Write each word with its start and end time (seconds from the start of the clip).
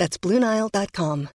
That's 0.00 0.18
BlueNile.com. 0.18 1.28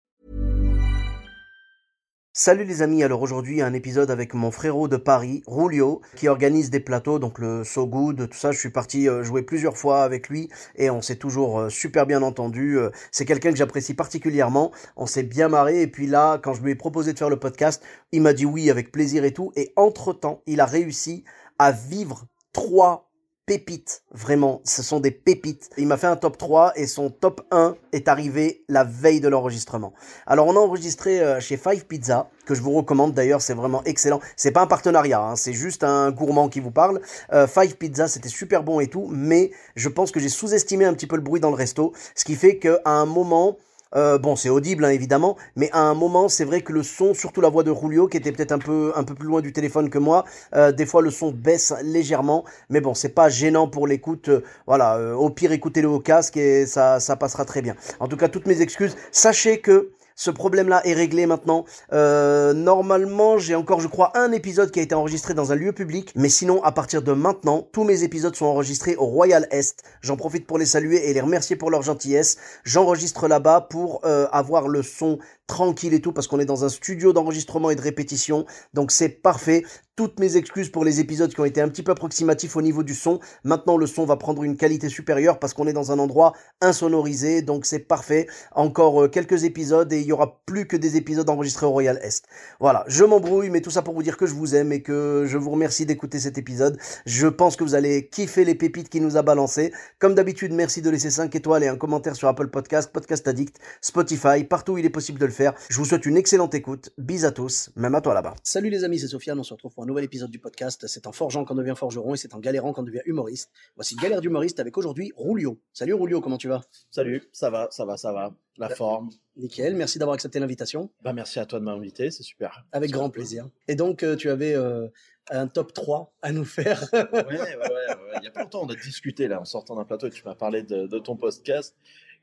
Salut 2.32 2.64
les 2.64 2.80
amis, 2.80 3.02
alors 3.02 3.20
aujourd'hui 3.20 3.60
un 3.60 3.74
épisode 3.74 4.10
avec 4.10 4.32
mon 4.32 4.50
frérot 4.50 4.88
de 4.88 4.96
Paris, 4.96 5.42
Rulio, 5.46 6.00
qui 6.16 6.28
organise 6.28 6.70
des 6.70 6.80
plateaux, 6.80 7.18
donc 7.18 7.38
le 7.40 7.62
So 7.62 7.86
Good, 7.86 8.30
tout 8.30 8.38
ça, 8.38 8.52
je 8.52 8.58
suis 8.58 8.70
parti 8.70 9.06
euh, 9.06 9.22
jouer 9.22 9.42
plusieurs 9.42 9.76
fois 9.76 10.02
avec 10.02 10.30
lui 10.30 10.48
et 10.76 10.88
on 10.88 11.02
s'est 11.02 11.16
toujours 11.16 11.60
euh, 11.60 11.68
super 11.68 12.06
bien 12.06 12.22
entendu, 12.22 12.78
euh, 12.78 12.88
c'est 13.12 13.26
quelqu'un 13.26 13.50
que 13.50 13.58
j'apprécie 13.58 13.92
particulièrement, 13.92 14.72
on 14.96 15.04
s'est 15.04 15.24
bien 15.24 15.48
marré 15.48 15.82
et 15.82 15.86
puis 15.86 16.06
là, 16.06 16.38
quand 16.38 16.54
je 16.54 16.62
lui 16.62 16.70
ai 16.70 16.74
proposé 16.74 17.12
de 17.12 17.18
faire 17.18 17.28
le 17.28 17.38
podcast, 17.38 17.84
il 18.12 18.22
m'a 18.22 18.32
dit 18.32 18.46
oui 18.46 18.70
avec 18.70 18.90
plaisir 18.92 19.24
et 19.24 19.34
tout, 19.34 19.52
et 19.56 19.74
entre-temps, 19.76 20.40
il 20.46 20.62
a 20.62 20.66
réussi 20.66 21.24
à 21.58 21.70
vivre 21.70 22.24
trois 22.54 23.03
pépites, 23.46 24.02
vraiment, 24.12 24.60
ce 24.64 24.82
sont 24.82 25.00
des 25.00 25.10
pépites. 25.10 25.70
Il 25.76 25.86
m'a 25.86 25.96
fait 25.96 26.06
un 26.06 26.16
top 26.16 26.38
3 26.38 26.72
et 26.76 26.86
son 26.86 27.10
top 27.10 27.42
1 27.50 27.76
est 27.92 28.08
arrivé 28.08 28.64
la 28.68 28.84
veille 28.84 29.20
de 29.20 29.28
l'enregistrement. 29.28 29.92
Alors 30.26 30.46
on 30.46 30.56
a 30.56 30.58
enregistré 30.58 31.20
euh, 31.20 31.40
chez 31.40 31.56
Five 31.56 31.86
Pizza, 31.86 32.30
que 32.46 32.54
je 32.54 32.62
vous 32.62 32.72
recommande 32.72 33.12
d'ailleurs, 33.12 33.42
c'est 33.42 33.54
vraiment 33.54 33.82
excellent. 33.84 34.20
C'est 34.36 34.52
pas 34.52 34.62
un 34.62 34.66
partenariat, 34.66 35.20
hein, 35.20 35.36
c'est 35.36 35.52
juste 35.52 35.84
un 35.84 36.10
gourmand 36.10 36.48
qui 36.48 36.60
vous 36.60 36.70
parle. 36.70 37.00
Euh, 37.32 37.46
Five 37.46 37.76
Pizza, 37.76 38.08
c'était 38.08 38.28
super 38.28 38.62
bon 38.62 38.80
et 38.80 38.86
tout, 38.86 39.08
mais 39.10 39.50
je 39.76 39.88
pense 39.88 40.10
que 40.10 40.20
j'ai 40.20 40.28
sous-estimé 40.30 40.84
un 40.86 40.94
petit 40.94 41.06
peu 41.06 41.16
le 41.16 41.22
bruit 41.22 41.40
dans 41.40 41.50
le 41.50 41.56
resto, 41.56 41.92
ce 42.14 42.24
qui 42.24 42.36
fait 42.36 42.58
qu'à 42.58 42.80
un 42.84 43.04
moment, 43.04 43.58
euh, 43.96 44.18
bon, 44.18 44.36
c'est 44.36 44.48
audible 44.48 44.84
hein, 44.84 44.90
évidemment, 44.90 45.36
mais 45.56 45.70
à 45.72 45.80
un 45.80 45.94
moment, 45.94 46.28
c'est 46.28 46.44
vrai 46.44 46.60
que 46.62 46.72
le 46.72 46.82
son, 46.82 47.14
surtout 47.14 47.40
la 47.40 47.48
voix 47.48 47.62
de 47.62 47.72
Julio, 47.74 48.08
qui 48.08 48.16
était 48.16 48.32
peut-être 48.32 48.52
un 48.52 48.58
peu 48.58 48.92
un 48.96 49.04
peu 49.04 49.14
plus 49.14 49.28
loin 49.28 49.40
du 49.40 49.52
téléphone 49.52 49.90
que 49.90 49.98
moi, 49.98 50.24
euh, 50.54 50.72
des 50.72 50.86
fois 50.86 51.02
le 51.02 51.10
son 51.10 51.30
baisse 51.32 51.72
légèrement, 51.82 52.44
mais 52.70 52.80
bon, 52.80 52.94
c'est 52.94 53.08
pas 53.14 53.28
gênant 53.28 53.68
pour 53.68 53.86
l'écoute. 53.86 54.28
euh, 54.28 54.42
voilà, 54.66 54.98
au 55.16 55.30
pire, 55.30 55.52
écoutez-le 55.52 55.88
au 55.88 56.00
casque 56.00 56.36
et 56.36 56.66
ça 56.66 57.00
ça 57.00 57.16
passera 57.16 57.44
très 57.44 57.62
bien. 57.62 57.74
En 58.00 58.08
tout 58.08 58.16
cas, 58.16 58.28
toutes 58.28 58.46
mes 58.46 58.60
excuses. 58.60 58.96
Sachez 59.12 59.60
que 59.60 59.90
ce 60.16 60.30
problème-là 60.30 60.80
est 60.86 60.94
réglé 60.94 61.26
maintenant. 61.26 61.64
Euh, 61.92 62.52
normalement, 62.52 63.38
j'ai 63.38 63.54
encore, 63.54 63.80
je 63.80 63.88
crois, 63.88 64.12
un 64.14 64.32
épisode 64.32 64.70
qui 64.70 64.80
a 64.80 64.82
été 64.82 64.94
enregistré 64.94 65.34
dans 65.34 65.52
un 65.52 65.56
lieu 65.56 65.72
public. 65.72 66.12
Mais 66.14 66.28
sinon, 66.28 66.62
à 66.62 66.72
partir 66.72 67.02
de 67.02 67.12
maintenant, 67.12 67.68
tous 67.72 67.84
mes 67.84 68.04
épisodes 68.04 68.34
sont 68.36 68.46
enregistrés 68.46 68.96
au 68.96 69.06
Royal 69.06 69.46
Est. 69.50 69.82
J'en 70.02 70.16
profite 70.16 70.46
pour 70.46 70.58
les 70.58 70.66
saluer 70.66 71.10
et 71.10 71.14
les 71.14 71.20
remercier 71.20 71.56
pour 71.56 71.70
leur 71.70 71.82
gentillesse. 71.82 72.36
J'enregistre 72.64 73.28
là-bas 73.28 73.62
pour 73.62 74.00
euh, 74.04 74.26
avoir 74.32 74.68
le 74.68 74.82
son 74.82 75.18
tranquille 75.46 75.94
et 75.94 76.00
tout, 76.00 76.12
parce 76.12 76.26
qu'on 76.26 76.40
est 76.40 76.44
dans 76.44 76.64
un 76.64 76.68
studio 76.68 77.12
d'enregistrement 77.12 77.70
et 77.70 77.76
de 77.76 77.80
répétition. 77.82 78.46
Donc 78.72 78.90
c'est 78.90 79.08
parfait. 79.08 79.64
Toutes 79.96 80.18
mes 80.18 80.36
excuses 80.36 80.70
pour 80.70 80.84
les 80.84 80.98
épisodes 80.98 81.32
qui 81.32 81.40
ont 81.40 81.44
été 81.44 81.60
un 81.60 81.68
petit 81.68 81.84
peu 81.84 81.92
approximatifs 81.92 82.56
au 82.56 82.62
niveau 82.62 82.82
du 82.82 82.94
son. 82.94 83.20
Maintenant, 83.44 83.76
le 83.76 83.86
son 83.86 84.04
va 84.04 84.16
prendre 84.16 84.42
une 84.42 84.56
qualité 84.56 84.88
supérieure 84.88 85.38
parce 85.38 85.54
qu'on 85.54 85.68
est 85.68 85.72
dans 85.72 85.92
un 85.92 86.00
endroit 86.00 86.32
insonorisé. 86.60 87.42
Donc 87.42 87.64
c'est 87.64 87.78
parfait. 87.78 88.26
Encore 88.52 89.04
euh, 89.04 89.08
quelques 89.08 89.44
épisodes 89.44 89.92
et 89.92 90.00
il 90.00 90.06
y 90.06 90.12
aura 90.12 90.40
plus 90.46 90.66
que 90.66 90.76
des 90.76 90.96
épisodes 90.96 91.30
enregistrés 91.30 91.66
au 91.66 91.70
Royal 91.70 92.00
Est. 92.02 92.24
Voilà, 92.58 92.84
je 92.88 93.04
m'embrouille, 93.04 93.50
mais 93.50 93.60
tout 93.60 93.70
ça 93.70 93.82
pour 93.82 93.94
vous 93.94 94.02
dire 94.02 94.16
que 94.16 94.26
je 94.26 94.34
vous 94.34 94.56
aime 94.56 94.72
et 94.72 94.82
que 94.82 95.26
je 95.28 95.38
vous 95.38 95.50
remercie 95.50 95.86
d'écouter 95.86 96.18
cet 96.18 96.38
épisode. 96.38 96.76
Je 97.06 97.28
pense 97.28 97.54
que 97.54 97.62
vous 97.62 97.76
allez 97.76 98.08
kiffer 98.08 98.44
les 98.44 98.56
pépites 98.56 98.88
qu'il 98.88 99.04
nous 99.04 99.16
a 99.16 99.22
balancées. 99.22 99.72
Comme 100.00 100.16
d'habitude, 100.16 100.52
merci 100.52 100.82
de 100.82 100.90
laisser 100.90 101.10
5 101.10 101.32
étoiles 101.36 101.62
et 101.62 101.68
un 101.68 101.76
commentaire 101.76 102.16
sur 102.16 102.26
Apple 102.26 102.48
Podcast, 102.48 102.90
Podcast 102.92 103.28
Addict, 103.28 103.58
Spotify, 103.80 104.42
partout 104.42 104.72
où 104.72 104.78
il 104.78 104.84
est 104.84 104.90
possible 104.90 105.20
de 105.20 105.26
le 105.26 105.32
faire. 105.34 105.54
Je 105.68 105.76
vous 105.76 105.84
souhaite 105.84 106.06
une 106.06 106.16
excellente 106.16 106.54
écoute. 106.54 106.90
Bis 106.96 107.24
à 107.24 107.32
tous, 107.32 107.70
même 107.76 107.94
à 107.94 108.00
toi 108.00 108.14
là-bas. 108.14 108.34
Salut 108.42 108.70
les 108.70 108.84
amis, 108.84 108.98
c'est 108.98 109.08
Sofiane, 109.08 109.38
on 109.38 109.42
se 109.42 109.52
retrouve 109.52 109.74
pour 109.74 109.82
un 109.82 109.86
nouvel 109.86 110.04
épisode 110.04 110.30
du 110.30 110.38
podcast. 110.38 110.86
C'est 110.86 111.06
en 111.06 111.12
forgeant 111.12 111.44
qu'on 111.44 111.54
devient 111.54 111.74
forgeron 111.76 112.14
et 112.14 112.16
c'est 112.16 112.34
en 112.34 112.38
galérant 112.38 112.72
qu'on 112.72 112.82
devient 112.82 113.02
humoriste. 113.04 113.50
Voici 113.76 113.96
Galère 113.96 114.20
d'humoriste 114.20 114.60
avec 114.60 114.78
aujourd'hui 114.78 115.12
Roulio. 115.16 115.60
Salut 115.72 115.94
Roulio, 115.94 116.20
comment 116.20 116.38
tu 116.38 116.48
vas? 116.48 116.62
Salut, 116.90 117.22
ça 117.32 117.50
va, 117.50 117.68
ça 117.70 117.84
va, 117.84 117.96
ça 117.96 118.12
va. 118.12 118.34
La 118.56 118.68
forme. 118.68 119.10
Nickel, 119.36 119.74
merci 119.74 119.98
d'avoir 119.98 120.14
accepté 120.14 120.38
l'invitation. 120.38 120.88
Bah, 121.02 121.12
merci 121.12 121.40
à 121.40 121.46
toi 121.46 121.58
de 121.58 121.64
m'inviter, 121.64 122.12
c'est 122.12 122.22
super. 122.22 122.64
Avec 122.70 122.92
grand 122.92 123.10
plaisir. 123.10 123.48
Et 123.66 123.74
donc 123.74 124.04
euh, 124.04 124.14
tu 124.14 124.30
avais 124.30 124.54
euh, 124.54 124.86
un 125.30 125.48
top 125.48 125.72
3 125.72 126.14
à 126.22 126.32
nous 126.32 126.44
faire. 126.44 126.88
Ouais, 126.92 127.08
ouais, 127.12 127.22
ouais, 127.22 127.56
ouais. 127.56 128.18
Il 128.20 128.24
y 128.24 128.28
a 128.28 128.30
pas 128.30 128.42
longtemps, 128.42 128.62
on 128.62 128.68
a 128.68 128.74
discuté 128.76 129.26
là 129.26 129.40
en 129.40 129.44
sortant 129.44 129.74
d'un 129.74 129.84
plateau 129.84 130.06
et 130.06 130.10
tu 130.10 130.22
m'as 130.24 130.36
parlé 130.36 130.62
de, 130.62 130.86
de 130.86 130.98
ton 130.98 131.16
podcast. 131.16 131.74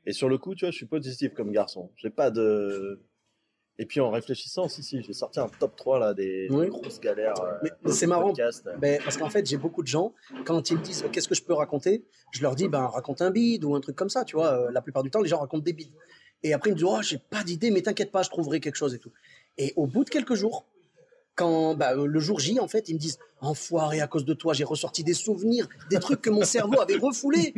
Et 0.06 0.12
sur 0.12 0.28
le 0.28 0.38
coup, 0.38 0.54
tu 0.54 0.64
vois, 0.64 0.70
je 0.72 0.76
suis 0.76 0.86
positif 0.86 1.32
comme 1.34 1.52
garçon. 1.52 1.90
J'ai 1.96 2.10
pas 2.10 2.30
de. 2.30 3.00
Et 3.78 3.86
puis 3.86 4.00
en 4.00 4.10
réfléchissant, 4.10 4.68
si, 4.68 4.82
si, 4.82 5.02
j'ai 5.02 5.12
sorti 5.14 5.40
un 5.40 5.48
top 5.48 5.74
3 5.76 5.98
là, 5.98 6.12
des, 6.14 6.46
des 6.48 6.54
Oui. 6.54 6.68
grosses 6.68 7.00
galères. 7.00 7.40
euh, 7.42 7.52
Mais- 7.62 7.70
mais 7.84 7.92
c'est 7.92 8.06
marrant. 8.06 8.26
podcast. 8.28 8.68
Ben, 8.78 9.00
parce 9.02 9.16
qu'en 9.16 9.30
fait, 9.30 9.46
j'ai 9.48 9.56
beaucoup 9.56 9.82
de 9.82 9.88
gens, 9.88 10.12
quand 10.44 10.70
ils 10.70 10.76
me 10.76 10.82
disent 10.82 11.04
qu'est-ce 11.10 11.26
que 11.28 11.34
je 11.34 11.42
peux 11.42 11.54
raconter, 11.54 12.04
je 12.32 12.42
leur 12.42 12.54
dis 12.54 12.68
ben, 12.68 12.86
raconte 12.86 13.22
un 13.22 13.30
bide 13.30 13.64
ou 13.64 13.74
un 13.74 13.80
truc 13.80 13.96
comme 13.96 14.10
ça, 14.10 14.24
tu 14.24 14.36
vois. 14.36 14.52
Euh, 14.52 14.70
la 14.72 14.82
plupart 14.82 15.02
du 15.02 15.10
temps, 15.10 15.20
les 15.22 15.28
gens 15.28 15.38
racontent 15.38 15.64
des 15.64 15.72
bides. 15.72 15.94
Et 16.42 16.52
après, 16.52 16.70
ils 16.70 16.72
me 16.74 16.78
disent 16.78 16.86
oh, 16.88 17.00
j'ai 17.02 17.18
pas 17.18 17.42
d'idée, 17.44 17.70
mais 17.70 17.80
t'inquiète 17.82 18.10
pas, 18.12 18.22
je 18.22 18.28
trouverai 18.28 18.60
quelque 18.60 18.74
chose 18.76 18.94
et 18.94 18.98
tout. 18.98 19.12
Et 19.56 19.72
au 19.76 19.86
bout 19.86 20.04
de 20.04 20.10
quelques 20.10 20.34
jours, 20.34 20.66
quand 21.34 21.74
bah, 21.74 21.94
euh, 21.96 22.06
le 22.06 22.20
jour 22.20 22.38
J, 22.40 22.60
en 22.60 22.68
fait, 22.68 22.88
ils 22.88 22.94
me 22.94 22.98
disent 22.98 23.18
enfoiré, 23.40 24.00
à 24.00 24.06
cause 24.06 24.24
de 24.24 24.34
toi, 24.34 24.52
j'ai 24.54 24.64
ressorti 24.64 25.02
des 25.02 25.14
souvenirs, 25.14 25.66
des 25.90 25.98
trucs 25.98 26.20
que 26.20 26.30
mon 26.30 26.44
cerveau 26.44 26.80
avait 26.80 26.96
refoulés 26.96 27.54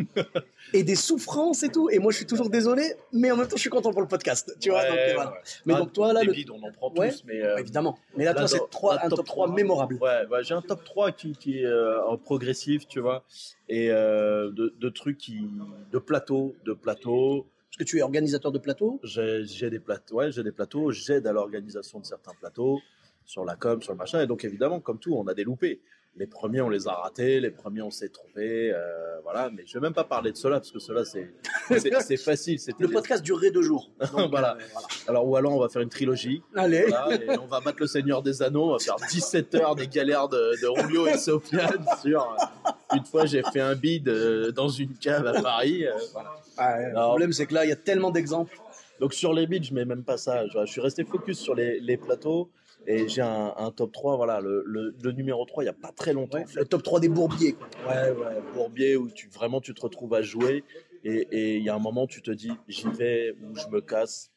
et 0.72 0.82
des 0.82 0.94
souffrances 0.94 1.62
et 1.62 1.68
tout. 1.68 1.90
Et 1.90 1.98
moi, 1.98 2.10
je 2.12 2.16
suis 2.18 2.26
toujours 2.26 2.48
désolé, 2.48 2.94
mais 3.12 3.30
en 3.30 3.36
même 3.36 3.46
temps, 3.48 3.56
je 3.56 3.60
suis 3.60 3.70
content 3.70 3.92
pour 3.92 4.00
le 4.00 4.08
podcast, 4.08 4.56
tu 4.60 4.70
vois. 4.70 4.80
Ouais, 4.80 4.88
donc, 4.88 5.14
voilà. 5.16 5.30
ouais. 5.32 5.36
Mais 5.66 5.74
Ah, 5.74 5.78
donc, 5.80 5.92
toi, 5.92 6.12
là, 6.12 6.22
le... 6.22 6.32
on 6.52 6.62
en 6.62 6.72
prend 6.72 6.92
Ouais. 6.94 7.10
tous, 7.10 7.24
mais. 7.26 7.42
euh, 7.42 7.58
évidemment. 7.58 7.98
Mais 8.16 8.24
là, 8.24 8.32
là, 8.32 8.46
toi, 8.46 8.48
c'est 8.48 9.04
un 9.04 9.08
top 9.08 9.26
3 9.26 9.52
mémorable. 9.52 9.98
Ouais, 10.00 10.24
j'ai 10.42 10.54
un 10.54 10.62
top 10.62 10.84
3 10.84 11.12
qui, 11.12 11.32
qui 11.32 11.58
est 11.60 11.66
euh, 11.66 12.02
en 12.06 12.16
progressif, 12.16 12.86
tu 12.88 13.00
vois, 13.00 13.24
et 13.68 13.90
euh, 13.90 14.50
de, 14.52 14.72
de 14.78 14.88
trucs 14.88 15.18
qui. 15.18 15.46
de 15.92 15.98
plateaux, 15.98 16.54
de 16.64 16.72
plateaux. 16.72 17.46
Parce 17.70 17.78
que 17.78 17.90
tu 17.90 17.98
es 17.98 18.02
organisateur 18.02 18.52
de 18.52 18.58
plateau. 18.58 19.00
J'ai 19.02 19.44
j'ai 19.44 19.68
des 19.68 19.80
plateaux, 19.80 20.14
ouais, 20.18 20.30
j'ai 20.30 20.44
des 20.44 20.52
plateaux, 20.52 20.92
j'aide 20.92 21.26
à 21.26 21.32
l'organisation 21.32 21.98
de 21.98 22.04
certains 22.06 22.32
plateaux, 22.38 22.78
sur 23.24 23.44
la 23.44 23.56
com, 23.56 23.80
sur 23.82 23.92
le 23.92 23.98
machin, 23.98 24.20
et 24.22 24.26
donc 24.26 24.44
évidemment, 24.44 24.80
comme 24.80 24.98
tout, 24.98 25.14
on 25.14 25.26
a 25.26 25.34
des 25.34 25.44
loupés. 25.44 25.80
Les 26.16 26.28
premiers, 26.28 26.60
on 26.60 26.68
les 26.68 26.86
a 26.86 26.92
ratés, 26.92 27.40
les 27.40 27.50
premiers, 27.50 27.82
on 27.82 27.90
s'est 27.90 28.08
trompés, 28.10 28.70
euh, 28.72 29.18
voilà, 29.24 29.50
mais 29.50 29.64
je 29.66 29.74
vais 29.74 29.80
même 29.80 29.92
pas 29.94 30.04
parler 30.04 30.30
de 30.30 30.36
cela, 30.36 30.58
parce 30.60 30.70
que 30.70 30.78
cela, 30.78 31.04
c'est 31.04 31.28
facile. 32.16 32.58
Le 32.78 32.86
podcast 32.88 33.24
durerait 33.24 33.50
deux 33.50 33.62
jours. 33.62 33.90
Donc, 34.12 34.30
Voilà. 34.30 34.52
euh, 34.54 34.64
voilà. 34.72 34.86
Alors, 35.08 35.26
ou 35.26 35.34
alors, 35.34 35.54
on 35.56 35.58
va 35.58 35.68
faire 35.68 35.82
une 35.82 35.88
trilogie, 35.88 36.40
Allez. 36.54 36.84
voilà, 36.86 37.16
et 37.20 37.36
on 37.38 37.46
va 37.46 37.58
battre 37.60 37.78
le 37.80 37.88
Seigneur 37.88 38.22
des 38.22 38.42
Anneaux, 38.42 38.68
on 38.68 38.72
va 38.74 38.78
faire 38.78 38.94
17 39.10 39.54
heures 39.56 39.74
des 39.74 39.88
galères 39.88 40.28
de, 40.28 40.52
de 40.62 40.66
Rulio 40.68 41.08
et 41.08 41.18
Sofiane 41.18 41.84
sur... 42.00 42.22
euh, 42.22 42.96
Une 42.96 43.04
fois, 43.04 43.26
j'ai 43.26 43.42
fait 43.52 43.60
un 43.60 43.74
euh, 43.74 44.52
dans 44.52 44.68
une 44.68 44.94
cave 44.96 45.26
à 45.26 45.42
Paris, 45.42 45.84
voilà. 46.12 46.30
Ah, 46.56 46.78
le 46.80 46.92
problème, 46.94 47.32
c'est 47.32 47.46
que 47.46 47.54
là, 47.54 47.64
il 47.64 47.70
y 47.70 47.72
a 47.72 47.76
tellement 47.76 48.12
d'exemples. 48.12 48.56
Donc 49.00 49.12
sur 49.14 49.32
les 49.34 49.48
beats, 49.48 49.62
je 49.62 49.74
mets 49.74 49.84
même 49.84 50.04
pas 50.04 50.16
ça. 50.16 50.46
Je, 50.46 50.60
je 50.64 50.70
suis 50.70 50.80
resté 50.80 51.02
focus 51.02 51.40
sur 51.40 51.56
les, 51.56 51.80
les 51.80 51.96
plateaux 51.96 52.48
et 52.86 53.08
j'ai 53.08 53.22
un, 53.22 53.54
un 53.56 53.70
top 53.70 53.92
3. 53.92 54.16
Voilà, 54.16 54.40
le, 54.40 54.62
le- 54.66 54.94
le 55.02 55.12
numéro 55.12 55.44
3, 55.44 55.62
il 55.62 55.66
n'y 55.66 55.70
a 55.70 55.74
pas 55.74 55.92
très 55.92 56.12
longtemps. 56.12 56.38
Ouais, 56.38 56.44
le 56.56 56.64
top 56.64 56.82
3 56.82 57.00
des 57.00 57.08
bourbiers. 57.08 57.52
quoi. 57.54 57.68
Ouais, 57.88 58.10
ouais, 58.10 58.40
Bourbier, 58.54 58.96
où 58.96 59.08
tu, 59.10 59.28
vraiment 59.28 59.60
tu 59.60 59.74
te 59.74 59.80
retrouves 59.80 60.14
à 60.14 60.22
jouer 60.22 60.64
et 61.04 61.26
et 61.30 61.56
il 61.56 61.62
y 61.64 61.68
a 61.68 61.74
un 61.74 61.78
moment, 61.78 62.06
tu 62.06 62.22
te 62.22 62.30
dis, 62.30 62.52
j'y 62.68 62.88
vais 62.90 63.32
ou 63.42 63.54
je 63.56 63.66
me 63.68 63.80
casse. 63.80 64.30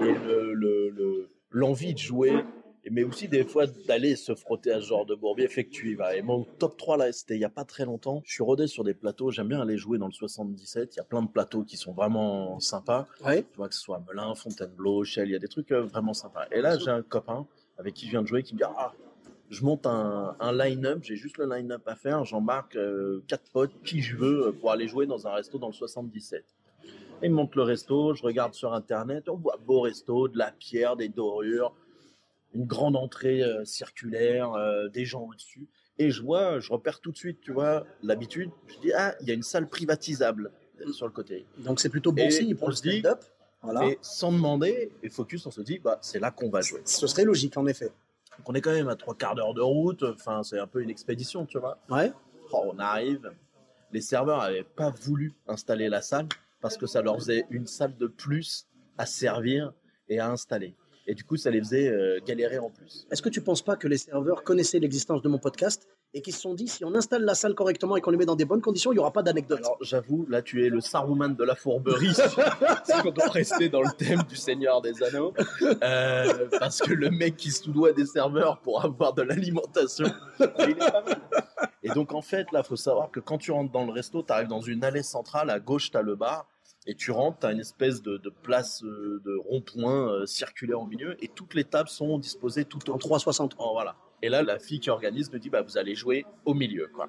Et 0.00 0.12
le- 0.26 0.52
le- 0.54 1.28
l'envie 1.50 1.92
de 1.92 1.98
jouer, 1.98 2.32
mais 2.90 3.04
aussi 3.04 3.28
des 3.28 3.44
fois 3.44 3.66
d'aller 3.86 4.16
se 4.16 4.34
frotter 4.34 4.72
à 4.72 4.80
ce 4.80 4.86
genre 4.86 5.04
de 5.06 5.14
Bourbier, 5.14 5.48
fait 5.48 5.64
que 5.64 5.70
tu 5.70 5.90
y 5.90 5.94
vas. 5.94 6.16
Et 6.16 6.22
mon 6.22 6.44
top 6.58 6.76
3, 6.76 6.96
là, 6.96 7.12
c'était 7.12 7.34
il 7.34 7.38
n'y 7.38 7.44
a 7.44 7.50
pas 7.50 7.64
très 7.64 7.84
longtemps. 7.84 8.22
Je 8.24 8.32
suis 8.32 8.42
rodé 8.42 8.66
sur 8.66 8.84
des 8.84 8.94
plateaux, 8.94 9.30
j'aime 9.30 9.48
bien 9.48 9.60
aller 9.60 9.76
jouer 9.76 9.98
dans 9.98 10.06
le 10.06 10.12
77. 10.12 10.94
Il 10.94 10.96
y 10.96 11.00
a 11.00 11.04
plein 11.04 11.22
de 11.22 11.28
plateaux 11.28 11.62
qui 11.62 11.76
sont 11.76 11.92
vraiment 11.92 12.58
sympas. 12.60 13.06
Ouais. 13.24 13.42
Tu 13.42 13.56
vois, 13.56 13.68
que 13.68 13.74
ce 13.74 13.80
soit 13.80 14.02
Melun, 14.08 14.34
Fontainebleau, 14.34 15.04
Shell, 15.04 15.28
il 15.28 15.32
y 15.32 15.36
a 15.36 15.38
des 15.38 15.48
trucs 15.48 15.70
euh, 15.72 15.82
vraiment 15.82 16.14
sympas. 16.14 16.46
Et 16.52 16.60
là, 16.60 16.78
j'ai 16.78 16.90
un 16.90 17.02
copain 17.02 17.46
avec 17.78 17.94
qui 17.94 18.06
je 18.06 18.10
viens 18.10 18.22
de 18.22 18.26
jouer 18.26 18.42
qui 18.42 18.54
me 18.54 18.58
dit 18.58 18.64
Ah, 18.76 18.92
je 19.50 19.64
monte 19.64 19.86
un, 19.86 20.34
un 20.40 20.52
line-up, 20.52 21.00
j'ai 21.02 21.16
juste 21.16 21.36
le 21.38 21.46
line-up 21.46 21.82
à 21.86 21.94
faire, 21.94 22.24
j'embarque 22.24 22.76
euh, 22.76 23.22
quatre 23.28 23.50
potes, 23.52 23.72
qui 23.84 24.00
je 24.00 24.16
veux, 24.16 24.48
euh, 24.48 24.52
pour 24.52 24.70
aller 24.70 24.88
jouer 24.88 25.06
dans 25.06 25.26
un 25.26 25.32
resto 25.32 25.58
dans 25.58 25.68
le 25.68 25.74
77. 25.74 26.44
Et 27.22 27.26
il 27.26 27.30
me 27.30 27.36
montre 27.36 27.56
le 27.56 27.62
resto, 27.62 28.14
je 28.14 28.22
regarde 28.22 28.54
sur 28.54 28.72
internet, 28.72 29.28
on 29.28 29.36
voit 29.36 29.58
beau 29.64 29.80
resto, 29.80 30.26
de 30.28 30.38
la 30.38 30.50
pierre, 30.52 30.96
des 30.96 31.08
dorures, 31.08 31.74
une 32.54 32.66
grande 32.66 32.96
entrée 32.96 33.42
euh, 33.42 33.64
circulaire, 33.64 34.52
euh, 34.54 34.88
des 34.88 35.04
gens 35.04 35.26
au-dessus. 35.28 35.68
Et 35.98 36.10
je 36.10 36.22
vois, 36.22 36.58
je 36.58 36.72
repère 36.72 37.00
tout 37.00 37.12
de 37.12 37.16
suite, 37.16 37.40
tu 37.40 37.52
vois, 37.52 37.86
l'habitude. 38.02 38.50
Je 38.66 38.78
dis, 38.80 38.92
ah, 38.92 39.14
il 39.20 39.28
y 39.28 39.30
a 39.30 39.34
une 39.34 39.42
salle 39.42 39.68
privatisable 39.68 40.50
sur 40.92 41.06
le 41.06 41.12
côté. 41.12 41.46
Donc, 41.58 41.78
c'est 41.78 41.90
plutôt 41.90 42.12
bon 42.12 42.24
Et 42.24 42.30
signe 42.30 42.54
pour 42.54 42.68
le 42.68 42.74
stand-up. 42.74 43.22
Voilà. 43.62 43.86
Et 43.86 43.98
sans 44.02 44.32
demander, 44.32 44.90
et 45.02 45.08
focus, 45.08 45.46
on 45.46 45.50
se 45.50 45.60
dit, 45.60 45.78
bah, 45.78 45.98
c'est 46.00 46.18
là 46.18 46.30
qu'on 46.30 46.50
va 46.50 46.60
jouer. 46.60 46.82
Ce 46.84 47.06
serait 47.06 47.24
logique, 47.24 47.56
en 47.56 47.66
effet. 47.66 47.92
Donc 48.38 48.48
on 48.48 48.54
est 48.54 48.60
quand 48.60 48.72
même 48.72 48.88
à 48.88 48.96
trois 48.96 49.14
quarts 49.14 49.34
d'heure 49.34 49.54
de 49.54 49.60
route, 49.60 50.02
enfin, 50.02 50.42
c'est 50.42 50.58
un 50.58 50.66
peu 50.66 50.82
une 50.82 50.90
expédition, 50.90 51.46
tu 51.46 51.58
vois. 51.58 51.78
Ouais. 51.90 52.12
Oh, 52.52 52.64
on 52.72 52.78
arrive, 52.78 53.30
les 53.92 54.00
serveurs 54.00 54.38
n'avaient 54.38 54.64
pas 54.64 54.90
voulu 54.90 55.34
installer 55.46 55.88
la 55.88 56.00
salle 56.00 56.28
parce 56.60 56.76
que 56.76 56.86
ça 56.86 57.02
leur 57.02 57.16
faisait 57.16 57.46
une 57.50 57.66
salle 57.66 57.96
de 57.96 58.06
plus 58.06 58.66
à 58.98 59.06
servir 59.06 59.72
et 60.08 60.18
à 60.18 60.30
installer. 60.30 60.74
Et 61.06 61.14
du 61.14 61.24
coup, 61.24 61.36
ça 61.36 61.50
les 61.50 61.58
faisait 61.58 61.88
euh, 61.88 62.20
galérer 62.24 62.58
en 62.58 62.70
plus. 62.70 63.06
Est-ce 63.10 63.22
que 63.22 63.28
tu 63.28 63.42
penses 63.42 63.62
pas 63.62 63.76
que 63.76 63.88
les 63.88 63.98
serveurs 63.98 64.44
connaissaient 64.44 64.78
l'existence 64.78 65.20
de 65.22 65.28
mon 65.28 65.38
podcast 65.38 65.88
et 66.14 66.20
qu'ils 66.20 66.34
se 66.34 66.40
sont 66.40 66.54
dit 66.54 66.68
si 66.68 66.84
on 66.84 66.94
installe 66.94 67.24
la 67.24 67.34
salle 67.34 67.54
correctement 67.54 67.96
et 67.96 68.00
qu'on 68.00 68.10
les 68.10 68.16
met 68.16 68.26
dans 68.26 68.36
des 68.36 68.44
bonnes 68.44 68.60
conditions, 68.60 68.92
il 68.92 68.96
n'y 68.96 69.00
aura 69.00 69.12
pas 69.12 69.22
d'anecdote 69.22 69.60
Alors 69.60 69.78
j'avoue, 69.80 70.26
là 70.28 70.42
tu 70.42 70.66
es 70.66 70.68
le 70.68 70.80
Saruman 70.80 71.30
de 71.30 71.44
la 71.44 71.54
fourberie. 71.54 72.14
si 72.14 72.92
on 73.04 73.10
doit 73.10 73.28
rester 73.30 73.68
dans 73.68 73.82
le 73.82 73.90
thème 73.96 74.22
du 74.28 74.36
Seigneur 74.36 74.82
des 74.82 75.02
Anneaux. 75.02 75.32
Euh, 75.82 76.48
parce 76.58 76.80
que 76.80 76.92
le 76.92 77.10
mec 77.10 77.36
qui 77.36 77.50
se 77.50 77.70
doit 77.70 77.92
des 77.92 78.06
serveurs 78.06 78.58
pour 78.60 78.84
avoir 78.84 79.14
de 79.14 79.22
l'alimentation, 79.22 80.06
il 80.40 80.70
est 80.70 80.74
pas 80.74 81.02
mal. 81.02 81.20
Et 81.82 81.88
donc 81.90 82.12
en 82.12 82.22
fait, 82.22 82.50
là, 82.52 82.62
faut 82.62 82.76
savoir 82.76 83.10
que 83.10 83.20
quand 83.20 83.38
tu 83.38 83.50
rentres 83.50 83.72
dans 83.72 83.84
le 83.84 83.92
resto, 83.92 84.22
tu 84.22 84.32
arrives 84.32 84.48
dans 84.48 84.60
une 84.60 84.84
allée 84.84 85.02
centrale, 85.02 85.50
à 85.50 85.58
gauche, 85.58 85.90
tu 85.90 85.96
as 85.96 86.02
le 86.02 86.14
bar. 86.14 86.46
Et 86.86 86.94
tu 86.94 87.10
rentres, 87.12 87.38
tu 87.40 87.46
as 87.46 87.52
une 87.52 87.60
espèce 87.60 88.02
de, 88.02 88.16
de 88.16 88.28
place 88.30 88.82
euh, 88.82 89.20
de 89.24 89.36
rond-point 89.36 90.08
euh, 90.12 90.26
circulaire 90.26 90.80
au 90.80 90.86
milieu, 90.86 91.16
et 91.22 91.28
toutes 91.28 91.54
les 91.54 91.64
tables 91.64 91.88
sont 91.88 92.18
disposées 92.18 92.64
tout 92.64 92.78
En 92.90 92.94
autour. 92.94 92.98
360. 92.98 93.54
Oh, 93.58 93.70
voilà. 93.72 93.94
Et 94.20 94.28
là, 94.28 94.42
la 94.42 94.58
fille 94.58 94.80
qui 94.80 94.90
organise 94.90 95.32
nous 95.32 95.38
dit 95.38 95.48
bah, 95.50 95.62
Vous 95.62 95.78
allez 95.78 95.94
jouer 95.94 96.26
au 96.44 96.54
milieu. 96.54 96.88
Quoi. 96.92 97.08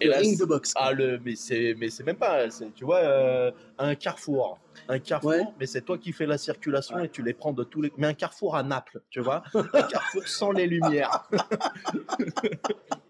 Et 0.00 0.06
Le 0.06 0.10
là, 0.12 0.18
ring 0.18 0.38
de 0.38 0.44
boxe. 0.46 0.72
ah 0.76 0.92
le 0.92 1.18
mais 1.22 1.36
c'est 1.36 1.74
mais 1.78 1.90
c'est 1.90 2.02
même 2.02 2.16
pas 2.16 2.48
tu 2.74 2.84
vois 2.86 3.00
euh, 3.00 3.50
un 3.76 3.94
carrefour 3.96 4.58
un 4.88 4.98
carrefour 4.98 5.30
Ouais. 5.30 5.44
mais 5.60 5.66
c'est 5.66 5.82
toi 5.82 5.98
qui 5.98 6.12
fais 6.12 6.24
la 6.24 6.38
circulation 6.38 6.98
et 7.00 7.10
tu 7.10 7.22
les 7.22 7.34
prends 7.34 7.52
de 7.52 7.64
tous 7.64 7.82
les 7.82 7.92
mais 7.98 8.06
un 8.06 8.14
carrefour 8.14 8.56
à 8.56 8.62
Naples 8.62 9.02
tu 9.10 9.20
vois 9.20 9.42
un 9.54 9.82
carrefour 9.82 10.26
sans 10.26 10.52
les 10.52 10.66
lumières 10.66 11.28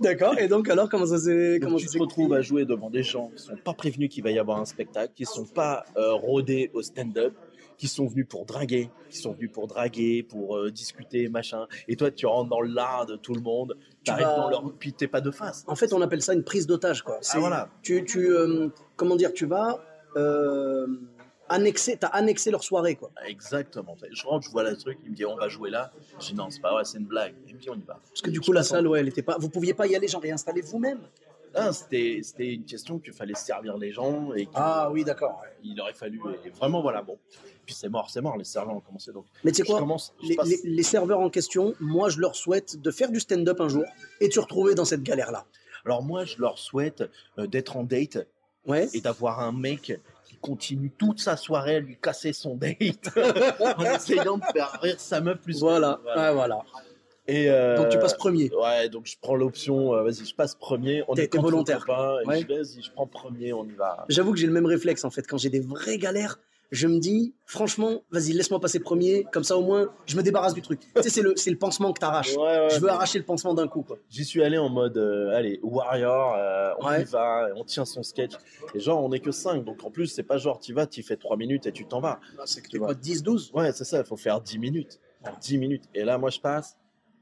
D'accord. 0.00 0.38
Et 0.38 0.48
donc, 0.48 0.68
alors, 0.68 0.88
comment 0.88 1.06
ça 1.06 1.18
s'est. 1.18 1.58
Comment 1.62 1.76
tu 1.76 1.86
te 1.86 1.98
retrouves 1.98 2.32
à 2.34 2.40
jouer 2.42 2.64
devant 2.64 2.90
des 2.90 3.02
gens 3.02 3.30
qui 3.36 3.42
sont 3.42 3.56
pas 3.56 3.72
prévenus 3.74 4.08
qu'il 4.10 4.22
va 4.22 4.30
y 4.30 4.38
avoir 4.38 4.58
un 4.60 4.64
spectacle 4.64 5.12
qui 5.14 5.24
sont 5.24 5.46
pas 5.46 5.84
euh, 5.96 6.12
rodés 6.12 6.70
au 6.74 6.82
stand-up 6.82 7.34
qui 7.76 7.88
sont 7.88 8.06
venus 8.06 8.26
pour 8.28 8.44
draguer 8.46 8.88
qui 9.10 9.18
sont 9.18 9.32
venus 9.32 9.50
pour 9.50 9.66
draguer 9.66 10.22
pour 10.22 10.56
euh, 10.56 10.70
discuter 10.70 11.28
machin 11.28 11.66
et 11.88 11.96
toi 11.96 12.12
tu 12.12 12.24
rentres 12.24 12.48
dans 12.48 12.60
l'art 12.60 13.04
de 13.06 13.16
tout 13.16 13.34
le 13.34 13.40
monde 13.40 13.76
tu 14.04 14.12
arrives 14.12 14.26
vas- 14.26 14.36
dans 14.36 14.48
leur 14.48 14.72
puis 14.78 14.92
t'es 14.92 15.08
pas 15.08 15.20
de 15.20 15.32
face 15.32 15.64
En 15.66 15.74
fait, 15.74 15.92
on 15.92 16.00
appelle 16.00 16.22
ça 16.22 16.34
une 16.34 16.44
prise 16.44 16.68
d'otage, 16.68 17.02
quoi. 17.02 17.18
Ah 17.32 17.38
voilà 17.40 17.68
Tu, 17.82 18.04
tu 18.04 18.28
euh, 18.30 18.68
comment 18.94 19.16
dire, 19.16 19.32
tu 19.32 19.46
vas 19.46 19.80
annexer, 21.48 21.96
t'as 21.96 22.08
annexé 22.08 22.50
leur 22.50 22.62
soirée, 22.64 22.94
quoi. 22.96 23.10
Exactement. 23.26 23.96
Je 24.10 24.26
rentre, 24.26 24.46
je 24.46 24.50
vois 24.50 24.62
le 24.68 24.76
truc, 24.76 24.98
il 25.04 25.10
me 25.10 25.16
dit 25.16 25.24
on 25.26 25.36
va 25.36 25.48
jouer 25.48 25.70
là. 25.70 25.92
Je 26.20 26.26
dis 26.28 26.34
non, 26.34 26.50
c'est 26.50 26.60
pas 26.60 26.72
vrai, 26.72 26.84
c'est 26.84 26.98
une 26.98 27.06
blague. 27.06 27.34
Il 27.46 27.54
me 27.54 27.60
dit 27.60 27.70
on 27.70 27.74
y 27.76 27.82
va. 27.82 28.00
Parce 28.08 28.22
que 28.22 28.30
du 28.30 28.40
coup, 28.40 28.52
la 28.52 28.62
salle, 28.62 28.86
ouais, 28.88 29.00
elle 29.00 29.08
était 29.08 29.22
pas. 29.22 29.36
Vous 29.38 29.48
pouviez 29.48 29.74
pas 29.74 29.86
y 29.86 29.94
aller, 29.96 30.08
genre 30.08 30.22
réinstaller 30.22 30.60
vous-même. 30.62 31.00
Ah, 31.56 31.72
c'était 31.72 32.20
une 32.38 32.64
question 32.64 32.98
qu'il 32.98 33.12
fallait 33.12 33.34
servir 33.36 33.78
les 33.78 33.92
gens 33.92 34.34
et 34.34 34.48
Ah 34.54 34.90
oui, 34.90 35.04
d'accord. 35.04 35.40
il 35.62 35.80
aurait 35.80 35.92
fallu. 35.94 36.20
Et 36.44 36.50
vraiment, 36.50 36.82
voilà, 36.82 37.00
bon. 37.00 37.16
Puis 37.64 37.76
c'est 37.76 37.88
mort, 37.88 38.10
c'est 38.10 38.20
mort, 38.20 38.36
les 38.36 38.42
serveurs 38.44 38.74
ont 38.74 38.80
commencé. 38.80 39.12
Donc, 39.12 39.24
Mais 39.44 39.52
tu 39.52 39.58
sais 39.58 39.62
quoi 39.62 39.78
commence. 39.78 40.12
les, 40.22 40.34
passe- 40.34 40.48
les- 40.48 40.60
les 40.64 40.82
serveurs 40.82 41.20
en 41.20 41.30
question, 41.30 41.74
moi, 41.78 42.08
je 42.08 42.18
leur 42.18 42.34
souhaite 42.34 42.82
de 42.82 42.90
faire 42.90 43.10
du 43.12 43.20
stand-up 43.20 43.60
un 43.60 43.68
jour 43.68 43.84
et 44.20 44.26
de 44.26 44.32
se 44.32 44.40
retrouver 44.40 44.74
dans 44.74 44.84
cette 44.84 45.04
galère-là. 45.04 45.46
Alors, 45.84 46.02
moi, 46.02 46.24
je 46.24 46.38
leur 46.40 46.58
souhaite 46.58 47.04
euh, 47.38 47.46
d'être 47.46 47.76
en 47.76 47.84
date 47.84 48.26
Ouais. 48.66 48.88
et 48.92 49.00
d'avoir 49.00 49.38
un 49.40 49.52
mec 49.52 50.00
continue 50.44 50.90
toute 50.90 51.20
sa 51.20 51.36
soirée 51.36 51.76
à 51.76 51.80
lui 51.80 51.96
casser 51.96 52.32
son 52.34 52.54
date 52.54 53.08
en 53.76 53.84
essayant 53.84 54.36
de 54.36 54.44
faire 54.52 54.78
rire 54.82 55.00
sa 55.00 55.20
meuf 55.22 55.38
plus. 55.38 55.60
Voilà. 55.60 56.00
Voilà. 56.02 56.28
Ouais, 56.28 56.34
voilà. 56.34 56.58
Et, 57.26 57.50
euh, 57.50 57.76
Donc 57.78 57.88
tu 57.88 57.98
passes 57.98 58.12
premier. 58.14 58.50
Ouais, 58.54 58.90
donc 58.90 59.06
je 59.06 59.16
prends 59.20 59.34
l'option, 59.34 59.94
euh, 59.94 60.02
vas-y, 60.02 60.26
je 60.26 60.34
passe 60.34 60.54
premier. 60.54 61.02
On 61.08 61.14
T'es- 61.14 61.24
est 61.24 61.36
volontaire. 61.38 61.86
copains, 61.86 62.18
et 62.22 62.26
Ouais. 62.26 62.40
je 62.42 62.46
dis, 62.46 62.52
vas-y, 62.54 62.82
je 62.82 62.90
prends 62.92 63.06
premier, 63.06 63.54
on 63.54 63.64
y 63.64 63.72
va. 63.72 64.04
J'avoue 64.10 64.32
que 64.32 64.38
j'ai 64.38 64.46
le 64.46 64.52
même 64.52 64.66
réflexe 64.66 65.04
en 65.06 65.10
fait. 65.10 65.26
Quand 65.26 65.38
j'ai 65.38 65.48
des 65.48 65.60
vraies 65.60 65.96
galères, 65.96 66.38
je 66.74 66.86
me 66.88 66.98
dis, 66.98 67.34
franchement, 67.46 68.02
vas-y, 68.10 68.32
laisse-moi 68.32 68.60
passer 68.60 68.80
premier. 68.80 69.24
Comme 69.32 69.44
ça, 69.44 69.56
au 69.56 69.62
moins, 69.62 69.92
je 70.06 70.16
me 70.16 70.22
débarrasse 70.22 70.54
du 70.54 70.60
truc. 70.62 70.80
tu 70.80 71.02
sais, 71.02 71.08
c'est 71.08 71.22
le, 71.22 71.34
c'est 71.36 71.50
le 71.50 71.56
pansement 71.58 71.92
que 71.92 72.00
t'arraches. 72.00 72.36
Ouais, 72.36 72.42
ouais, 72.42 72.68
je 72.70 72.80
veux 72.80 72.88
arracher 72.88 73.18
le 73.18 73.24
pansement 73.24 73.54
d'un 73.54 73.68
coup, 73.68 73.82
quoi. 73.82 73.96
J'y 74.10 74.24
suis 74.24 74.42
allé 74.42 74.58
en 74.58 74.68
mode, 74.68 74.98
euh, 74.98 75.34
allez, 75.36 75.60
warrior, 75.62 76.34
euh, 76.36 76.72
on 76.80 76.92
y 76.92 77.04
va, 77.04 77.48
on 77.56 77.64
tient 77.64 77.84
son 77.84 78.02
sketch. 78.02 78.32
Et 78.74 78.80
genre, 78.80 79.02
on 79.02 79.12
est 79.12 79.20
que 79.20 79.30
5, 79.32 79.64
donc 79.64 79.82
en 79.84 79.90
plus, 79.90 80.06
c'est 80.08 80.22
pas 80.22 80.36
genre, 80.36 80.58
tu 80.58 80.72
vas, 80.72 80.86
tu 80.86 81.02
fais 81.02 81.16
3 81.16 81.36
minutes 81.36 81.66
et 81.66 81.72
tu 81.72 81.86
t'en 81.86 82.00
vas. 82.00 82.20
C'est 82.44 82.60
que 82.62 82.68
Tu 82.68 82.78
quoi, 82.78 82.92
10, 82.94 83.22
12 83.22 83.50
Ouais, 83.54 83.72
c'est 83.72 83.84
ça, 83.84 84.00
il 84.00 84.04
faut 84.04 84.16
faire 84.16 84.40
10 84.40 84.58
minutes. 84.58 84.98
10 85.40 85.58
minutes. 85.58 85.84
Et 85.94 86.04
là, 86.04 86.18
moi, 86.18 86.30
je 86.30 86.40
passe, 86.40 86.76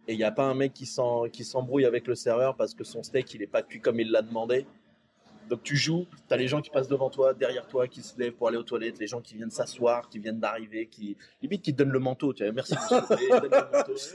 et 0.09 0.15
il 0.15 0.17
n'y 0.19 0.25
a 0.25 0.33
pas 0.33 0.45
un 0.45 0.55
mec 0.55 0.73
qui 0.73 0.87
s'en- 0.87 1.29
qui 1.29 1.45
s'embrouille 1.45 1.85
avec 1.85 2.09
le 2.09 2.15
serveur 2.17 2.57
parce 2.57 2.75
que 2.75 2.83
son 2.83 3.03
steak, 3.05 3.33
il 3.35 3.43
est 3.43 3.47
pas 3.47 3.63
cuit 3.63 3.81
comme 3.81 4.01
il 4.01 4.11
l'a 4.11 4.23
demandé. 4.23 4.67
Donc 5.49 5.63
tu 5.63 5.77
joues, 5.77 6.07
tu 6.29 6.35
as 6.35 6.37
les 6.37 6.49
gens 6.49 6.61
qui 6.63 6.71
passent 6.71 6.89
devant 6.89 7.11
toi, 7.11 7.35
derrière 7.35 7.67
toi, 7.67 7.87
qui 7.89 8.03
se 8.03 8.19
lèvent 8.19 8.33
pour 8.33 8.49
aller 8.49 8.57
aux 8.57 8.63
toilettes, 8.63 8.99
les 8.99 9.07
gens 9.07 9.21
qui 9.21 9.35
viennent 9.35 9.51
s'asseoir, 9.51 10.09
qui 10.09 10.19
viennent 10.19 10.41
d'arriver, 10.41 10.87
qui 10.87 11.17
limite 11.43 11.63
qui 11.63 11.73
te 11.73 11.79
donnent 11.79 11.93
le 11.93 11.99
manteau, 11.99 12.33
tu 12.33 12.43
vois, 12.45 12.53
merci. 12.53 12.75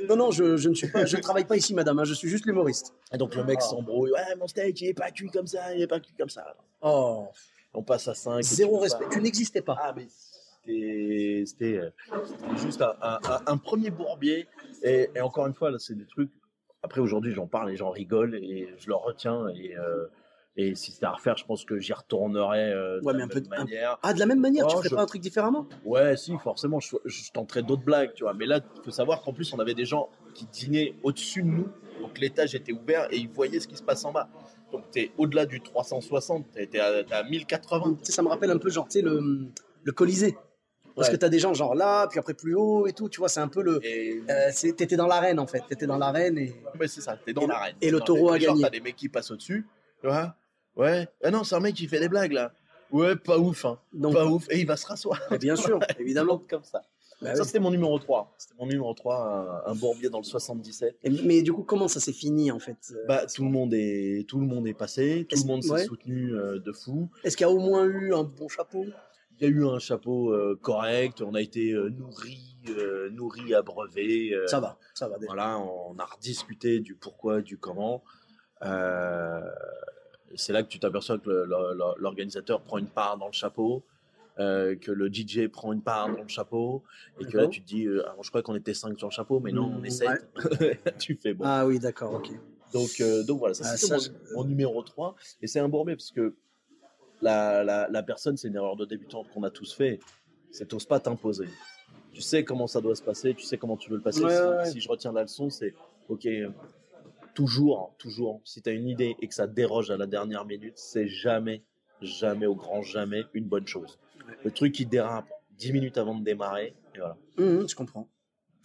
Non, 0.10 0.16
non, 0.16 0.32
je, 0.32 0.58
je 0.58 0.70
ne 0.70 0.74
suis 0.74 0.88
pas, 0.90 1.06
je 1.06 1.18
ne 1.18 1.22
travaille 1.22 1.46
pas 1.46 1.58
ici, 1.58 1.74
madame. 1.74 2.00
hein, 2.00 2.04
je 2.06 2.14
suis 2.14 2.30
juste 2.30 2.46
l'humoriste. 2.46 2.94
Et 3.14 3.18
donc 3.18 3.36
le 3.36 3.44
mec 3.44 3.62
s'embrouille, 3.62 4.12
ouais, 4.12 4.36
mon 4.40 4.48
steak, 4.48 4.82
il 4.82 4.88
est 4.90 4.94
pas 4.94 5.12
cuit 5.12 5.30
comme 5.30 5.48
ça, 5.48 5.76
il 5.76 5.82
est 5.82 5.88
pas 5.88 6.00
cuit 6.00 6.14
comme 6.18 6.30
ça. 6.30 6.56
Oh, 6.82 7.28
On 7.74 7.84
passe 7.84 8.08
à 8.08 8.16
5. 8.16 8.42
zéro 8.42 8.80
respect. 8.80 9.06
Tu 9.12 9.22
n'existais 9.22 9.62
pas. 9.62 9.78
Ah, 9.80 9.94
mais 9.96 10.08
c'était 11.46 11.78
euh, 11.78 11.90
juste 12.58 12.82
un, 12.82 12.96
un- 13.02 13.20
un- 13.24 13.42
un 13.46 13.58
premier 13.58 13.90
bourbier. 13.90 14.48
Et, 14.84 15.10
et 15.16 15.22
encore 15.22 15.48
une 15.48 15.54
fois, 15.54 15.72
là, 15.72 15.78
c'est 15.80 15.96
des 15.96 16.06
trucs. 16.06 16.32
Après, 16.84 17.02
aujourd'hui, 17.02 17.34
j'en 17.34 17.48
parle, 17.48 17.70
les 17.70 17.78
gens 17.78 17.90
rigolent 17.90 18.36
et 18.36 18.68
je 18.78 18.90
leur 18.90 19.02
retiens. 19.04 19.48
Et, 19.50 19.76
euh, 19.78 20.06
et 20.58 20.74
si 20.76 20.92
c'était 20.92 21.06
à 21.06 21.12
refaire, 21.12 21.38
je 21.38 21.46
pense 21.46 21.64
que 21.66 21.80
j'y 21.80 21.94
retournerais 21.94 22.72
euh, 22.74 23.00
de 23.00 23.06
Ouais, 23.06 23.14
la 23.14 23.20
mais 23.20 23.24
un 23.26 23.28
peu 23.28 23.36
même 23.40 23.44
de- 23.48 23.54
un- 23.54 23.58
manière. 23.60 23.98
Ah, 24.04 24.14
de 24.14 24.20
la 24.20 24.26
même 24.26 24.40
manière, 24.40 24.66
tu 24.68 24.74
Oh, 24.76 24.80
ferais 24.80 24.90
je- 24.90 24.96
pas 24.96 25.02
un 25.04 25.06
truc 25.06 25.22
différemment? 25.22 25.68
Ouais, 25.86 26.18
si, 26.18 26.36
forcément, 26.40 26.80
je, 26.80 26.96
je 27.06 27.32
tenterais 27.32 27.62
d'autres 27.64 27.84
blagues, 27.84 28.14
tu 28.16 28.24
vois. 28.24 28.34
Mais 28.34 28.46
là, 28.46 28.60
il 28.76 28.84
faut 28.84 28.92
savoir 28.92 29.22
qu'en 29.22 29.34
plus, 29.34 29.54
on 29.54 29.60
avait 29.60 29.76
des 29.76 29.86
gens 29.86 30.10
qui 30.34 30.46
dînaient 30.46 30.96
au-dessus 31.04 31.44
de 31.44 31.48
nous. 31.48 31.68
Donc 32.02 32.20
l'étage 32.20 32.54
était 32.56 32.74
ouvert 32.74 33.08
et 33.12 33.18
ils 33.18 33.30
voyaient 33.30 33.60
ce 33.60 33.68
qui 33.68 33.76
se 33.78 33.84
passe 33.84 34.04
en 34.06 34.12
bas. 34.12 34.30
Donc 34.72 34.84
tu 34.92 35.00
es 35.00 35.12
au-delà 35.18 35.46
du 35.46 35.62
360, 35.62 36.46
tu 36.54 36.60
es 36.62 36.80
à, 36.80 37.04
t'es 37.04 37.14
à 37.14 37.24
1080. 37.24 37.96
Tu 38.00 38.06
sais, 38.06 38.12
ça 38.12 38.22
me 38.22 38.28
rappelle 38.28 38.52
un 38.52 38.58
peu, 38.58 38.70
genre, 38.70 38.88
tu 38.88 39.00
sais, 39.00 39.02
le, 39.02 39.48
le 39.84 39.92
Colisée. 39.92 40.36
Parce 40.96 41.10
Ouais. 41.10 41.14
que 41.14 41.20
t'as 41.20 41.30
des 41.30 41.38
gens, 41.38 41.54
genre 41.54 41.76
là, 41.76 42.08
puis 42.08 42.18
après 42.18 42.34
plus 42.34 42.56
haut 42.56 42.88
et 42.88 42.94
tout, 42.94 43.08
tu 43.08 43.20
vois, 43.20 43.30
c'est 43.30 43.40
un 43.40 43.48
peu 43.48 43.62
le. 43.62 43.80
Et 43.86 44.20
Euh, 44.30 44.50
T'étais 44.76 44.96
dans 44.96 45.06
l'arène, 45.06 45.38
en 45.40 45.46
fait. 45.46 45.62
T'étais 45.68 45.86
dans 45.86 46.00
l'arène 46.00 46.40
et. 46.40 46.56
Ouais, 46.80 46.88
c'est 46.88 47.02
ça, 47.02 47.16
t'es 47.24 47.34
dans 47.34 47.46
l'arène. 47.46 47.76
et 47.82 47.92
le 47.92 48.00
taureau 48.00 48.32
a 48.32 48.40
genre, 48.40 48.54
gagné. 48.56 48.64
T'as 48.64 48.70
des 48.72 48.80
mecs 48.80 48.96
qui 48.96 49.08
passent 49.08 49.30
au-dessus, 49.30 49.68
tu 50.02 50.08
vois 50.08 50.36
Ouais. 50.78 51.08
Ah 51.24 51.32
non, 51.32 51.44
c'est 51.44 51.56
un 51.56 51.60
mec 51.60 51.76
qui 51.76 51.88
fait 51.88 52.00
des 52.00 52.10
blagues 52.10 52.34
là. 52.34 52.52
Ouais, 52.92 53.16
pas 53.18 53.38
ouf, 53.38 53.66
hein. 53.66 53.80
Donc, 53.92 54.14
Pas 54.14 54.26
ouf. 54.26 54.46
Et 54.50 54.60
il 54.60 54.66
va 54.68 54.78
se 54.78 54.86
rasseoir. 54.88 55.20
bien 55.42 55.56
sûr, 55.58 55.80
évidemment. 56.00 56.42
Comme 56.50 56.64
ça. 56.64 56.82
Bah 57.20 57.34
ça, 57.36 57.42
oui. 57.42 57.48
c'était 57.48 57.60
mon 57.60 57.72
numéro 57.72 57.98
3. 57.98 58.32
C'était 58.38 58.54
mon 58.60 58.68
numéro 58.68 58.94
3, 58.94 59.64
un, 59.66 59.72
un 59.72 59.76
bourbier 59.76 60.08
dans 60.10 60.20
le 60.20 60.24
77. 60.24 60.98
Et- 61.04 61.10
mais 61.10 61.42
du 61.42 61.52
coup, 61.52 61.64
comment 61.64 61.88
ça 61.88 62.00
s'est 62.00 62.14
fini, 62.14 62.52
en 62.52 62.60
fait 62.60 62.78
euh, 62.92 63.06
Bah, 63.08 63.26
tout 63.26 63.44
le 63.44 63.50
monde 63.50 63.74
est, 63.74 64.26
tout 64.30 64.40
le 64.40 64.46
monde 64.46 64.68
est 64.68 64.76
passé, 64.76 65.26
tout 65.28 65.36
le 65.42 65.48
monde 65.48 65.64
s'est 65.64 65.72
ouais. 65.72 65.84
soutenu 65.86 66.36
euh, 66.36 66.60
de 66.60 66.72
fou. 66.72 67.10
Est-ce 67.24 67.36
qu'il 67.36 67.46
y 67.48 67.50
a 67.50 67.52
au 67.52 67.58
moins 67.60 67.86
eu 67.86 68.14
un 68.14 68.24
bon 68.24 68.48
chapeau? 68.48 68.86
Il 69.40 69.44
y 69.44 69.46
a 69.46 69.50
eu 69.50 69.66
un 69.66 69.80
chapeau 69.80 70.32
euh, 70.32 70.58
correct, 70.62 71.22
on 71.24 71.34
a 71.34 71.42
été 71.42 71.72
euh, 71.72 71.90
nourri, 71.90 72.56
nourri, 73.12 73.54
abreuvé. 73.56 74.34
Ça 74.46 74.60
va, 74.60 74.78
ça 74.94 75.08
va 75.08 75.16
déjà. 75.18 75.26
Voilà, 75.34 75.58
on 75.60 75.98
a 75.98 76.06
rediscuté 76.06 76.80
du 76.82 76.94
pourquoi, 76.96 77.42
du 77.42 77.58
comment. 77.58 78.04
C'est 80.36 80.54
là 80.54 80.64
que 80.64 80.68
tu 80.68 80.80
t'aperçois 80.80 81.18
que 81.20 81.30
l'organisateur 81.98 82.62
prend 82.62 82.78
une 82.78 82.88
part 82.88 83.18
dans 83.18 83.28
le 83.28 83.34
chapeau, 83.34 83.84
euh, 84.40 84.76
que 84.76 84.92
le 84.92 85.08
DJ 85.12 85.48
prend 85.48 85.74
une 85.74 85.82
part 85.82 86.10
dans 86.16 86.22
le 86.22 86.28
chapeau, 86.28 86.84
et 87.20 87.26
que 87.26 87.38
là 87.38 87.48
tu 87.48 87.62
te 87.62 87.68
dis, 87.68 87.86
euh, 87.86 88.04
alors, 88.10 88.24
je 88.24 88.30
crois 88.30 88.42
qu'on 88.44 88.56
était 88.56 88.74
5 88.74 88.98
sur 88.98 89.08
le 89.08 89.12
chapeau, 89.14 89.40
mais 89.40 89.52
non, 89.52 89.72
on 89.80 89.84
est 89.84 89.88
Mm, 89.88 90.20
7. 90.70 90.98
tu 91.00 91.16
fais 91.16 91.34
bon. 91.34 91.44
Ah 91.48 91.66
oui, 91.66 91.80
d'accord, 91.80 92.14
ok. 92.16 92.30
Donc, 92.74 92.90
euh, 93.00 93.24
donc 93.24 93.40
voilà, 93.40 93.54
ça 93.54 93.64
Ah, 93.66 93.78
ça, 93.78 93.96
mon, 94.34 94.42
mon 94.42 94.44
numéro 94.44 94.84
3. 94.84 95.16
Et 95.42 95.48
c'est 95.48 95.60
un 95.60 95.70
bourbier 95.70 95.96
parce 95.96 96.12
que 96.12 96.36
la, 97.22 97.64
la, 97.64 97.88
la 97.90 98.04
personne, 98.04 98.36
c'est 98.38 98.50
une 98.50 98.56
erreur 98.56 98.76
de 98.76 98.86
débutante 98.86 99.28
qu'on 99.34 99.44
a 99.44 99.50
tous 99.50 99.74
fait. 99.74 100.00
C'est 100.52 100.68
t'oses 100.68 100.86
pas 100.86 101.00
t'imposer. 101.00 101.48
Tu 102.14 102.22
sais 102.22 102.44
comment 102.44 102.68
ça 102.68 102.82
doit 102.82 102.96
se 102.96 103.02
passer, 103.04 103.34
tu 103.34 103.44
sais 103.46 103.58
comment 103.58 103.78
tu 103.78 103.90
veux 103.90 103.96
le 103.98 104.02
passer. 104.04 104.24
Ouais, 104.24 104.36
si, 104.36 104.42
ouais, 104.42 104.56
ouais. 104.58 104.66
si 104.72 104.82
je 104.82 104.90
retiens 104.90 105.14
la 105.14 105.22
leçon, 105.24 105.50
c'est 105.50 105.74
ok, 106.10 106.28
toujours, 107.38 107.94
toujours, 108.00 108.42
si 108.46 108.64
tu 108.64 108.70
as 108.70 108.72
une 108.74 108.88
idée 108.88 109.16
et 109.22 109.28
que 109.28 109.34
ça 109.36 109.46
déroge 109.46 109.92
à 109.92 109.98
la 109.98 110.08
dernière 110.08 110.44
minute, 110.44 110.74
c'est 110.76 111.08
jamais, 111.08 111.62
jamais, 112.02 112.48
au 112.48 112.56
grand 112.56 112.82
jamais, 112.82 113.26
une 113.36 113.46
bonne 113.46 113.68
chose. 113.68 114.00
Le 114.44 114.50
truc 114.50 114.74
qui 114.74 114.88
dérape 114.88 115.28
10 115.52 115.72
minutes 115.72 116.00
avant 116.00 116.16
de 116.16 116.24
démarrer, 116.24 116.74
et 116.96 116.98
voilà. 116.98 117.16
Hum, 117.38 117.70
je 117.70 117.76
comprends. 117.76 118.10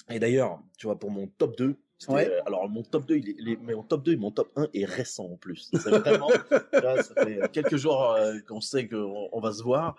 Et 0.08 0.18
d'ailleurs, 0.18 0.58
tu 0.78 0.86
vois, 0.86 0.98
pour 0.98 1.10
mon 1.10 1.26
top 1.26 1.54
2, 1.58 1.76
c'était- 1.98 2.12
Ouais. 2.14 2.30
euh, 2.30 2.40
alors 2.46 2.66
mon 2.66 2.82
top 2.82 3.04
2, 3.04 3.18
il 3.18 3.28
est, 3.28 3.36
il 3.38 3.48
est- 3.50 3.58
mais 3.62 3.74
mon 3.74 3.82
top 3.82 4.02
2 4.04 4.12
et 4.12 4.16
mon 4.16 4.30
top 4.30 4.50
1 4.56 4.66
est 4.72 4.86
récent 4.86 5.26
en 5.26 5.36
plus. 5.36 5.68
C'est 5.74 5.90
vraiment, 5.90 6.28
vois, 6.72 7.02
ça 7.02 7.14
fait 7.14 7.52
quelques 7.52 7.76
jours 7.76 8.12
euh, 8.12 8.38
qu'on 8.48 8.62
sait 8.62 8.88
qu'on 8.88 9.28
on 9.32 9.40
va 9.40 9.52
se 9.52 9.62
voir. 9.62 9.96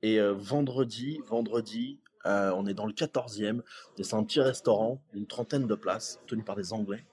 Et 0.00 0.18
euh, 0.20 0.32
vendredi, 0.32 1.20
vendredi, 1.28 2.00
on 2.24 2.66
est 2.66 2.74
dans 2.74 2.86
le 2.86 2.92
14e. 2.94 3.62
Et 3.98 4.04
c'est 4.04 4.16
un 4.16 4.24
petit 4.24 4.40
restaurant, 4.40 5.00
une 5.12 5.26
trentaine 5.26 5.66
de 5.66 5.74
places, 5.74 6.18
tenu 6.26 6.42
par 6.42 6.56
des 6.56 6.72
Anglais. 6.72 7.04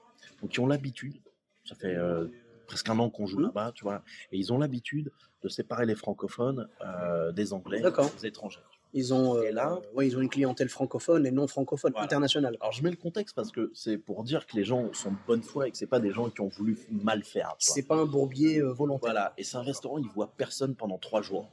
Donc, 0.44 0.50
qui 0.52 0.60
ont 0.60 0.66
l'habitude. 0.66 1.16
Ça 1.64 1.74
fait 1.74 1.94
euh, 1.96 2.26
presque 2.66 2.86
un 2.90 2.98
an 2.98 3.08
qu'on 3.08 3.26
joue 3.26 3.38
là-bas, 3.38 3.72
tu 3.74 3.84
vois. 3.84 4.02
Et 4.30 4.36
ils 4.36 4.52
ont 4.52 4.58
l'habitude 4.58 5.10
de 5.42 5.48
séparer 5.48 5.86
les 5.86 5.94
francophones 5.94 6.68
euh, 6.84 7.32
des 7.32 7.54
Anglais, 7.54 7.80
des 8.20 8.26
étrangers. 8.26 8.60
Ils 8.92 9.14
ont, 9.14 9.36
euh, 9.38 9.44
Et 9.44 9.52
là- 9.52 9.78
ouais, 9.94 10.06
ils 10.06 10.18
ont 10.18 10.20
une 10.20 10.28
clientèle 10.28 10.68
francophone 10.68 11.26
et 11.26 11.30
non 11.30 11.46
francophone, 11.46 11.92
Voilà. 11.92 12.04
internationale. 12.04 12.58
Alors, 12.60 12.72
je 12.72 12.82
mets 12.82 12.90
le 12.90 12.96
contexte 12.96 13.34
parce 13.34 13.50
que 13.50 13.70
c'est 13.74 13.96
pour 13.96 14.22
dire 14.22 14.46
que 14.46 14.54
les 14.54 14.64
gens 14.64 14.92
sont 14.92 15.12
de 15.12 15.16
bonne 15.26 15.42
foi 15.42 15.66
et 15.66 15.70
que 15.70 15.78
c'est 15.78 15.86
pas 15.86 15.98
des 15.98 16.10
gens 16.12 16.28
qui 16.28 16.42
ont 16.42 16.48
voulu 16.48 16.78
mal 16.90 17.24
faire. 17.24 17.54
C'est 17.58 17.86
pas 17.88 17.96
un 17.96 18.04
bourbier 18.04 18.58
euh, 18.60 18.70
volontaire. 18.70 19.12
Voilà, 19.12 19.32
et 19.38 19.44
c'est 19.44 19.56
un 19.56 19.62
restaurant, 19.62 19.96
il 19.96 20.08
voit 20.08 20.30
personne 20.36 20.74
pendant 20.74 20.98
trois 20.98 21.22
jours. 21.22 21.48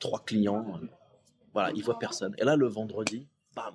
Trois 0.00 0.20
clients, 0.22 0.66
euh, 0.82 0.86
voilà, 1.54 1.70
il 1.74 1.82
voit 1.82 1.98
personne. 1.98 2.34
Et 2.36 2.44
là, 2.44 2.56
le 2.56 2.66
vendredi, 2.66 3.26
bam, 3.56 3.74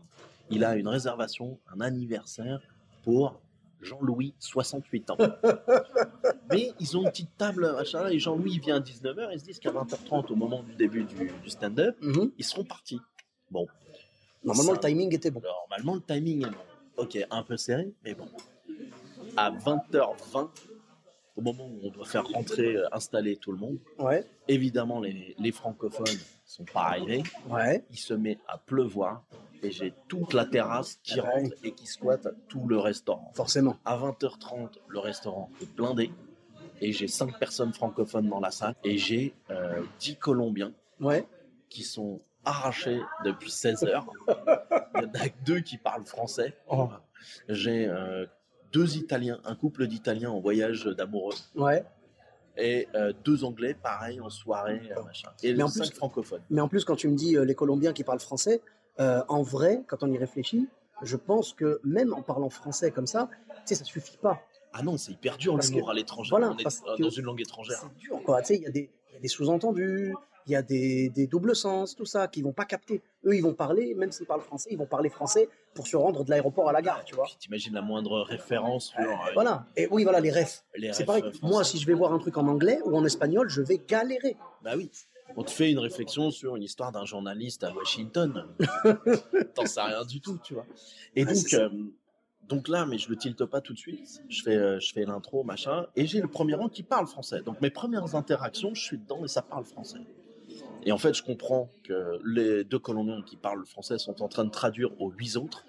il 0.52 0.64
a 0.64 0.76
une 0.76 0.88
réservation, 0.88 1.58
un 1.74 1.82
anniversaire 1.82 2.62
pour 3.04 3.40
Jean-Louis, 3.82 4.34
68 4.40 5.10
ans. 5.12 5.18
Mais 6.52 6.72
ils 6.80 6.98
ont 6.98 7.04
une 7.04 7.10
petite 7.10 7.36
table, 7.38 7.72
machin, 7.74 8.08
et 8.08 8.20
Jean-Louis 8.20 8.60
vient 8.60 8.78
à 8.78 8.80
19h, 8.80 9.30
ils 9.34 9.40
se 9.40 9.46
disent 9.46 9.60
qu'à 9.60 9.72
20h30, 9.72 10.32
au 10.32 10.36
moment 10.36 10.64
du 10.64 10.74
début 10.76 11.04
du, 11.04 11.32
du 11.44 11.50
stand-up, 11.50 11.96
Mhm. 12.02 12.32
ils 12.38 12.46
seront 12.46 12.64
partis. 12.64 13.00
Bon, 13.52 13.68
Normalement, 14.44 14.76
Ça- 14.76 14.82
le 14.82 14.88
timing 14.88 15.14
était 15.16 15.32
bon. 15.32 15.42
Normalement, 15.42 15.96
le 15.96 16.02
timing 16.02 16.46
est 16.48 16.50
bon. 16.52 16.58
Ok, 16.98 17.18
un 17.30 17.44
peu 17.44 17.58
serré, 17.58 17.92
mais 18.04 18.14
bon. 18.14 18.28
À 19.36 19.52
20h20, 19.52 20.50
au 21.36 21.42
moment 21.42 21.66
où 21.66 21.80
on 21.84 21.90
doit 21.90 22.06
faire 22.06 22.26
rentrer, 22.26 22.76
euh, 22.78 22.88
installer 22.94 23.36
tout 23.38 23.52
le 23.52 23.58
monde, 23.58 23.78
Ouais, 24.00 24.26
évidemment, 24.48 25.00
les, 25.02 25.36
les 25.38 25.52
francophones 25.52 26.06
sont 26.46 26.66
pas 26.66 26.82
arrivés. 26.84 27.24
ouais. 27.50 27.84
Il 27.92 27.98
se 27.98 28.14
met 28.14 28.40
à 28.48 28.58
pleuvoir 28.58 29.24
et 29.64 29.72
j'ai 29.72 29.94
toute 30.08 30.34
la 30.34 30.46
terrasse 30.46 31.00
qui 31.04 31.20
Ah 31.20 31.24
rentre 31.30 31.56
et 31.64 31.72
qui 31.74 31.86
squatte 31.88 32.28
tout 32.48 32.68
le 32.68 32.78
restaurant. 32.78 33.32
Forcément. 33.36 33.78
À 33.86 33.98
20h30, 33.98 34.78
le 34.88 35.00
restaurant 35.00 35.50
est 35.62 35.74
blindé 35.76 36.12
et 36.82 36.92
j'ai 36.92 37.08
5 37.08 37.38
personnes 37.40 37.74
francophones 37.74 38.30
dans 38.30 38.40
la 38.40 38.52
salle 38.52 38.76
et 38.84 38.98
j'ai 38.98 39.34
euh, 39.50 39.82
10 40.00 40.18
Colombiens 40.18 40.74
Ouais. 41.00 41.28
qui 41.70 41.84
sont 41.84 42.22
arrachés 42.46 43.00
depuis 43.26 43.52
16 43.52 43.84
heures. 43.86 44.08
Il 44.96 45.02
y 45.02 45.06
en 45.06 45.10
a 45.14 45.30
que 45.30 45.44
deux 45.46 45.60
qui 45.60 45.78
parlent 45.78 46.06
français. 46.06 46.56
Oh. 46.70 46.90
J'ai 47.50 47.88
euh, 47.88 48.26
deux 48.72 48.98
Italiens, 48.98 49.40
un 49.46 49.56
couple 49.56 49.88
d'Italiens 49.88 50.32
en 50.32 50.40
voyage 50.40 50.86
d'amoureux 50.86 51.34
Ouais. 51.56 51.84
et 52.58 52.88
euh, 52.96 53.12
deux 53.26 53.44
Anglais, 53.44 53.74
pareil, 53.76 54.20
en 54.22 54.30
soirée, 54.30 54.82
euh, 54.96 55.04
machin. 55.04 55.30
Et 55.44 55.54
Mais 55.54 55.64
en 55.64 55.68
cinq 55.68 55.88
plus- 55.90 55.96
francophones. 55.96 56.42
Mais 56.50 56.62
en 56.62 56.68
plus, 56.68 56.86
quand 56.86 56.96
tu 56.96 57.08
me 57.10 57.16
dis 57.16 57.36
euh, 57.36 57.44
les 57.44 57.56
Colombiens 57.56 57.94
qui 57.94 58.04
parlent 58.04 58.20
français, 58.20 58.62
euh, 59.00 59.24
en 59.28 59.42
vrai, 59.44 59.84
quand 59.88 60.04
on 60.04 60.12
y 60.12 60.18
réfléchit, 60.18 60.68
je 61.04 61.16
pense 61.16 61.54
que 61.54 61.80
même 61.84 62.14
en 62.14 62.22
parlant 62.22 62.50
français 62.50 62.92
comme 62.92 63.08
ça, 63.08 63.30
tu 63.48 63.56
sais, 63.66 63.76
ça 63.76 63.84
suffit 63.86 64.18
pas. 64.18 64.42
Ah 64.74 64.84
non, 64.84 64.98
c'est 64.98 65.12
hyper 65.14 65.38
dur 65.38 65.58
l'humour 65.58 65.90
à 65.90 65.94
l'étranger. 65.94 66.30
voilà, 66.30 66.52
On 66.52 66.58
est 66.58 66.64
parce 66.64 66.82
euh, 66.88 66.96
que- 66.98 67.04
dans 67.04 67.10
une 67.10 67.26
langue 67.26 67.42
étrangère. 67.42 67.80
C'est 67.82 67.98
dur, 68.00 68.22
quoi. 68.24 68.42
Tu 68.42 68.48
sais, 68.48 68.56
il 68.58 68.64
y 68.64 68.68
a 68.68 68.72
des, 68.72 68.90
sous-entendus, 69.28 70.14
il 70.46 70.52
y 70.52 70.56
a 70.56 70.62
des, 70.62 71.10
des 71.10 71.28
doubles 71.28 71.56
sens, 71.56 71.96
tout 71.96 72.06
ça, 72.06 72.28
qu'ils 72.28 72.44
vont 72.44 72.52
pas 72.54 72.66
capter. 72.66 73.02
Eux, 73.26 73.36
ils 73.36 73.42
vont 73.42 73.54
parler, 73.54 73.94
même 73.96 74.12
s'ils 74.12 74.26
parlent 74.26 74.42
français, 74.42 74.70
ils 74.72 74.78
vont 74.78 74.86
parler 74.86 75.10
français 75.10 75.50
pour 75.74 75.88
se 75.88 75.96
rendre 75.98 76.24
de 76.24 76.30
l'aéroport 76.30 76.70
à 76.70 76.72
la 76.72 76.82
gare, 76.82 77.04
tu 77.06 77.16
vois. 77.16 77.28
T'imagines 77.40 77.74
la 77.74 77.82
moindre 77.82 78.22
référence 78.22 78.88
sur 78.90 79.00
euh, 79.00 79.32
Voilà. 79.34 79.66
Et 79.76 79.88
oui, 79.92 80.04
voilà, 80.04 80.20
les 80.20 80.32
refs. 80.32 80.64
les 80.76 80.94
C'est 80.94 81.06
pareil. 81.06 81.24
euh, 81.24 81.32
Moi, 81.42 81.64
si 81.64 81.78
je 81.80 81.86
vais 81.88 81.94
voir 81.94 82.14
un 82.14 82.20
truc 82.20 82.38
en 82.38 82.48
anglais 82.48 82.80
ou 82.86 82.96
en 82.98 83.04
espagnol, 83.06 83.50
je 83.50 83.62
vais 83.62 83.80
galérer. 83.88 84.38
Bah 84.64 84.74
oui. 84.76 84.90
On 85.36 85.44
te 85.44 85.52
fait 85.52 85.72
une 85.72 85.80
réflexion 85.80 86.32
sur 86.32 86.56
une 86.56 86.64
histoire 86.64 86.92
d'un 86.92 87.06
journaliste 87.06 87.64
à 87.64 87.72
Washington. 87.74 88.46
T'en 89.56 89.66
sais 89.66 89.82
rien 89.82 90.04
du 90.06 90.22
tout, 90.22 90.40
tu 90.44 90.54
vois. 90.54 90.66
Et 91.16 91.26
Ouais, 91.26 91.34
donc, 91.34 91.54
euh, 91.54 91.70
donc 92.48 92.68
là, 92.68 92.86
mais 92.86 92.98
je 92.98 93.10
le 93.10 93.18
tilte 93.18 93.46
pas 93.46 93.62
tout 93.62 93.74
de 93.74 93.78
suite. 93.78 94.24
Je 94.30 94.42
fais, 94.42 94.56
euh, 94.56 94.80
je 94.80 94.94
fais 94.94 95.06
l'intro, 95.06 95.44
machin, 95.44 95.86
et 95.96 96.08
j'ai 96.08 96.22
le 96.22 96.28
premier 96.28 96.56
rang 96.56 96.70
qui 96.70 96.84
parle 96.84 97.08
français. 97.08 97.42
Donc 97.42 97.62
mes 97.62 97.70
premières 97.70 98.16
interactions, 98.16 98.74
je 98.74 98.82
suis 98.82 98.98
dedans 98.98 99.24
et 99.26 99.28
ça 99.28 99.42
parle 99.42 99.66
français. 99.66 100.00
Et 100.84 100.92
en 100.92 100.98
fait, 100.98 101.14
je 101.14 101.24
comprends 101.24 101.70
que 101.84 102.20
les 102.26 102.64
deux 102.64 102.80
Colombiens 102.80 103.22
qui 103.22 103.36
parlent 103.36 103.66
français 103.66 103.98
sont 103.98 104.22
en 104.22 104.28
train 104.30 104.46
de 104.46 104.50
traduire 104.50 104.90
aux 105.02 105.12
huit 105.12 105.36
autres. 105.36 105.66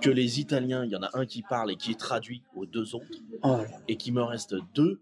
Que 0.00 0.10
les 0.10 0.40
Italiens, 0.40 0.84
il 0.84 0.90
y 0.90 0.96
en 0.96 1.02
a 1.02 1.10
un 1.14 1.24
qui 1.24 1.42
parle 1.42 1.70
et 1.70 1.76
qui 1.76 1.94
traduit 1.94 2.42
aux 2.56 2.66
deux 2.66 2.94
autres 2.94 3.18
Oh, 3.44 3.58
et 3.88 3.96
qu'il 3.96 4.12
me 4.12 4.22
reste 4.22 4.56
deux 4.74 5.00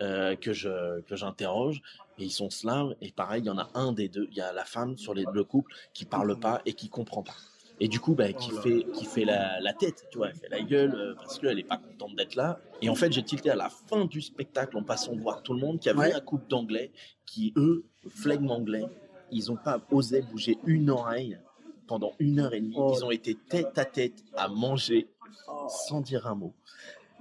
euh, 0.00 0.36
que 0.36 0.52
je 0.52 1.00
que 1.02 1.16
j'interroge. 1.16 1.80
Et 2.18 2.24
ils 2.24 2.30
sont 2.30 2.50
slaves 2.50 2.94
et 3.00 3.12
pareil 3.12 3.42
il 3.42 3.46
y 3.46 3.50
en 3.50 3.58
a 3.58 3.68
un 3.74 3.92
des 3.92 4.08
deux. 4.08 4.26
Il 4.30 4.36
y 4.36 4.40
a 4.40 4.52
la 4.52 4.64
femme 4.64 4.96
sur 4.96 5.14
les, 5.14 5.24
le 5.32 5.44
couple 5.44 5.72
qui 5.92 6.04
parle 6.04 6.38
pas 6.38 6.62
et 6.66 6.72
qui 6.72 6.88
comprend 6.88 7.22
pas. 7.22 7.34
Et 7.78 7.88
du 7.88 8.00
coup 8.00 8.14
bah, 8.14 8.32
qui 8.32 8.50
Oh 8.54 8.60
fait 8.62 8.86
qui 8.94 9.04
fait 9.04 9.24
la, 9.26 9.60
la 9.60 9.72
tête 9.74 10.06
tu 10.10 10.18
vois. 10.18 10.30
Elle 10.30 10.36
fait 10.36 10.48
la 10.48 10.62
gueule 10.62 10.94
euh, 10.94 11.14
parce 11.16 11.38
qu'elle 11.38 11.58
est 11.58 11.64
pas 11.68 11.76
contente 11.76 12.16
d'être 12.16 12.34
là. 12.34 12.58
Et 12.80 12.88
en 12.88 12.94
fait 12.94 13.12
j'ai 13.12 13.22
tilté 13.22 13.50
à 13.50 13.56
la 13.56 13.68
fin 13.68 14.06
du 14.06 14.22
spectacle 14.22 14.76
en 14.78 14.82
passant 14.82 15.14
voir 15.16 15.42
tout 15.42 15.52
le 15.52 15.60
monde 15.60 15.78
qu'il 15.78 15.92
y 15.92 15.94
avait 15.94 16.08
Ouais. 16.08 16.14
un 16.14 16.20
couple 16.20 16.46
d'anglais 16.48 16.90
qui 17.26 17.52
eux 17.56 17.84
flegme 18.08 18.50
anglais. 18.50 18.84
Ils 19.30 19.50
ont 19.52 19.56
pas 19.56 19.80
osé 19.90 20.22
bouger 20.22 20.56
une 20.64 20.88
oreille 20.88 21.38
pendant 21.86 22.12
une 22.18 22.40
heure 22.40 22.54
et 22.54 22.60
demie. 22.60 22.74
Oh. 22.78 22.94
ils 22.96 23.04
ont 23.04 23.10
été 23.10 23.34
tête 23.34 23.76
à 23.78 23.84
tête 23.84 24.24
à 24.36 24.48
manger 24.48 25.08
oh. 25.48 25.66
sans 25.88 26.00
dire 26.00 26.26
un 26.26 26.34
mot. 26.34 26.54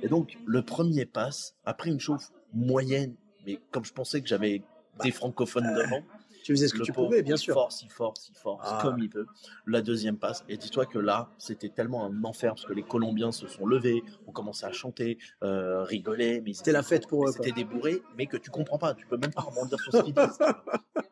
Et 0.01 0.07
donc, 0.07 0.37
le 0.45 0.61
premier 0.61 1.05
passe, 1.05 1.55
après 1.65 1.89
une 1.89 1.99
chauffe 1.99 2.31
moyenne, 2.55 3.15
mais 3.45 3.59
comme 3.71 3.85
je 3.85 3.93
pensais 3.93 4.21
que 4.21 4.27
j'avais 4.27 4.63
des 5.03 5.11
francophones 5.11 5.71
devant, 5.75 6.01
Tu 6.43 6.51
faisais 6.53 6.67
ce 6.67 6.75
que 6.75 6.83
tu 6.83 6.93
pouvais, 6.93 7.23
bien 7.23 7.37
sûr. 7.37 7.55
force, 7.55 7.81
il 7.81 7.89
force, 7.89 8.29
il 8.29 8.35
force, 8.35 8.61
Ah. 8.71 8.77
comme 8.83 8.99
il 8.99 9.09
peut. 9.09 9.25
La 9.65 9.81
deuxième 9.81 10.15
passe, 10.17 10.45
et 10.47 10.57
dis-toi 10.57 10.85
que 10.85 10.99
là, 10.99 11.31
c'était 11.39 11.69
tellement 11.69 12.05
un 12.05 12.23
enfer, 12.23 12.51
parce 12.53 12.65
que 12.65 12.73
les 12.73 12.83
Colombiens 12.83 13.31
se 13.31 13.47
sont 13.47 13.65
levés, 13.65 14.03
ont 14.27 14.31
commencé 14.31 14.63
à 14.63 14.71
chanter, 14.71 15.17
euh, 15.43 15.81
rigoler, 15.83 16.41
mais 16.41 16.53
C'était 16.53 16.71
la 16.71 16.83
fête 16.83 17.07
pour 17.07 17.27
eux, 17.27 17.31
C'était 17.31 17.51
des 17.51 17.63
bourrés, 17.63 17.99
mais 18.15 18.27
que 18.27 18.37
tu 18.37 18.51
comprends 18.51 18.77
pas, 18.77 18.93
tu 18.93 19.07
peux 19.07 19.17
même 19.17 19.33
pas 19.33 19.41
rebondir 19.41 19.79
sur 19.79 19.91
ce 19.91 20.01
qu'ils 20.03 20.13
disent. 20.13 20.37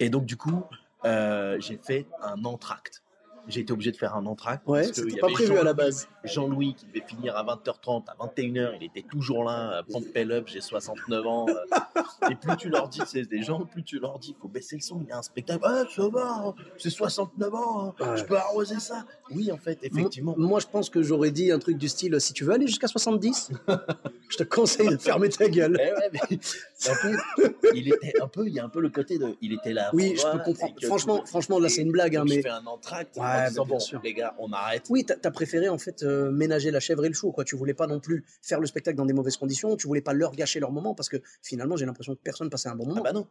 Et 0.00 0.08
donc, 0.08 0.24
du 0.24 0.36
coup, 0.38 0.64
euh, 1.04 1.60
j'ai 1.60 1.76
fait 1.76 2.06
un 2.22 2.44
entracte. 2.46 3.02
J'ai 3.48 3.60
été 3.60 3.72
obligé 3.72 3.92
de 3.92 3.96
faire 3.96 4.14
un 4.16 4.24
entracte. 4.26 4.66
Ouais, 4.66 4.84
c'était 4.84 5.18
pas 5.18 5.28
prévu 5.28 5.56
à 5.58 5.62
la 5.62 5.74
base. 5.74 6.08
Jean-Louis 6.24 6.74
qui 6.74 6.86
devait 6.86 7.04
finir 7.06 7.36
à 7.36 7.44
20h30, 7.44 8.04
à 8.08 8.26
21h, 8.26 8.72
il 8.80 8.84
était 8.86 9.02
toujours 9.02 9.44
là, 9.44 9.78
euh, 9.78 9.82
pompel 9.90 10.32
up, 10.32 10.44
j'ai 10.48 10.60
69 10.62 11.26
ans. 11.26 11.46
euh. 11.48 12.30
et 12.30 12.34
plus 12.36 12.56
tu 12.56 12.68
leur 12.70 12.88
dis, 12.88 13.02
c'est 13.06 13.28
des 13.28 13.42
gens, 13.42 13.60
plus 13.66 13.82
tu 13.82 13.98
leur 13.98 14.18
dis, 14.18 14.34
il 14.36 14.40
faut 14.40 14.48
baisser 14.48 14.76
le 14.76 14.80
son, 14.82 15.00
il 15.02 15.08
y 15.08 15.12
a 15.12 15.18
un 15.18 15.22
spectacle. 15.22 15.60
Ah, 15.62 15.82
ça 15.94 16.08
va, 16.08 16.42
hein, 16.46 16.54
c'est 16.78 16.88
69 16.90 17.54
ans, 17.54 17.94
hein, 18.00 18.04
Ouais. 18.04 18.16
je 18.16 18.24
peux 18.24 18.36
arroser 18.36 18.80
ça. 18.80 19.04
Oui, 19.30 19.52
en 19.52 19.58
fait, 19.58 19.78
effectivement. 19.82 20.34
Moi, 20.38 20.60
je 20.60 20.66
pense 20.66 20.88
que 20.88 21.02
j'aurais 21.02 21.30
dit 21.30 21.52
un 21.52 21.58
truc 21.58 21.76
du 21.76 21.88
style 21.88 22.18
si 22.20 22.32
tu 22.32 22.44
veux 22.44 22.52
aller 22.54 22.66
jusqu'à 22.66 22.86
70, 22.88 23.50
je 24.30 24.36
te 24.38 24.42
conseille 24.44 24.88
de 24.88 24.96
fermer 24.96 25.28
ta 25.28 25.48
gueule. 25.48 25.78
Eh 25.80 25.92
ouais, 25.92 26.10
mais 26.12 26.20
en 26.22 26.94
fait, 26.94 27.16
il 27.74 27.88
était 27.88 28.20
un 28.22 28.28
peu, 28.28 28.46
il 28.46 28.54
y 28.54 28.60
a 28.60 28.64
un 28.64 28.68
peu 28.68 28.80
le 28.80 28.88
côté 28.88 29.18
de, 29.18 29.36
il 29.42 29.52
était 29.52 29.72
là. 29.72 29.90
Oui, 29.92 30.14
je 30.16 30.30
peux 30.32 30.38
comprendre. 30.42 30.74
Franchement, 30.82 31.22
franchement, 31.26 31.58
là, 31.58 31.68
c'est 31.68 31.82
une 31.82 31.92
blague, 31.92 32.16
hein, 32.16 32.20
donc 32.20 32.28
je 32.30 32.34
mais 32.36 32.42
fais 32.42 32.48
un 32.48 32.64
entracte 32.66 33.16
Ouais, 33.16 33.22
en 33.42 33.48
disant, 33.48 33.64
bien 33.64 33.74
bon, 33.74 33.80
sûr. 33.80 34.00
les 34.04 34.14
gars, 34.14 34.34
on 34.38 34.52
arrête. 34.52 34.86
oui, 34.90 35.04
t'as 35.04 35.14
as 35.22 35.30
préféré 35.30 35.68
en 35.68 35.78
fait 35.78 36.02
euh, 36.02 36.30
ménager 36.30 36.70
la 36.70 36.80
chèvre 36.80 37.04
et 37.04 37.08
le 37.08 37.14
chou. 37.14 37.32
Quoi. 37.32 37.44
Tu 37.44 37.56
voulais 37.56 37.74
pas 37.74 37.86
non 37.86 38.00
plus 38.00 38.24
faire 38.42 38.60
le 38.60 38.66
spectacle 38.66 38.96
dans 38.96 39.06
des 39.06 39.12
mauvaises 39.14 39.36
conditions. 39.36 39.76
Tu 39.76 39.86
voulais 39.86 40.00
pas 40.00 40.12
leur 40.12 40.32
gâcher 40.32 40.60
leur 40.60 40.72
moment 40.72 40.94
parce 40.94 41.08
que 41.08 41.16
finalement, 41.42 41.76
j'ai 41.76 41.86
l'impression 41.86 42.14
que 42.14 42.20
personne 42.20 42.50
passait 42.50 42.68
un 42.68 42.74
bon 42.76 42.84
Ah 42.86 42.88
moment. 42.90 43.02
bah 43.02 43.12
non. 43.12 43.26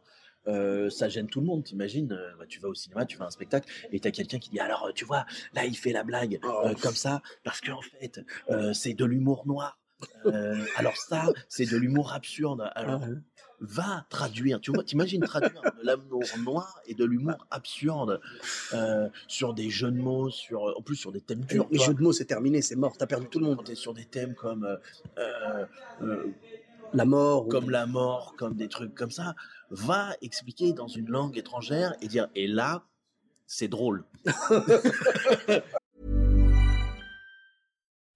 Euh, 0.46 0.90
ça 0.90 1.08
gêne 1.08 1.26
tout 1.26 1.40
le 1.40 1.46
monde, 1.46 1.64
t'imagines 1.64 2.12
euh, 2.12 2.32
bah, 2.38 2.44
Tu 2.46 2.60
vas 2.60 2.68
au 2.68 2.74
cinéma, 2.74 3.06
tu 3.06 3.16
fais 3.16 3.22
un 3.22 3.30
spectacle 3.30 3.66
et 3.92 3.98
t'as 4.00 4.10
quelqu'un 4.10 4.38
qui 4.38 4.50
dit 4.50 4.60
alors 4.60 4.90
tu 4.94 5.06
vois 5.06 5.24
là 5.54 5.64
il 5.64 5.74
fait 5.74 5.92
la 5.92 6.04
blague 6.04 6.38
Oh. 6.44 6.68
comme 6.82 6.94
ça 6.94 7.22
parce 7.44 7.62
qu'en 7.62 7.80
fait 7.80 8.20
c'est 8.74 8.92
de 8.92 9.04
l'humour 9.06 9.44
noir. 9.46 9.78
Euh, 10.26 10.64
alors 10.76 10.96
ça 10.96 11.26
c'est 11.48 11.66
de 11.70 11.76
l'humour 11.76 12.12
absurde. 12.12 12.70
Alors 12.74 13.00
Ah, 13.02 13.06
ouais. 13.08 13.16
va 13.60 14.04
traduire, 14.10 14.60
tu 14.60 14.72
vois, 14.72 14.84
t'imagines 14.84 15.22
traduire 15.22 15.60
de 15.62 15.84
l'amour 15.86 16.22
noir 16.42 16.80
et 16.86 16.94
de 16.94 17.04
l'humour 17.04 17.46
absurde 17.50 18.20
euh, 18.74 19.08
sur 19.28 19.54
des 19.54 19.70
jeux 19.70 19.90
de 19.90 19.96
mots, 19.98 20.28
sur 20.30 20.74
en 20.76 20.82
plus 20.82 20.96
sur 20.96 21.12
des 21.12 21.20
thèmes 21.20 21.40
durs. 21.44 21.66
les 21.70 21.78
jeux 21.78 21.94
de 21.94 22.02
mots, 22.02 22.12
c'est 22.12 22.24
terminé, 22.26 22.60
c'est 22.62 22.76
mort. 22.76 22.96
T'as 22.98 23.06
perdu 23.06 23.28
tout 23.28 23.38
le 23.38 23.46
monde. 23.46 23.62
t'es 23.64 23.74
sur 23.74 23.94
des 23.94 24.04
thèmes 24.04 24.34
comme 24.34 24.78
euh, 25.18 25.66
La 26.92 27.04
mort. 27.04 27.46
ou- 27.46 27.48
comme 27.48 27.70
la 27.70 27.86
mort, 27.86 28.34
comme 28.36 28.54
des 28.54 28.68
trucs 28.68 28.94
comme 28.94 29.10
ça, 29.10 29.34
va 29.70 30.14
expliquer 30.20 30.72
dans 30.72 30.88
une 30.88 31.08
langue 31.08 31.36
étrangère 31.38 31.94
et 32.02 32.08
dire 32.08 32.28
et 32.34 32.46
là 32.46 32.82
c'est 33.46 33.68
drôle. 33.68 34.04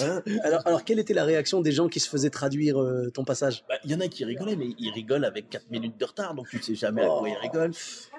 Hein 0.00 0.22
Alors, 0.44 0.66
alors, 0.66 0.84
quelle 0.84 0.98
était 0.98 1.14
la 1.14 1.24
réaction 1.24 1.60
des 1.60 1.72
gens 1.72 1.88
qui 1.88 2.00
se 2.00 2.08
faisaient 2.08 2.30
traduire 2.30 2.80
euh, 2.80 3.10
ton 3.10 3.24
passage? 3.24 3.64
Bah, 3.68 3.76
Il 3.84 3.90
y 3.90 3.94
en 3.94 4.00
a 4.00 4.08
qui 4.08 4.24
rigolaient, 4.24 4.56
mais 4.56 4.68
ils 4.78 4.90
rigolent 4.90 5.24
avec 5.24 5.48
4 5.48 5.70
minutes 5.70 5.98
de 5.98 6.04
retard, 6.04 6.34
donc 6.34 6.48
tu 6.48 6.56
ne 6.56 6.62
sais 6.62 6.74
jamais 6.74 7.02
à 7.02 7.08
quoi 7.08 7.28
ils 7.28 7.36
rigolent. 7.36 7.72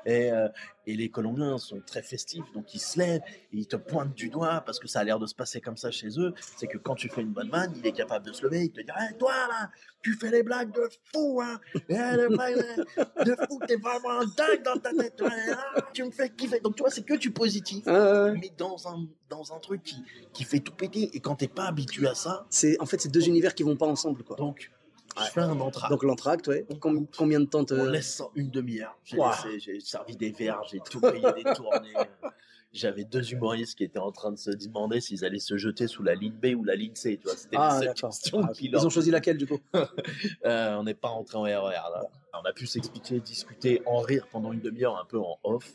Et, 0.05 0.31
euh, 0.31 0.47
et 0.91 0.95
les 0.95 1.09
Colombiens 1.09 1.57
sont 1.57 1.81
très 1.85 2.01
festifs, 2.01 2.51
donc 2.53 2.73
ils 2.73 2.79
se 2.79 2.97
lèvent, 2.99 3.21
et 3.53 3.57
ils 3.57 3.67
te 3.67 3.75
pointent 3.75 4.13
du 4.15 4.29
doigt, 4.29 4.61
parce 4.65 4.79
que 4.79 4.87
ça 4.87 4.99
a 4.99 5.03
l'air 5.03 5.19
de 5.19 5.25
se 5.27 5.35
passer 5.35 5.61
comme 5.61 5.77
ça 5.77 5.91
chez 5.91 6.09
eux. 6.19 6.33
C'est 6.57 6.67
que 6.67 6.77
quand 6.77 6.95
tu 6.95 7.09
fais 7.09 7.21
une 7.21 7.31
bonne 7.33 7.49
vanne, 7.49 7.73
il 7.77 7.85
est 7.85 7.91
capable 7.91 8.25
de 8.25 8.33
se 8.33 8.43
lever, 8.43 8.63
il 8.65 8.71
te 8.71 8.81
dit 8.81 8.87
hey, 8.97 9.17
Toi 9.17 9.33
là, 9.49 9.69
tu 10.01 10.13
fais 10.13 10.31
des 10.31 10.43
blagues 10.43 10.71
de 10.73 10.87
fou, 11.13 11.41
hein 11.43 11.59
Eh, 11.89 11.93
des 11.93 12.27
blagues 12.29 12.85
de- 13.25 13.35
fou, 13.47 13.59
t'es 13.67 13.75
vraiment 13.75 14.19
dingue 14.37 14.63
dans 14.63 14.77
ta 14.77 14.91
tête, 14.93 15.21
ouais, 15.21 15.29
ah, 15.75 15.81
tu 15.93 16.03
me 16.03 16.11
fais 16.11 16.29
kiffer. 16.29 16.59
Donc 16.61 16.75
tu 16.75 16.83
vois, 16.83 16.91
c'est 16.91 17.03
que 17.05 17.15
du 17.15 17.31
positif, 17.31 17.85
mais 17.85 18.51
dans 18.57 18.87
un, 18.87 19.05
dans 19.29 19.53
un 19.53 19.59
truc 19.59 19.83
qui, 19.83 19.97
qui 20.33 20.43
fait 20.43 20.59
tout 20.59 20.73
péter. 20.73 21.09
Et 21.13 21.19
quand 21.19 21.35
t'es 21.35 21.47
pas 21.47 21.65
habitué 21.65 22.07
à 22.07 22.15
ça, 22.15 22.45
C'est 22.49 22.79
en 22.81 22.85
fait 22.85 22.99
c'est 23.01 23.11
deux 23.11 23.27
univers 23.27 23.53
qui 23.53 23.63
vont 23.63 23.75
pas 23.77 23.87
ensemble 23.87 24.23
quoi. 24.23 24.35
donc 24.37 24.71
je 25.17 25.31
fais 25.31 25.41
un 25.41 25.59
entracte. 25.59 25.91
Donc 25.91 26.03
l'entracte, 26.03 26.47
ouais. 26.47 26.65
Com- 26.79 27.07
combien 27.17 27.39
de 27.39 27.45
temps 27.45 27.65
te... 27.65 27.73
On 27.73 27.85
laisse 27.85 28.21
une 28.35 28.49
demi-heure. 28.49 28.97
J'ai 29.03 29.79
servi 29.79 30.15
des 30.15 30.31
verres, 30.31 30.61
j'ai 30.69 30.79
tout 30.79 30.99
payé 31.01 31.25
des 31.35 31.43
tournées. 31.53 31.93
J'avais 32.71 33.03
deux 33.03 33.31
humoristes 33.33 33.75
qui 33.79 33.83
étaient 33.83 33.97
en 33.97 34.11
train 34.11 34.31
de 34.31 34.37
se 34.37 34.51
demander 34.51 35.01
s'ils 35.01 35.25
allaient 35.25 35.39
se 35.39 35.57
jeter 35.57 35.87
sous 35.87 36.03
la 36.03 36.13
ligne 36.13 36.33
B 36.33 36.55
ou 36.55 36.63
la 36.63 36.75
ligne 36.75 36.93
C. 36.93 37.17
Tu 37.17 37.23
vois, 37.23 37.35
c'était 37.35 37.57
Ah 37.59 37.79
les 37.81 37.87
questions 37.93 38.41
Ah, 38.43 38.51
Ils 38.61 38.85
ont 38.85 38.91
choisi 38.91 39.09
laquelle 39.09 39.37
du 39.37 39.47
coup? 39.47 39.59
Euh, 40.45 40.75
on 40.75 40.83
n'est 40.83 40.93
pas 40.93 41.07
rentré 41.07 41.37
en 41.37 41.43
RER 41.43 41.71
là. 41.71 42.03
On 42.33 42.45
a 42.47 42.53
pu 42.53 42.67
s'expliquer, 42.67 43.19
discuter, 43.21 43.81
en 43.87 43.99
rire 44.01 44.27
pendant 44.31 44.53
une 44.53 44.59
demi-heure, 44.61 44.97
un 44.99 45.05
peu 45.05 45.17
en 45.19 45.39
off. 45.43 45.73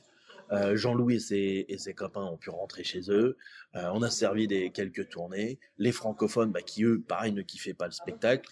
Euh, 0.52 0.76
Jean-Louis 0.76 1.16
et 1.16 1.20
ses, 1.20 1.64
et 1.68 1.78
ses 1.78 1.94
copains 1.94 2.22
ont 2.22 2.36
pu 2.36 2.50
rentrer 2.50 2.84
chez 2.84 3.10
eux. 3.10 3.36
Euh, 3.74 3.90
on 3.92 4.02
a 4.02 4.10
servi 4.10 4.46
des 4.46 4.70
quelques 4.70 5.08
tournées. 5.08 5.58
Les 5.78 5.90
francophones, 5.90 6.52
bah, 6.52 6.62
qui 6.62 6.84
eux, 6.84 7.02
pareil, 7.06 7.32
ne 7.32 7.42
kiffaient 7.42 7.74
pas 7.74 7.86
le 7.86 7.92
spectacle. 7.92 8.48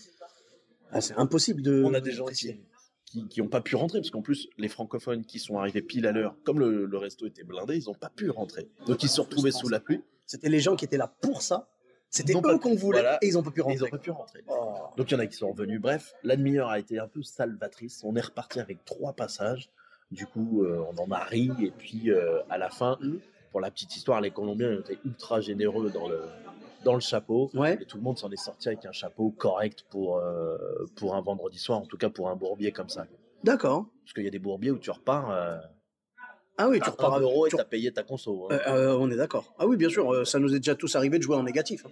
Ah, 0.93 1.01
C'est 1.01 1.15
impossible 1.17 1.63
de. 1.63 1.83
on 1.85 1.95
a 1.95 2.01
des 2.01 2.13
gens 2.13 2.25
d'apprécier. 2.25 2.61
qui, 3.07 3.27
qui, 3.29 3.41
ont 3.43 3.49
pas 3.49 3.61
pu 3.61 3.77
rentrer 3.77 3.99
parce 4.01 4.11
qu'en 4.11 4.23
plus 4.23 4.49
les 4.59 4.69
francophones 4.69 5.25
qui 5.25 5.39
sont 5.39 5.59
arrivés 5.59 5.83
pile 5.83 6.07
à 6.07 6.13
l'heure, 6.13 6.37
comme 6.45 6.61
le, 6.61 6.87
le 6.87 6.99
resto 6.99 7.27
était 7.27 7.45
blindé, 7.45 7.77
ils 7.77 7.91
ont 7.91 7.95
pas 7.95 8.11
pu 8.11 8.31
rentrer. 8.31 8.69
Donc 8.87 9.03
ils 9.03 9.09
se 9.09 9.17
sont 9.17 9.23
retrouvés 9.25 9.51
sous 9.53 9.69
la 9.69 9.81
pluie. 9.81 10.03
C'était 10.27 10.49
les 10.49 10.61
gens 10.61 10.77
qui 10.77 10.85
étaient 10.85 10.97
là 10.97 11.13
pour 11.21 11.43
ça. 11.43 11.69
C'était 12.09 12.35
eux 12.37 12.59
qu'on 12.59 12.75
voulait 12.75 13.01
voilà. 13.01 13.19
et 13.23 13.27
ils 13.29 13.39
ont 13.39 13.43
pas 13.43 13.51
pu 13.51 13.61
Et 13.61 13.65
ils 13.65 13.69
rentrer. 13.71 13.87
ont 13.87 13.91
pas 13.91 13.99
pu 13.99 14.11
rentrer. 14.11 14.45
Oh. 14.49 14.75
Donc 14.99 15.11
il 15.11 15.15
y 15.15 15.17
en 15.17 15.21
a 15.21 15.27
qui 15.27 15.37
sont 15.37 15.51
revenus. 15.51 15.81
Bref, 15.81 16.15
la 16.23 16.37
demi-heure 16.37 16.69
a 16.69 16.79
été 16.79 16.99
un 16.99 17.09
peu 17.09 17.23
salvatrice. 17.23 18.03
On 18.05 18.15
est 18.17 18.21
reparti 18.21 18.61
avec 18.61 18.85
trois 18.85 19.15
passages. 19.15 19.71
Du 20.11 20.27
coup, 20.27 20.63
euh, 20.63 20.85
on 20.95 20.99
en 21.03 21.11
a 21.11 21.25
ri 21.25 21.51
et 21.63 21.71
puis 21.71 22.11
euh, 22.11 22.41
à 22.51 22.59
la 22.59 22.69
fin, 22.69 22.99
Mhm. 23.01 23.19
pour 23.51 23.61
la 23.63 23.71
petite 23.71 23.97
histoire, 23.97 24.21
les 24.21 24.31
Colombiens 24.31 24.79
étaient 24.79 24.99
ultra 25.07 25.41
généreux 25.41 25.89
dans 25.91 26.07
le 26.07 26.21
dans 26.85 26.95
le 26.95 27.01
chapeau. 27.01 27.51
Ouais. 27.55 27.79
Et 27.81 27.85
tout 27.87 27.97
le 27.97 28.03
monde 28.03 28.19
s'en 28.19 28.31
est 28.31 28.37
sorti 28.37 28.69
avec 28.69 28.85
un 28.87 28.93
chapeau 28.93 29.31
correct 29.31 29.85
pour, 29.91 30.19
euh, 30.19 30.57
pour 30.97 31.15
un 31.15 31.21
vendredi 31.21 31.59
soir, 31.59 31.79
en 31.81 31.87
tout 31.87 31.97
cas 31.97 32.11
pour 32.11 32.29
un 32.29 32.37
bourbier 32.37 32.73
comme 32.73 32.89
ça. 32.89 33.07
D'accord. 33.45 33.87
Parce 34.05 34.13
qu'il 34.15 34.25
y 34.25 34.29
a 34.29 34.31
des 34.31 34.39
bourbiers 34.39 34.71
où 34.71 34.79
tu 34.79 34.91
repars. 34.91 35.31
Euh, 35.31 35.57
Ah 36.59 36.69
oui, 36.69 36.77
tu 36.79 36.85
tu 36.85 36.91
repars 36.91 37.07
repars 37.07 37.19
un 37.19 37.23
euro 37.23 37.47
et 37.47 37.51
tu- 37.51 37.57
t'as 37.57 37.65
payé 37.65 37.93
ta 37.93 38.03
conso. 38.03 38.49
hein. 38.51 38.59
Euh, 38.69 38.97
on 38.99 39.11
est 39.11 39.17
d'accord. 39.17 39.53
Ah 39.59 39.67
oui, 39.67 39.77
bien 39.77 39.89
sûr, 39.89 40.27
ça 40.27 40.39
nous 40.39 40.55
est 40.55 40.59
déjà 40.59 40.75
tous 40.75 40.95
arrivé 40.97 41.19
de 41.19 41.23
jouer 41.23 41.37
en 41.37 41.43
négatif. 41.43 41.87
hein. 41.87 41.91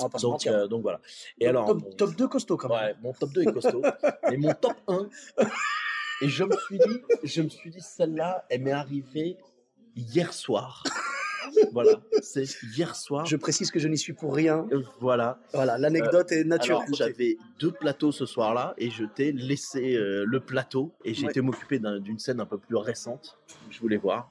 On 0.00 0.06
va 0.06 0.18
donc, 0.20 0.46
euh, 0.46 0.68
donc 0.68 0.82
voilà. 0.82 1.00
Et 1.40 1.48
alors, 1.48 1.66
top, 1.66 1.78
bon, 1.82 1.90
top 1.96 2.14
2 2.14 2.28
costaud 2.28 2.56
quand 2.56 2.68
même. 2.68 2.78
ouais, 2.78 2.94
mon 3.02 3.12
top 3.12 3.30
2 3.32 3.42
est 3.42 3.52
costaud. 3.52 3.82
mais 4.30 4.36
mon 4.36 4.54
top 4.54 4.74
1, 4.86 5.08
et 6.22 6.28
je 6.28 6.44
me 6.44 6.56
suis 6.56 6.78
dit, 6.78 7.00
je 7.24 7.42
me 7.42 7.48
suis 7.48 7.70
dit, 7.70 7.80
celle-là, 7.80 8.44
elle 8.48 8.62
m'est 8.62 8.70
arrivée 8.72 9.36
hier 9.96 10.32
soir. 10.32 10.84
Voilà, 11.72 11.92
c'est 12.22 12.44
hier 12.76 12.94
soir. 12.96 13.26
Je 13.26 13.36
précise 13.36 13.70
que 13.70 13.78
je 13.78 13.88
n'y 13.88 13.98
suis 13.98 14.12
pour 14.12 14.34
rien. 14.34 14.66
Euh, 14.72 14.82
Voilà. 15.00 15.38
Voilà, 15.52 15.78
l'anecdote 15.78 16.30
est 16.32 16.40
Alors, 16.40 16.48
naturelle. 16.48 16.94
j'avais 16.94 17.36
deux 17.58 17.72
plateaux 17.72 18.12
ce 18.12 18.26
soir-là 18.26 18.74
et 18.78 18.90
je 18.90 19.04
t'ai 19.04 19.32
laissé 19.32 19.94
euh, 19.96 20.24
le 20.26 20.40
plateau 20.40 20.92
et 21.04 21.14
j'ai 21.14 21.24
Ouais. 21.24 21.30
été 21.30 21.40
m'occuper 21.40 21.78
d'un- 21.78 21.98
d'une 22.00 22.18
scène 22.18 22.40
un 22.40 22.46
peu 22.46 22.58
plus 22.58 22.76
récente 22.76 23.38
que 23.68 23.74
je 23.74 23.80
voulais 23.80 23.96
voir. 23.96 24.30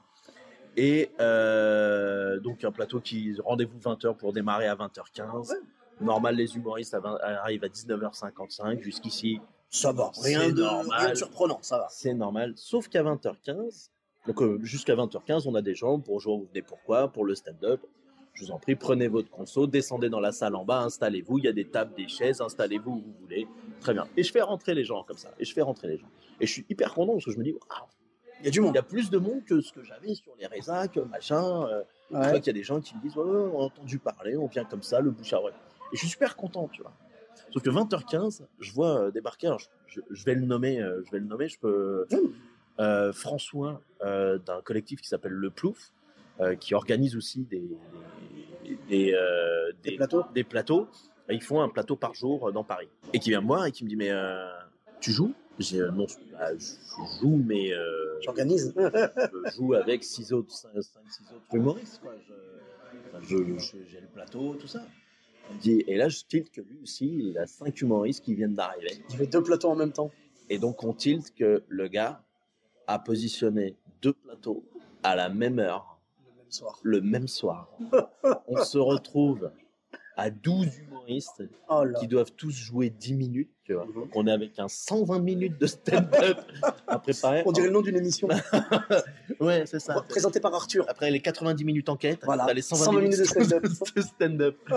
Et 0.76 1.10
euh, 1.20 2.38
donc 2.40 2.62
un 2.64 2.70
plateau 2.72 3.00
qui 3.00 3.34
rendez-vous 3.44 3.78
20h 3.78 4.16
pour 4.16 4.32
démarrer 4.32 4.66
à 4.66 4.74
20h15. 4.76 5.54
Normal, 6.00 6.36
les 6.36 6.54
humoristes 6.56 6.94
à 6.94 7.00
20 7.00 7.18
arrivent 7.22 7.64
à 7.64 7.68
19h55. 7.68 8.80
Jusqu'ici, 8.80 9.40
Ça 9.70 9.90
va, 9.92 10.10
rien 10.22 10.40
C'est 10.42 10.52
de, 10.52 10.62
normal. 10.62 11.00
rien 11.00 11.10
de 11.10 11.14
surprenant, 11.16 11.58
ça 11.60 11.78
va. 11.78 11.86
c'est 11.90 12.14
normal. 12.14 12.52
Sauf 12.56 12.88
qu'à 12.88 13.02
20h15, 13.02 13.90
donc 14.26 14.42
euh, 14.42 14.58
jusqu'à 14.62 14.94
20h15, 14.94 15.44
on 15.46 15.54
a 15.54 15.62
des 15.62 15.74
gens. 15.74 15.98
Bonjour, 15.98 16.38
vous 16.38 16.46
venez 16.52 16.62
pourquoi 16.62 17.08
Pour 17.08 17.24
le 17.24 17.34
stand-up. 17.34 17.80
Je 18.34 18.44
vous 18.44 18.50
en 18.52 18.58
prie, 18.58 18.76
prenez 18.76 19.08
votre 19.08 19.28
conso, 19.30 19.66
descendez 19.66 20.08
dans 20.08 20.20
la 20.20 20.30
salle 20.30 20.54
en 20.54 20.64
bas, 20.64 20.82
installez-vous. 20.82 21.38
Il 21.38 21.44
y 21.44 21.48
a 21.48 21.52
des 21.52 21.64
tables, 21.64 21.92
des 21.96 22.06
chaises, 22.06 22.40
installez-vous 22.40 22.90
où 22.92 23.00
vous 23.00 23.14
voulez. 23.22 23.48
Très 23.80 23.92
bien. 23.94 24.06
Et 24.16 24.22
je 24.22 24.30
fais 24.30 24.42
rentrer 24.42 24.74
les 24.74 24.84
gens 24.84 25.02
comme 25.02 25.16
ça. 25.18 25.30
Et 25.40 25.44
je 25.44 25.52
fais 25.52 25.62
rentrer 25.62 25.88
les 25.88 25.98
gens. 25.98 26.06
Et 26.40 26.46
je 26.46 26.52
suis 26.52 26.64
hyper 26.68 26.94
content 26.94 27.14
parce 27.14 27.24
que 27.24 27.32
je 27.32 27.38
me 27.38 27.42
dis, 27.42 27.52
waouh, 27.52 27.88
Il 28.40 28.44
y 28.44 28.48
a 28.48 28.50
du 28.52 28.58
il 28.58 28.62
monde. 28.62 28.74
y 28.76 28.78
a 28.78 28.82
plus 28.84 29.10
de 29.10 29.18
monde 29.18 29.44
que 29.44 29.60
ce 29.60 29.72
que 29.72 29.82
j'avais 29.82 30.14
sur 30.14 30.32
les 30.38 30.46
résacs, 30.46 30.96
machin. 31.10 31.66
euh, 31.66 31.82
Je 32.12 32.16
vois 32.16 32.38
qu'il 32.38 32.46
y 32.46 32.50
a 32.50 32.52
des 32.52 32.62
gens 32.62 32.80
qui 32.80 32.94
me 32.94 33.00
disent, 33.02 33.16
ouais, 33.16 33.24
ouais, 33.24 33.50
on 33.54 33.60
a 33.60 33.64
entendu 33.64 33.98
parler, 33.98 34.36
on 34.36 34.46
vient 34.46 34.64
comme 34.64 34.82
ça, 34.84 35.00
le 35.00 35.10
bouche 35.10 35.32
à 35.32 35.40
oreille. 35.40 35.54
Et 35.92 35.96
je 35.96 35.98
suis 36.00 36.08
super 36.08 36.36
content, 36.36 36.68
tu 36.68 36.82
vois. 36.82 36.92
Sauf 37.52 37.62
que 37.62 37.70
20h15, 37.70 38.42
je 38.60 38.72
vois 38.72 39.00
euh, 39.00 39.10
débarquer, 39.10 39.48
alors 39.48 39.58
je, 39.58 39.66
je- 39.88 40.00
je 40.10 40.24
vais 40.24 40.34
le 40.36 40.44
nommer, 40.46 40.80
euh, 40.80 41.02
je 41.06 41.10
vais 41.10 41.18
le 41.18 41.24
nommer, 41.26 41.48
je 41.48 41.58
peux. 41.58 42.06
Euh, 42.80 43.12
François 43.12 43.82
euh, 44.02 44.38
d'un 44.38 44.60
collectif 44.62 45.00
qui 45.00 45.08
s'appelle 45.08 45.32
Le 45.32 45.50
Plouf, 45.50 45.92
euh, 46.40 46.54
qui 46.54 46.74
organise 46.74 47.16
aussi 47.16 47.40
des, 47.44 47.68
des, 48.64 48.76
des, 48.88 49.14
Des 49.82 49.96
plateaux 49.96 50.24
des 50.34 50.44
plateaux. 50.44 50.88
Et 51.28 51.34
Ils 51.34 51.42
font 51.42 51.60
un 51.60 51.68
plateau 51.68 51.96
par 51.96 52.14
jour 52.14 52.52
dans 52.52 52.64
Paris. 52.64 52.88
Et 53.12 53.18
qui 53.18 53.30
vient 53.30 53.40
me 53.40 53.46
voir 53.46 53.66
et 53.66 53.72
qui 53.72 53.84
me 53.84 53.88
dit 53.88 53.96
Mais 53.96 54.10
tu 55.00 55.12
joues? 55.12 55.34
J'ai 55.58 55.80
Non, 55.80 56.06
bah, 56.32 56.56
je 56.56 57.20
joue, 57.20 57.42
mais 57.44 57.72
J'organise. 58.22 58.72
je 58.76 59.50
joue 59.56 59.74
avec 59.74 60.04
6 60.04 60.32
autres, 60.32 60.52
5, 60.52 60.70
6 60.74 60.82
autres 61.34 61.54
humoristes. 61.54 62.00
Quoi. 62.00 62.14
Je, 62.28 62.34
enfin, 63.08 63.24
j'ai 63.26 64.00
le 64.00 64.06
plateau, 64.06 64.54
tout 64.54 64.68
ça. 64.68 64.86
Et 65.66 65.96
là, 65.96 66.08
je 66.08 66.20
tilte 66.24 66.50
que 66.50 66.60
lui 66.60 66.78
aussi, 66.82 67.06
il 67.18 67.38
a 67.38 67.46
5 67.46 67.80
humoristes 67.80 68.24
qui 68.24 68.34
viennent 68.34 68.54
d'arriver. 68.54 69.02
Il 69.08 69.12
y 69.12 69.16
avait 69.16 69.26
deux 69.26 69.42
plateaux 69.42 69.70
en 69.70 69.76
même 69.76 69.92
temps. 69.92 70.10
Et 70.50 70.58
donc, 70.58 70.82
on 70.84 70.92
tilte 70.92 71.34
que 71.34 71.62
le 71.68 71.88
gars 71.88 72.22
a 72.88 72.98
positionné 72.98 73.76
deux 74.02 74.14
plateaux 74.14 74.64
à 75.04 75.14
la 75.14 75.28
même 75.28 75.58
heure, 75.60 75.98
Le 76.24 76.32
même 76.36 76.50
soir. 76.50 76.80
le 76.82 77.00
même 77.00 77.28
soir. 77.28 77.68
on 78.48 78.64
se 78.64 78.78
retrouve 78.78 79.50
à 80.16 80.30
12 80.30 80.78
humoristes 80.80 81.44
Oh 81.68 81.84
qui 82.00 82.08
doivent 82.08 82.32
tous 82.32 82.50
jouer 82.50 82.90
10 82.90 83.14
minutes. 83.14 83.50
Tu 83.62 83.74
vois. 83.74 83.86
Donc, 83.94 84.08
on 84.16 84.26
est 84.26 84.32
avec 84.32 84.58
un 84.58 84.66
120 84.66 85.20
minutes 85.20 85.58
de 85.60 85.66
stand-up 85.66 86.38
à 86.88 86.98
préparer. 86.98 87.42
On 87.46 87.52
dirait 87.52 87.66
le 87.68 87.72
nom 87.72 87.82
d'une 87.82 87.96
émission. 87.96 88.26
Ouais, 89.40 89.64
c'est 89.66 89.78
ça. 89.78 90.00
Présenté 90.08 90.40
par 90.40 90.52
Arthur. 90.54 90.84
Après 90.88 91.10
les 91.12 91.20
90 91.20 91.64
minutes 91.64 91.88
enquête, 91.90 92.18
Voilà. 92.24 92.46
t'as 92.46 92.54
les 92.54 92.62
120, 92.62 92.84
120 92.86 93.00
minutes, 93.02 93.36
minutes 93.36 93.94
de 93.94 94.00
stand-up. 94.00 94.56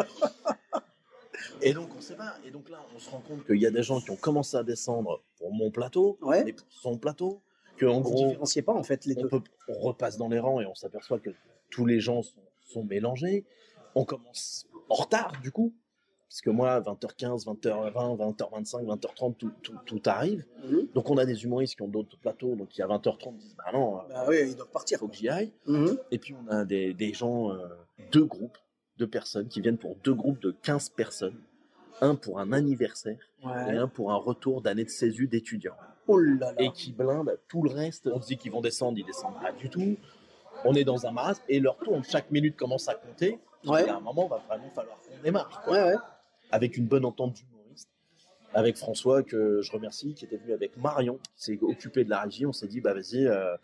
Et 1.64 1.74
donc 1.74 1.90
on 1.98 2.02
sait 2.02 2.16
pas. 2.16 2.36
Et 2.46 2.52
donc 2.52 2.70
là, 2.70 2.80
on 2.96 3.00
se 3.00 3.10
rend 3.10 3.22
compte 3.22 3.46
qu'il 3.46 3.58
y 3.58 3.66
a 3.66 3.72
des 3.72 3.82
gens 3.84 4.00
qui 4.02 4.12
ont 4.12 4.16
commencé 4.16 4.58
à 4.58 4.64
descendre 4.64 5.22
pour 5.38 5.52
mon 5.54 5.72
plateau, 5.72 6.18
Ouais. 6.22 6.48
et 6.48 6.54
pour 6.54 6.68
son 6.70 6.98
plateau, 6.98 7.42
que 7.82 7.86
en 7.88 7.98
On 7.98 8.02
gros, 8.02 8.28
différenciait 8.28 8.62
pas 8.62 8.74
en 8.74 8.84
fait 8.84 9.06
les 9.06 9.18
on, 9.18 9.22
deux. 9.24 9.28
peut- 9.30 9.42
on 9.68 9.80
repasse 9.80 10.18
dans 10.18 10.30
les 10.30 10.40
rangs 10.40 10.60
et 10.62 10.66
on 10.66 10.76
s'aperçoit 10.76 11.20
que 11.20 11.32
tous 11.70 11.86
les 11.86 12.00
gens 12.00 12.22
sont, 12.22 12.40
sont 12.68 12.84
mélangés. 12.84 13.44
On 13.96 14.06
commence 14.06 14.68
en 14.90 14.96
retard 14.96 15.34
du 15.42 15.52
coup, 15.52 15.74
puisque 16.28 16.48
moi, 16.48 16.80
20h15, 16.82 17.46
20h20, 17.46 18.18
20h25, 18.18 18.86
20h30, 18.86 19.36
tout, 19.36 19.52
tout, 19.64 19.76
tout 19.86 20.02
arrive. 20.06 20.46
Mhm. 20.64 20.88
Donc 20.94 21.10
on 21.10 21.18
a 21.18 21.26
des 21.26 21.44
humoristes 21.44 21.76
qui 21.76 21.82
ont 21.82 21.88
d'autres 21.88 22.18
plateaux, 22.20 22.56
donc 22.56 22.78
il 22.78 22.80
y 22.80 22.84
a 22.84 22.88
20h30, 22.88 23.34
ils 23.34 23.38
disent 23.40 23.56
bah 23.58 23.72
non, 23.74 24.02
il 24.08 24.14
Bah 24.14 24.26
oui, 24.30 24.38
ils 24.50 24.56
doivent 24.56 24.70
partir. 24.70 25.00
faut 25.00 25.08
que 25.08 25.16
j'y 25.16 25.28
aille. 25.30 25.52
Mhm. 25.66 25.98
Et 26.12 26.20
puis 26.20 26.36
on 26.36 26.48
a 26.52 26.64
des, 26.66 26.94
des 26.94 27.14
gens, 27.14 27.52
euh, 27.52 27.68
deux 28.12 28.26
groupes, 28.26 28.58
deux 28.98 29.08
personnes 29.08 29.48
qui 29.48 29.60
viennent 29.62 29.78
pour 29.80 29.96
deux 30.04 30.14
groupes 30.14 30.40
de 30.42 30.52
15 30.64 30.90
personnes. 30.90 31.40
Un 32.04 32.16
pour 32.16 32.40
un 32.40 32.52
anniversaire 32.52 33.20
et 33.44 33.78
un 33.78 33.88
pour 33.88 34.12
un 34.12 34.16
retour 34.16 34.62
d'année 34.62 34.86
de 34.86 34.90
césu 34.90 35.28
d'étudiants. 35.28 35.76
Oh 36.12 36.18
là 36.20 36.52
là. 36.52 36.62
Et 36.62 36.72
qui 36.72 36.92
blindent 36.92 37.38
tout 37.48 37.62
le 37.64 37.70
reste. 37.72 38.08
On 38.14 38.22
se 38.22 38.28
dit 38.28 38.38
qu'ils 38.38 38.52
vont 38.52 38.62
descendre, 38.62 38.98
ils 38.98 39.06
descendent 39.06 39.40
pas 39.42 39.52
du 39.52 39.70
tout. 39.70 39.98
On 40.66 40.74
est 40.76 40.84
dans 40.84 41.06
un 41.06 41.12
marasme 41.12 41.42
et 41.50 41.60
leur 41.60 41.78
tour, 41.78 42.00
chaque 42.04 42.30
minute 42.32 42.56
commence 42.56 42.88
à 42.88 42.96
compter. 42.96 43.40
Ouais. 43.66 43.86
Et 43.86 43.90
à 43.90 43.98
un 43.98 44.00
moment, 44.00 44.28
va 44.28 44.38
vraiment 44.48 44.70
falloir 44.72 44.98
qu'on 45.02 45.22
démarre. 45.24 45.62
quoi. 45.64 45.74
Ouais, 45.74 45.84
ouais. 45.84 45.96
Avec 46.52 46.78
une 46.78 46.86
bonne 46.88 47.06
entente 47.06 47.34
d'humoristes. 47.34 47.90
Avec 48.54 48.78
François, 48.78 49.24
que 49.24 49.62
je 49.62 49.72
remercie, 49.72 50.14
qui 50.14 50.26
était 50.26 50.38
venu 50.38 50.54
avec 50.54 50.76
Marion, 50.78 51.20
qui 51.36 51.44
s'est 51.44 51.60
occupé 51.62 52.04
de 52.04 52.10
la 52.10 52.22
régie. 52.22 52.46
On 52.46 52.54
s'est 52.54 52.68
dit, 52.68 52.82
bah 52.82 52.94
vas-y, 52.94 53.26
euh, 53.26 53.56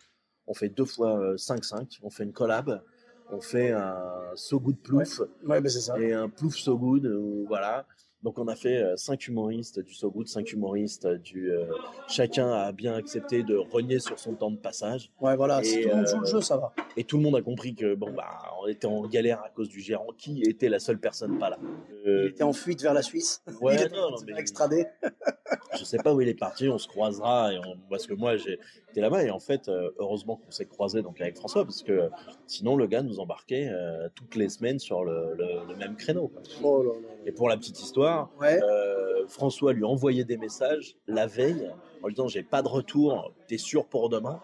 on 0.46 0.54
fait 0.54 0.70
deux 0.70 0.86
fois 0.86 1.18
euh, 1.18 1.36
5-5, 1.36 1.98
on 2.02 2.10
fait 2.10 2.24
une 2.24 2.32
collab, 2.32 2.82
on 3.30 3.40
fait 3.40 3.70
un 3.72 4.00
So 4.34 4.58
Good 4.58 4.78
Plouf 4.78 5.20
Ouais, 5.44 5.60
bah 5.60 5.68
ça. 5.68 6.00
et 6.00 6.14
un 6.14 6.28
Plouf 6.30 6.56
So 6.56 6.78
Good, 6.78 7.04
euh, 7.04 7.44
voilà. 7.46 7.84
Donc 8.24 8.38
on 8.40 8.48
a 8.48 8.56
fait 8.56 8.78
euh, 8.78 8.96
cinq 8.96 9.28
humoristes 9.28 9.78
du 9.78 9.94
So 9.94 10.10
Good, 10.10 10.26
cinq 10.26 10.52
humoristes 10.52 11.06
du. 11.06 11.52
euh, 11.52 11.66
chacun 12.08 12.50
a 12.50 12.72
bien 12.72 12.94
accepté 12.94 13.44
de 13.44 13.56
renier 13.56 14.00
sur 14.00 14.18
son 14.18 14.34
temps 14.34 14.50
de 14.50 14.56
passage. 14.56 15.12
Ouais, 15.20 15.36
voilà. 15.36 15.62
Si 15.62 15.78
Et, 15.78 15.82
tout 15.82 15.88
le 15.90 15.94
monde 15.94 16.04
euh, 16.04 16.10
joue 16.10 16.20
le 16.20 16.26
jeu, 16.26 16.40
ça 16.40 16.56
va. 16.56 16.72
Et 16.96 17.04
tout 17.04 17.16
le 17.16 17.22
monde 17.22 17.36
a 17.36 17.42
compris 17.42 17.76
que 17.76 17.94
bon 17.94 18.10
bah 18.12 18.26
on 18.60 18.66
était 18.66 18.86
en 18.88 19.02
galère 19.06 19.40
à 19.44 19.50
cause 19.50 19.68
du 19.68 19.80
gérant 19.80 20.08
qui 20.16 20.42
était 20.42 20.68
la 20.68 20.80
seule 20.80 20.98
personne 20.98 21.38
pas 21.38 21.50
là. 21.50 21.58
Il 22.04 22.10
Euh, 22.10 22.28
était 22.28 22.42
en 22.42 22.52
fuite 22.52 22.82
vers 22.82 22.92
la 22.94 23.02
Suisse. 23.02 23.40
ouais, 23.60 23.76
il 23.76 23.82
était 23.82 23.94
non, 23.96 24.10
non, 24.10 24.16
mais 24.26 24.32
extradé. 24.36 24.86
je 25.78 25.84
sais 25.84 25.98
pas 25.98 26.12
où 26.12 26.20
il 26.20 26.28
est 26.28 26.34
parti, 26.38 26.68
on 26.68 26.78
se 26.78 26.88
croisera 26.88 27.52
et 27.52 27.58
on... 27.58 27.76
parce 27.88 28.06
que 28.08 28.14
moi 28.14 28.36
j'ai 28.36 28.58
là-bas 29.00 29.24
et 29.24 29.30
en 29.30 29.38
fait 29.38 29.68
euh, 29.68 29.90
heureusement 29.98 30.36
qu'on 30.36 30.50
s'est 30.50 30.66
croisé 30.66 31.02
donc 31.02 31.20
avec 31.20 31.36
François 31.36 31.64
parce 31.64 31.82
que 31.82 31.92
euh, 31.92 32.08
sinon 32.46 32.76
le 32.76 32.86
gars 32.86 33.02
nous 33.02 33.20
embarquait 33.20 33.68
euh, 33.70 34.08
toutes 34.14 34.34
les 34.36 34.48
semaines 34.48 34.78
sur 34.78 35.04
le, 35.04 35.34
le- 35.36 35.66
le 35.68 35.76
même 35.76 35.96
créneau. 35.96 36.30
Oh 36.62 36.82
là 36.82 36.92
là. 36.92 37.08
Et 37.26 37.32
pour 37.32 37.48
la 37.48 37.56
petite 37.56 37.80
histoire, 37.80 38.30
Ouais. 38.40 38.60
euh, 38.62 39.26
François 39.26 39.72
lui 39.72 39.84
envoyait 39.84 40.24
des 40.24 40.36
messages 40.36 40.96
la 41.06 41.26
veille 41.26 41.70
en 42.02 42.06
lui 42.08 42.14
disant 42.14 42.28
j'ai 42.28 42.42
pas 42.42 42.62
de 42.62 42.68
retour, 42.68 43.32
t'es 43.46 43.58
sûr 43.58 43.84
pour 43.86 44.08
demain? 44.08 44.40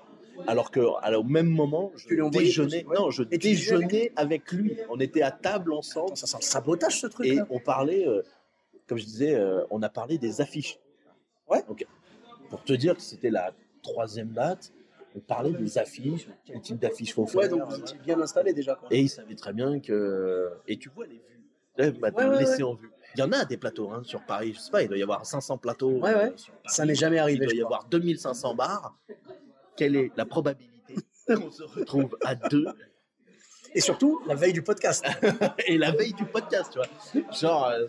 Alors 0.49 0.73
que 0.73 0.81
alors, 1.03 1.21
au 1.21 1.29
même 1.29 1.47
moment, 1.49 1.93
je 1.95 2.09
déjeunais, 2.31 2.85
non, 2.93 3.09
je 3.11 3.23
Et 3.31 3.39
déjeunais 3.39 4.11
avec 4.17 4.51
lui. 4.51 4.77
On 4.91 4.99
était 4.99 5.23
à 5.23 5.31
table 5.31 5.73
ensemble 5.73 6.07
Attends, 6.09 6.17
ça 6.17 6.27
sent 6.27 6.37
le 6.41 6.45
sabotage, 6.45 7.01
ce 7.01 7.07
et 7.07 7.11
truc-là. 7.11 7.47
on 7.51 7.61
parlait, 7.61 8.05
euh, 8.09 8.21
comme 8.89 8.99
je 8.99 9.05
disais, 9.05 9.37
euh, 9.37 9.63
on 9.71 9.81
a 9.83 9.89
parlé 9.89 10.19
des 10.19 10.41
affiches. 10.41 10.81
Ouais. 11.49 11.63
Pour 12.51 12.63
te 12.65 12.73
dire 12.73 12.97
que 12.97 13.01
c'était 13.03 13.31
la 13.31 13.53
troisième 13.85 14.31
date, 14.33 14.73
on 15.15 15.21
parlait 15.21 15.53
des 15.53 15.79
affiches, 15.79 16.27
quel 16.45 16.61
type 16.61 16.79
d'affiches 16.81 17.15
faut 17.15 17.27
faire. 17.27 17.43
Ouais, 17.43 17.49
donc 17.49 17.63
vous 17.69 17.79
étiez 17.79 17.99
bien 17.99 18.21
installé 18.21 18.53
déjà. 18.53 18.75
Quoi. 18.75 18.89
Et 18.91 19.03
il 19.03 19.09
savait 19.09 19.37
très 19.37 19.53
bien 19.53 19.79
que. 19.79 20.51
Et 20.67 20.77
tu 20.77 20.89
vois 20.89 21.07
les 21.07 21.15
vues. 21.15 21.21
Là, 21.77 21.87
Ouais, 21.89 22.25
ouais, 22.25 22.39
laissé 22.41 22.57
ouais. 22.65 22.71
en 22.71 22.75
vue. 22.75 22.91
Il 23.17 23.21
y 23.21 23.23
en 23.23 23.31
a 23.31 23.45
des 23.45 23.57
plateaux 23.57 23.91
hein, 23.91 24.03
sur 24.05 24.25
Paris. 24.27 24.55
Je 24.55 24.59
sais 24.61 24.71
pas, 24.73 24.83
il 24.83 24.89
doit 24.89 24.99
y 24.99 25.03
avoir 25.05 25.25
500 25.25 25.59
plateaux. 25.59 25.93
Ouais, 26.01 26.15
ouais. 26.15 26.31
euh. 26.31 26.37
Ça 26.67 26.85
n'est 26.85 26.97
jamais 26.97 27.17
Il 27.17 27.21
arrivé. 27.21 27.47
doit 27.47 27.55
je 27.55 27.59
y 27.61 27.63
avoir 27.63 27.85
2500 27.89 28.55
bars. 28.57 28.97
Quelle 29.77 29.95
est 29.97 30.11
la 30.17 30.25
probabilité 30.27 30.95
qu'on 31.29 31.51
se 31.53 31.63
retrouve 31.63 32.17
à 32.25 32.35
deux 32.35 32.67
Et 33.75 33.81
surtout, 33.81 34.21
la 34.27 34.35
veille 34.35 34.53
du 34.53 34.63
podcast. 34.63 35.05
et 35.69 35.79
la 35.79 35.93
veille 35.93 36.13
du 36.15 36.25
podcast, 36.25 36.73
tu 36.73 36.79
vois. 36.79 37.33
Genre, 37.33 37.67
euh, 37.69 37.87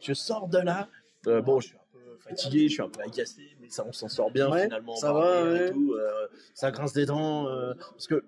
je 0.00 0.12
sors 0.12 0.48
de 0.48 0.58
là. 0.58 0.88
euh, 1.28 1.40
bon, 1.40 1.60
je 1.60 1.68
suis 1.68 1.76
un 1.76 1.86
peu 1.92 2.18
fatigué, 2.18 2.68
je 2.68 2.72
suis 2.74 2.82
un 2.82 2.88
peu 2.88 3.00
agacé, 3.00 3.42
mais 3.62 3.70
ça, 3.70 3.84
on 3.88 3.92
s'en 3.92 4.08
sort 4.08 4.30
bien 4.30 4.50
Ouais, 4.50 4.64
finalement. 4.64 4.96
ça 4.96 5.12
va 5.12 5.40
et 5.66 5.70
tout, 5.70 5.94
euh, 5.94 6.26
ça 6.54 6.70
grince 6.70 6.92
des 6.92 7.06
dents. 7.06 7.46
euh, 7.48 7.72
parce 7.92 8.06
que 8.08 8.22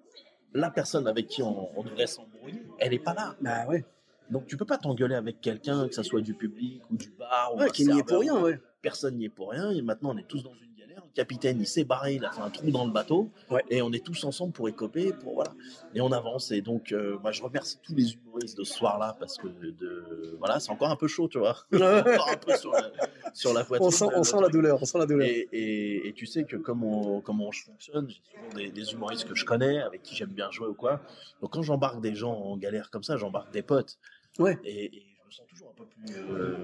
la 0.55 0.71
personne 0.71 1.07
avec 1.09 1.27
qui 1.27 1.43
on, 1.43 1.77
on 1.79 1.83
devrait 1.83 2.07
s'embrouiller, 2.07 2.63
elle 2.79 2.95
est 2.95 2.99
pas 2.99 3.13
là. 3.15 3.35
bah 3.41 3.67
ouais. 3.69 3.85
Donc 4.31 4.47
tu 4.47 4.57
peux 4.57 4.65
pas 4.65 4.79
t'engueuler 4.79 5.17
avec 5.17 5.41
quelqu'un, 5.43 5.87
que 5.89 5.95
ça 5.95 6.03
soit 6.03 6.23
du 6.23 6.33
public 6.35 6.81
ou 6.91 6.97
du 6.97 7.11
bar 7.11 7.55
ou 7.55 7.59
Ouais, 7.59 7.71
qui 7.71 7.85
n'y 7.87 7.99
est 7.99 8.03
pour 8.05 8.21
rien, 8.21 8.41
ouais. 8.41 8.59
Personne 8.81 9.17
n'y 9.19 9.27
est 9.27 9.29
pour 9.31 9.51
rien. 9.51 9.71
Et 9.71 9.83
maintenant, 9.83 10.13
on 10.15 10.17
est 10.17 10.27
tous 10.27 10.43
dans 10.43 10.55
une 10.55 10.75
galère. 10.79 11.03
Le 11.05 11.13
capitaine, 11.15 11.61
il 11.61 11.67
s'est 11.67 11.85
barré, 11.85 12.15
il 12.15 12.25
a 12.25 12.31
fait 12.31 12.41
un 12.41 12.49
trou 12.51 12.71
dans 12.71 12.87
le 12.87 12.91
bateau. 12.93 13.31
Ouais. 13.51 13.63
Et 13.69 13.83
on 13.83 13.93
est 13.93 14.03
tous 14.05 14.25
ensemble 14.25 14.53
pour 14.53 14.69
écoper, 14.69 15.13
pour 15.13 15.35
voilà. 15.35 15.53
Et 15.95 16.01
on 16.01 16.11
avance. 16.13 16.53
Et 16.53 16.63
donc, 16.63 16.93
euh, 16.93 17.19
moi, 17.21 17.33
je 17.33 17.43
remercie 17.43 17.79
tous 17.83 17.95
les 17.95 18.15
humoristes 18.15 18.57
de 18.57 18.65
ce 18.65 18.73
soir-là 18.75 19.17
parce 19.19 19.37
que 19.37 19.49
de 19.49 20.37
voilà, 20.39 20.59
c'est 20.61 20.71
encore 20.71 20.91
un 20.91 20.97
peu 20.97 21.07
chaud, 21.09 21.29
tu 21.29 21.39
vois. 21.39 21.57
encore 21.75 22.29
un 22.31 22.37
peu 22.37 22.57
sur 22.57 22.73
la, 22.73 22.91
sur 23.35 23.53
la 23.53 23.65
poitrine. 23.65 23.87
On 23.89 23.91
sent, 23.91 24.07
on 24.15 24.23
sent 24.25 24.41
la 24.41 24.49
douleur, 24.49 24.79
on 24.81 24.85
sent 24.87 24.97
la 24.99 25.05
douleur. 25.07 25.29
Et, 25.29 25.49
et, 25.53 26.09
et 26.09 26.13
tu 26.15 26.25
sais 26.25 26.45
que 26.45 26.57
comme 26.57 26.83
on, 26.85 27.21
comment 27.21 27.53
je 27.53 27.65
fonctionne, 27.65 28.09
j'ai 28.09 28.21
souvent 28.25 28.55
des, 28.55 28.71
des 28.71 28.93
humoristes 28.93 29.29
que 29.29 29.35
je 29.35 29.45
connais, 29.45 29.83
avec 29.83 30.03
qui 30.03 30.15
j'aime 30.17 30.31
bien 30.31 30.51
jouer 30.51 30.69
ou 30.69 30.75
quoi. 30.75 31.03
Donc 31.43 31.53
quand 31.53 31.63
j'embarque 31.63 32.01
des 32.01 32.15
gens 32.15 32.33
en 32.33 32.57
galère 32.57 32.91
comme 32.91 33.03
ça, 33.03 33.17
j'embarque 33.19 33.53
des 33.53 33.63
potes. 33.63 33.99
Ouais. 34.39 34.59
Et, 34.65 34.85
et 34.97 35.03
je 35.21 35.27
me 35.27 35.31
sens 35.31 35.47
toujours 35.49 35.71
un 35.71 35.75
peu 35.75 35.85
plus 35.87 36.17
euh, 36.17 36.57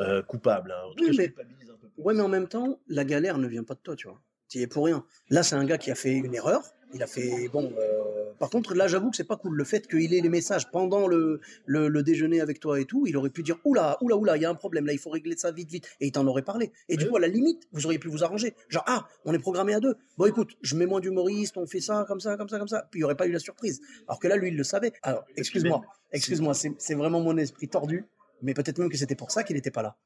euh, 0.00 0.22
coupable. 0.22 0.70
hein. 0.72 0.82
En 0.86 0.94
tout 0.94 0.96
Oui, 1.00 1.06
cas, 1.06 1.12
je 1.12 1.18
mais- 1.18 1.26
culpabilise 1.28 1.70
un 1.70 1.76
peu 1.80 1.88
plus. 1.88 2.02
Ouais, 2.02 2.14
mais 2.14 2.22
en 2.22 2.28
même 2.28 2.46
temps, 2.48 2.78
la 2.88 3.04
galère 3.04 3.38
ne 3.38 3.48
vient 3.48 3.64
pas 3.64 3.74
de 3.74 3.80
toi, 3.80 3.96
tu 3.96 4.06
vois. 4.06 4.20
Tu 4.48 4.58
y 4.58 4.62
es 4.62 4.66
pour 4.66 4.84
rien. 4.84 5.04
Là, 5.30 5.42
c'est 5.42 5.56
un 5.56 5.64
gars 5.64 5.78
qui 5.78 5.90
a 5.90 5.94
fait 5.94 6.12
une 6.12 6.34
erreur. 6.34 6.62
Il 6.94 7.02
a 7.02 7.06
fait 7.06 7.48
bon. 7.48 7.72
euh, 7.78 8.32
Par 8.38 8.50
contre, 8.50 8.74
là, 8.74 8.86
j'avoue 8.88 9.10
que 9.10 9.16
c'est 9.16 9.24
pas 9.24 9.36
cool. 9.36 9.56
Le 9.56 9.64
fait 9.64 9.86
qu'il 9.88 10.12
ait 10.14 10.20
les 10.20 10.28
messages 10.28 10.70
pendant 10.70 11.06
le, 11.06 11.40
le, 11.66 11.88
le 11.88 12.02
déjeuner 12.02 12.40
avec 12.40 12.60
toi 12.60 12.78
et 12.80 12.84
tout, 12.84 13.06
il 13.06 13.16
aurait 13.16 13.30
pu 13.30 13.42
dire 13.42 13.58
oula, 13.64 13.96
oula, 14.02 14.16
oula, 14.16 14.36
il 14.36 14.42
y 14.42 14.44
a 14.44 14.50
un 14.50 14.54
problème 14.54 14.86
là, 14.86 14.92
il 14.92 14.98
faut 14.98 15.10
régler 15.10 15.36
ça 15.36 15.50
vite, 15.52 15.70
vite. 15.70 15.86
Et 16.00 16.06
il 16.08 16.12
t'en 16.12 16.26
aurait 16.26 16.42
parlé. 16.42 16.70
Et 16.88 16.96
du 16.96 17.08
coup, 17.08 17.16
à 17.16 17.20
la 17.20 17.28
limite, 17.28 17.62
vous 17.72 17.86
auriez 17.86 17.98
pu 17.98 18.08
vous 18.08 18.22
arranger. 18.24 18.54
Genre 18.68 18.84
ah, 18.86 19.06
on 19.24 19.32
est 19.32 19.38
programmé 19.38 19.74
à 19.74 19.80
deux. 19.80 19.94
Bon, 20.18 20.26
écoute, 20.26 20.50
je 20.60 20.76
mets 20.76 20.86
moins 20.86 21.00
d'humoriste, 21.00 21.56
on 21.56 21.66
fait 21.66 21.80
ça, 21.80 22.04
comme 22.06 22.20
ça, 22.20 22.36
comme 22.36 22.48
ça, 22.48 22.58
comme 22.58 22.68
ça. 22.68 22.86
Puis 22.90 23.00
il 23.00 23.02
y 23.02 23.04
aurait 23.04 23.16
pas 23.16 23.26
eu 23.26 23.32
la 23.32 23.38
surprise. 23.38 23.80
Alors 24.08 24.18
que 24.18 24.28
là, 24.28 24.36
lui, 24.36 24.48
il 24.48 24.56
le 24.56 24.64
savait. 24.64 24.92
Alors, 25.02 25.24
excuse-moi, 25.36 25.82
excuse-moi, 26.12 26.52
c'est 26.54 26.94
vraiment 26.94 27.20
mon 27.20 27.36
esprit 27.38 27.68
tordu. 27.68 28.04
Mais 28.42 28.54
peut-être 28.54 28.78
même 28.78 28.90
que 28.90 28.96
c'était 28.96 29.14
pour 29.14 29.30
ça 29.30 29.44
qu'il 29.44 29.54
n'était 29.56 29.70
pas 29.70 29.82
là. 29.82 29.96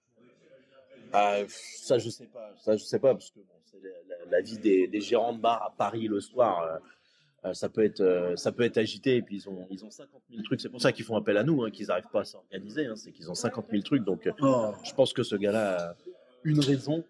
Ah, 1.19 1.37
pff, 1.43 1.59
ça, 1.83 1.99
je 1.99 2.09
sais 2.11 2.27
pas. 2.27 2.51
Ça, 2.65 2.77
je 2.77 2.85
sais 2.85 2.99
pas, 2.99 3.15
parce 3.15 3.31
que 3.31 3.39
bon, 3.41 3.55
c'est 3.65 3.79
la, 3.83 4.17
la- 4.17 4.31
la 4.31 4.41
vie 4.41 4.59
des, 4.59 4.87
des 4.89 5.01
gérants 5.01 5.33
de 5.33 5.41
bar 5.41 5.63
à 5.63 5.75
Paris 5.77 6.09
le 6.09 6.21
soir. 6.21 6.63
euh, 6.63 6.79
euh, 7.49 7.55
ça 7.55 7.69
peut 7.69 7.85
être, 7.85 8.01
euh, 8.01 8.35
ça 8.37 8.51
peut 8.51 8.65
être 8.65 8.77
agité. 8.79 9.17
Et 9.17 9.23
puis 9.23 9.37
ils 9.37 9.49
ont, 9.49 9.67
ils 9.71 9.85
ont 9.85 9.91
50 9.91 10.21
000 10.31 10.43
trucs. 10.43 10.61
C'est 10.61 10.69
pour 10.69 10.81
ça 10.83 10.91
qu'ils 10.93 11.05
font 11.05 11.17
appel 11.17 11.37
à 11.37 11.45
nous, 11.45 11.63
hein, 11.63 11.71
qu'ils 11.71 11.87
n'arrivent 11.87 12.11
pas 12.13 12.21
à 12.23 12.25
s'organiser. 12.25 12.87
hein, 12.87 12.97
c'est 12.97 13.13
qu'ils 13.13 13.31
ont 13.31 13.35
50 13.35 13.67
000 13.71 13.83
trucs. 13.83 14.05
Donc, 14.05 14.29
Oh. 14.43 14.73
je 14.83 14.93
pense 14.95 15.13
que 15.13 15.23
ce 15.23 15.37
gars-là 15.37 15.91
a 15.91 15.95
une 16.45 16.61
raison. 16.61 17.05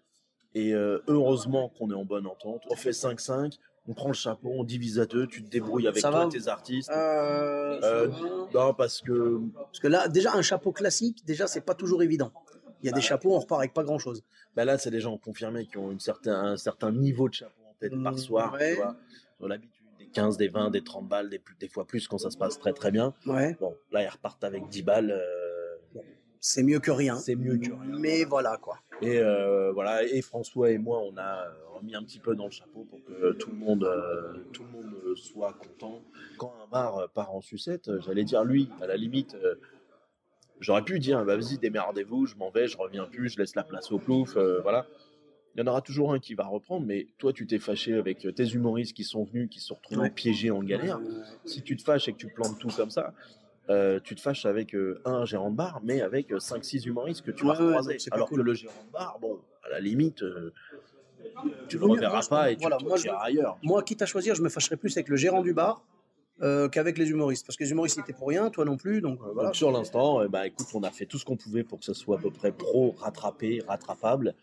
Et 0.53 0.73
euh, 0.73 0.99
heureusement 1.07 1.69
qu'on 1.69 1.89
est 1.91 1.95
en 1.95 2.05
bonne 2.05 2.25
entente. 2.27 2.61
On 2.69 2.75
fait 2.75 2.91
5-5, 2.91 3.57
on 3.87 3.93
prend 3.93 4.07
le 4.09 4.13
chapeau, 4.15 4.49
on 4.49 4.63
divise 4.63 4.99
à 4.99 5.05
deux, 5.05 5.27
tu 5.27 5.43
te 5.43 5.49
débrouilles 5.49 5.87
avec 5.87 6.01
Ça 6.01 6.09
toi 6.09 6.21
va 6.21 6.25
et 6.25 6.29
tes 6.29 6.47
artistes. 6.47 6.89
Euh, 6.91 7.79
Euh, 7.83 8.07
non, 8.53 8.73
parce 8.73 9.01
que 9.01 9.39
Parce 9.53 9.79
que 9.79 9.87
là, 9.87 10.07
déjà, 10.07 10.33
un 10.33 10.41
chapeau 10.41 10.71
classique, 10.71 11.23
déjà, 11.25 11.45
c'est 11.47 11.61
pas 11.61 11.75
toujours 11.75 12.01
évident. 12.01 12.31
Il 12.81 12.85
y 12.85 12.89
a 12.89 12.91
des 12.91 12.97
Bah. 12.97 13.01
chapeaux, 13.01 13.33
on 13.35 13.39
repart 13.39 13.59
avec 13.61 13.73
pas 13.73 13.83
grand 13.83 13.99
chose. 13.99 14.23
bah 14.55 14.65
là, 14.65 14.77
c'est 14.77 14.91
des 14.91 14.99
gens 15.01 15.17
confirmés 15.17 15.65
qui 15.65 15.77
ont 15.77 15.91
une 15.91 15.99
certain, 15.99 16.33
un 16.53 16.57
certain 16.57 16.91
niveau 16.91 17.27
de 17.29 17.33
chapeau 17.35 17.61
en 17.69 17.73
tête 17.79 17.93
par 18.03 18.13
Mm, 18.13 18.17
soir. 18.17 18.53
ouais. 18.53 18.71
Tu 18.71 18.81
vois. 18.81 18.95
L'habitude 19.47 19.85
des 19.99 20.07
15, 20.07 20.37
des 20.37 20.47
20, 20.47 20.71
des 20.71 20.83
30 20.83 21.07
balles, 21.07 21.29
des, 21.29 21.37
plus, 21.39 21.55
des 21.59 21.67
fois 21.67 21.85
plus 21.85 22.07
quand 22.07 22.17
ça 22.17 22.29
se 22.31 22.37
passe 22.37 22.57
très 22.59 22.73
très 22.73 22.91
bien. 22.91 23.13
Ouais, 23.27 23.55
Bon, 23.59 23.75
là, 23.91 24.03
ils 24.03 24.07
repartent 24.09 24.43
avec 24.43 24.67
10 24.69 24.81
balles. 24.83 25.11
euh, 25.11 25.99
c'est 26.39 26.63
mieux 26.63 26.79
que 26.79 26.91
rien. 26.91 27.17
c'est 27.17 27.35
mieux 27.35 27.57
que 27.57 27.71
rien. 27.71 27.97
Mais 27.99 28.23
voilà, 28.23 28.57
quoi. 28.57 28.79
Et 29.01 29.19
euh, 29.19 29.71
voilà, 29.73 30.03
et 30.03 30.21
François 30.21 30.69
et 30.71 30.77
moi, 30.77 31.01
on 31.03 31.17
a 31.17 31.45
euh, 31.45 31.49
remis 31.75 31.95
un 31.95 32.03
petit 32.03 32.19
peu 32.19 32.35
dans 32.35 32.45
le 32.45 32.51
chapeau 32.51 32.83
pour 32.89 33.03
que 33.03 33.33
tout 33.33 33.49
le 33.51 33.57
monde, 33.57 33.83
euh, 33.83 34.33
tout 34.53 34.63
le 34.63 34.69
monde 34.69 35.15
soit 35.15 35.53
content. 35.53 36.01
Quand 36.37 36.53
un 36.63 36.67
bar 36.67 37.09
part 37.13 37.33
en 37.33 37.41
sucette, 37.41 37.89
j'allais 38.01 38.23
dire 38.23 38.43
lui, 38.43 38.69
à 38.81 38.87
la 38.87 38.95
limite, 38.97 39.35
euh, 39.35 39.55
j'aurais 40.59 40.83
pu 40.83 40.99
dire, 40.99 41.23
bah, 41.25 41.35
vas-y, 41.37 41.57
démerdez-vous, 41.57 42.25
je 42.25 42.35
m'en 42.35 42.49
vais, 42.49 42.67
je 42.67 42.77
reviens 42.77 43.05
plus, 43.05 43.29
je 43.29 43.37
laisse 43.39 43.55
la 43.55 43.63
place 43.63 43.91
au 43.91 43.99
plouf, 43.99 44.35
euh, 44.37 44.59
voilà. 44.61 44.85
Il 45.55 45.61
y 45.61 45.63
en 45.63 45.67
aura 45.67 45.81
toujours 45.81 46.13
un 46.13 46.19
qui 46.19 46.35
va 46.35 46.45
reprendre, 46.45 46.85
mais 46.85 47.07
toi, 47.17 47.33
tu 47.33 47.47
t'es 47.47 47.57
fâché 47.57 47.93
avec 47.95 48.25
euh, 48.25 48.31
tes 48.31 48.45
humoristes 48.45 48.95
qui 48.95 49.03
sont 49.03 49.23
venus, 49.23 49.49
qui 49.49 49.59
se 49.59 49.67
sont 49.67 49.75
retrouvés 49.75 50.01
Ouais. 50.01 50.09
piégés 50.11 50.51
en 50.51 50.61
galère. 50.61 50.99
Si 51.45 51.63
tu 51.63 51.75
te 51.75 51.81
fâches 51.83 52.07
et 52.07 52.13
que 52.13 52.17
tu 52.17 52.27
plantes 52.29 52.59
tout 52.59 52.67
comme 52.75 52.91
ça, 52.91 53.13
euh, 53.69 53.99
tu 54.03 54.13
te 54.15 54.21
fâches 54.21 54.45
avec 54.45 54.75
euh, 54.75 55.01
un 55.03 55.25
gérant 55.25 55.49
de 55.49 55.55
bar, 55.55 55.79
mais 55.83 56.01
avec 56.01 56.31
5-6 56.31 56.85
humoristes 56.87 57.23
que 57.25 57.31
tu 57.31 57.43
vas 57.45 57.59
Ouais, 57.59 57.69
croiser. 57.71 57.97
Alors 58.11 58.29
cool. 58.29 58.37
que 58.39 58.43
le 58.43 58.53
gérant 58.53 58.83
de 58.87 58.91
bar, 58.93 59.17
bon, 59.19 59.39
à 59.63 59.69
la 59.69 59.79
limite, 59.79 60.23
tu 61.67 61.77
le 61.77 61.85
reverras 61.85 62.21
pas 62.29 62.51
et 62.51 62.55
tu 62.55 62.61
voilà, 62.61 62.77
moi, 62.83 62.97
je- 62.97 63.09
ailleurs. 63.09 63.57
Moi, 63.63 63.81
quitte 63.83 64.01
à 64.01 64.05
choisir, 64.05 64.35
je 64.35 64.41
me 64.41 64.49
fâcherais 64.49 64.77
plus 64.77 64.95
avec 64.95 65.09
le 65.09 65.15
gérant 65.15 65.41
du 65.41 65.53
bar 65.53 65.83
euh, 66.41 66.67
qu'avec 66.69 66.97
les 66.97 67.09
humoristes. 67.09 67.45
Parce 67.45 67.57
que 67.57 67.63
les 67.63 67.71
humoristes, 67.71 67.97
ils 67.97 68.01
étaient 68.01 68.13
pour 68.13 68.27
rien, 68.29 68.49
toi 68.49 68.65
non 68.65 68.77
plus. 68.77 69.01
Donc, 69.01 69.19
euh, 69.21 69.31
voilà. 69.33 69.49
Donc 69.49 69.55
sur 69.55 69.71
l'instant, 69.71 70.21
eh 70.23 70.27
ben, 70.27 70.43
écoute, 70.43 70.67
on 70.73 70.83
a 70.83 70.91
fait 70.91 71.05
tout 71.05 71.17
ce 71.17 71.25
qu'on 71.25 71.37
pouvait 71.37 71.63
pour 71.63 71.79
que 71.79 71.85
ce 71.85 71.93
soit 71.93 72.17
à 72.17 72.21
peu 72.21 72.31
près 72.31 72.51
pro, 72.51 72.95
rattrapé, 72.99 73.61
rattrapable. 73.67 74.33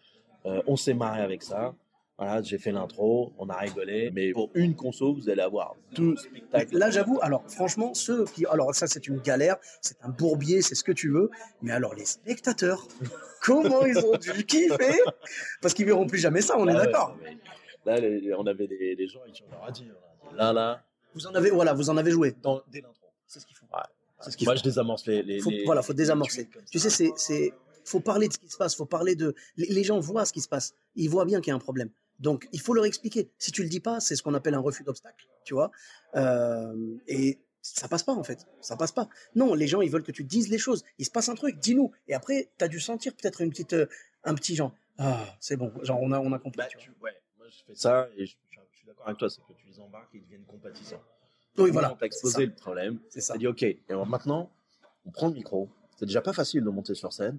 Euh, 0.46 0.60
on 0.66 0.76
s'est 0.76 0.94
marré 0.94 1.20
avec 1.22 1.42
ça. 1.42 1.74
Voilà, 2.16 2.42
j'ai 2.42 2.58
fait 2.58 2.70
l'intro, 2.70 3.32
on 3.38 3.48
a 3.48 3.56
rigolé. 3.56 4.12
Mais 4.14 4.30
pour 4.30 4.50
une 4.54 4.76
conso, 4.76 5.14
vous 5.14 5.28
allez 5.28 5.40
avoir 5.42 5.74
deux 5.96 6.14
spectacles. 6.16 6.76
Là, 6.78 6.88
j'avoue, 6.88 7.18
alors 7.22 7.42
franchement, 7.48 7.92
ceux 7.92 8.24
qui. 8.26 8.46
Alors, 8.46 8.72
ça, 8.72 8.86
c'est 8.86 9.08
une 9.08 9.18
galère, 9.18 9.56
c'est 9.80 9.96
un 10.02 10.10
bourbier, 10.10 10.62
c'est 10.62 10.76
ce 10.76 10.84
que 10.84 10.92
tu 10.92 11.10
veux. 11.10 11.28
Mais 11.60 11.72
alors, 11.72 11.92
les 11.96 12.04
spectateurs, 12.04 12.86
comment 13.42 13.84
ils 13.84 13.98
ont 13.98 14.16
dû 14.16 14.44
kiffer? 14.46 15.00
Parce 15.60 15.74
qu'ils 15.74 15.86
verront 15.86 16.06
plus 16.06 16.18
jamais 16.18 16.40
ça, 16.40 16.54
on 16.56 16.68
est 16.68 16.72
Ah 16.72 16.78
ouais, 16.78 16.86
d'accord. 16.86 17.18
Là, 17.84 17.98
les- 17.98 18.32
on 18.34 18.46
avait 18.46 18.68
des, 18.68 18.94
des 18.94 19.08
gens 19.08 19.20
et 19.26 19.32
on 19.48 19.50
leur 19.52 19.64
a 19.64 19.72
dit, 19.72 19.88
là, 20.36 20.52
là, 20.52 20.82
Vous 21.14 21.26
en 21.26 21.34
avez, 21.34 21.50
voilà, 21.50 21.72
vous 21.74 21.90
en 21.90 21.96
avez 21.96 22.10
joué. 22.10 22.34
dans, 22.42 22.62
dès 22.70 22.80
l'intro. 22.80 23.06
C'est 23.26 23.40
ce 23.40 23.46
qu'il 23.46 23.56
faut. 23.56 23.66
Ouais. 23.66 23.80
C'est 24.20 24.30
ce 24.30 24.36
qu'il 24.36 24.46
Moi, 24.46 24.54
faut. 24.54 24.58
je 24.58 24.64
désamorce 24.64 25.06
les. 25.06 25.22
les, 25.22 25.40
Faut- 25.40 25.50
les- 25.50 25.64
voilà, 25.64 25.82
faut 25.82 25.92
les 25.92 25.96
désamorcer. 25.98 26.48
Tu 26.70 26.78
sais, 26.78 26.90
c'est, 26.90 27.12
c'est, 27.16 27.52
faut 27.84 28.00
parler 28.00 28.28
de 28.28 28.32
ce 28.32 28.38
qui 28.38 28.48
se 28.48 28.56
passe, 28.56 28.74
faut 28.74 28.86
parler 28.86 29.14
de, 29.16 29.34
les, 29.56 29.84
gens 29.84 29.98
voient 30.00 30.24
ce 30.24 30.32
qui 30.32 30.40
se 30.40 30.48
passe, 30.48 30.74
ils 30.96 31.08
voient 31.10 31.24
bien 31.26 31.40
qu'il 31.40 31.50
y 31.50 31.52
a 31.52 31.56
un 31.56 31.58
problème. 31.60 31.90
Donc, 32.20 32.48
il 32.52 32.60
faut 32.60 32.72
leur 32.74 32.84
expliquer. 32.86 33.28
Si 33.38 33.50
tu 33.52 33.62
le 33.62 33.68
dis 33.68 33.80
pas, 33.80 34.00
c'est 34.00 34.14
ce 34.16 34.22
qu'on 34.22 34.34
appelle 34.34 34.54
un 34.54 34.60
refus 34.60 34.84
d'obstacle, 34.84 35.26
tu 35.44 35.52
vois. 35.54 35.70
Euh, 36.14 36.96
et 37.08 37.38
ça 37.60 37.88
passe 37.88 38.02
pas 38.02 38.12
en 38.12 38.22
fait, 38.22 38.46
ça 38.60 38.76
passe 38.76 38.92
pas. 38.92 39.08
Non, 39.34 39.54
les 39.54 39.66
gens 39.66 39.80
ils 39.80 39.90
veulent 39.90 40.02
que 40.04 40.12
tu 40.12 40.22
dises 40.24 40.48
les 40.48 40.58
choses. 40.58 40.84
Il 40.98 41.04
se 41.04 41.10
passe 41.10 41.28
un 41.28 41.34
truc, 41.34 41.58
dis-nous. 41.58 41.90
Et 42.08 42.14
après, 42.14 42.50
tu 42.58 42.64
as 42.64 42.68
dû 42.68 42.78
sentir 42.80 43.14
peut-être 43.14 43.40
une 43.40 43.50
petite, 43.50 43.72
euh, 43.72 43.86
un 44.22 44.34
petit 44.34 44.54
genre. 44.54 44.72
Ah, 44.98 45.26
c'est 45.40 45.56
bon, 45.56 45.72
genre 45.82 45.98
on 46.00 46.12
a, 46.12 46.20
on 46.20 46.32
a 46.32 46.38
compris. 46.38 46.58
Bah, 46.58 46.66
tu 46.68 46.78
ouais, 47.02 47.10
moi, 47.38 47.46
je 47.50 47.64
fais 47.66 47.74
ça 47.74 48.08
et 48.16 48.26
je- 48.26 48.36
je 48.50 48.60
suis 48.84 48.88
d'accord 48.88 49.06
avec 49.06 49.18
toi, 49.18 49.30
c'est 49.30 49.40
que 49.42 49.52
tu 49.52 49.66
les 49.66 49.80
embarques 49.80 50.14
et 50.14 50.18
ils 50.18 50.22
deviennent 50.24 50.44
compatissants. 50.44 51.02
Oui, 51.58 51.70
voilà. 51.70 51.92
On 51.92 51.96
t'a 51.96 52.06
exposé 52.06 52.46
le 52.46 52.52
problème. 52.54 52.98
C'est 53.08 53.20
ça. 53.20 53.34
On 53.34 53.38
dit, 53.38 53.46
OK, 53.46 53.62
et 53.62 53.80
alors 53.88 54.06
maintenant, 54.06 54.50
on 55.06 55.10
prend 55.10 55.28
le 55.28 55.34
micro. 55.34 55.68
C'est 55.96 56.06
déjà 56.06 56.20
pas 56.20 56.32
facile 56.32 56.64
de 56.64 56.70
monter 56.70 56.94
sur 56.94 57.12
scène. 57.12 57.38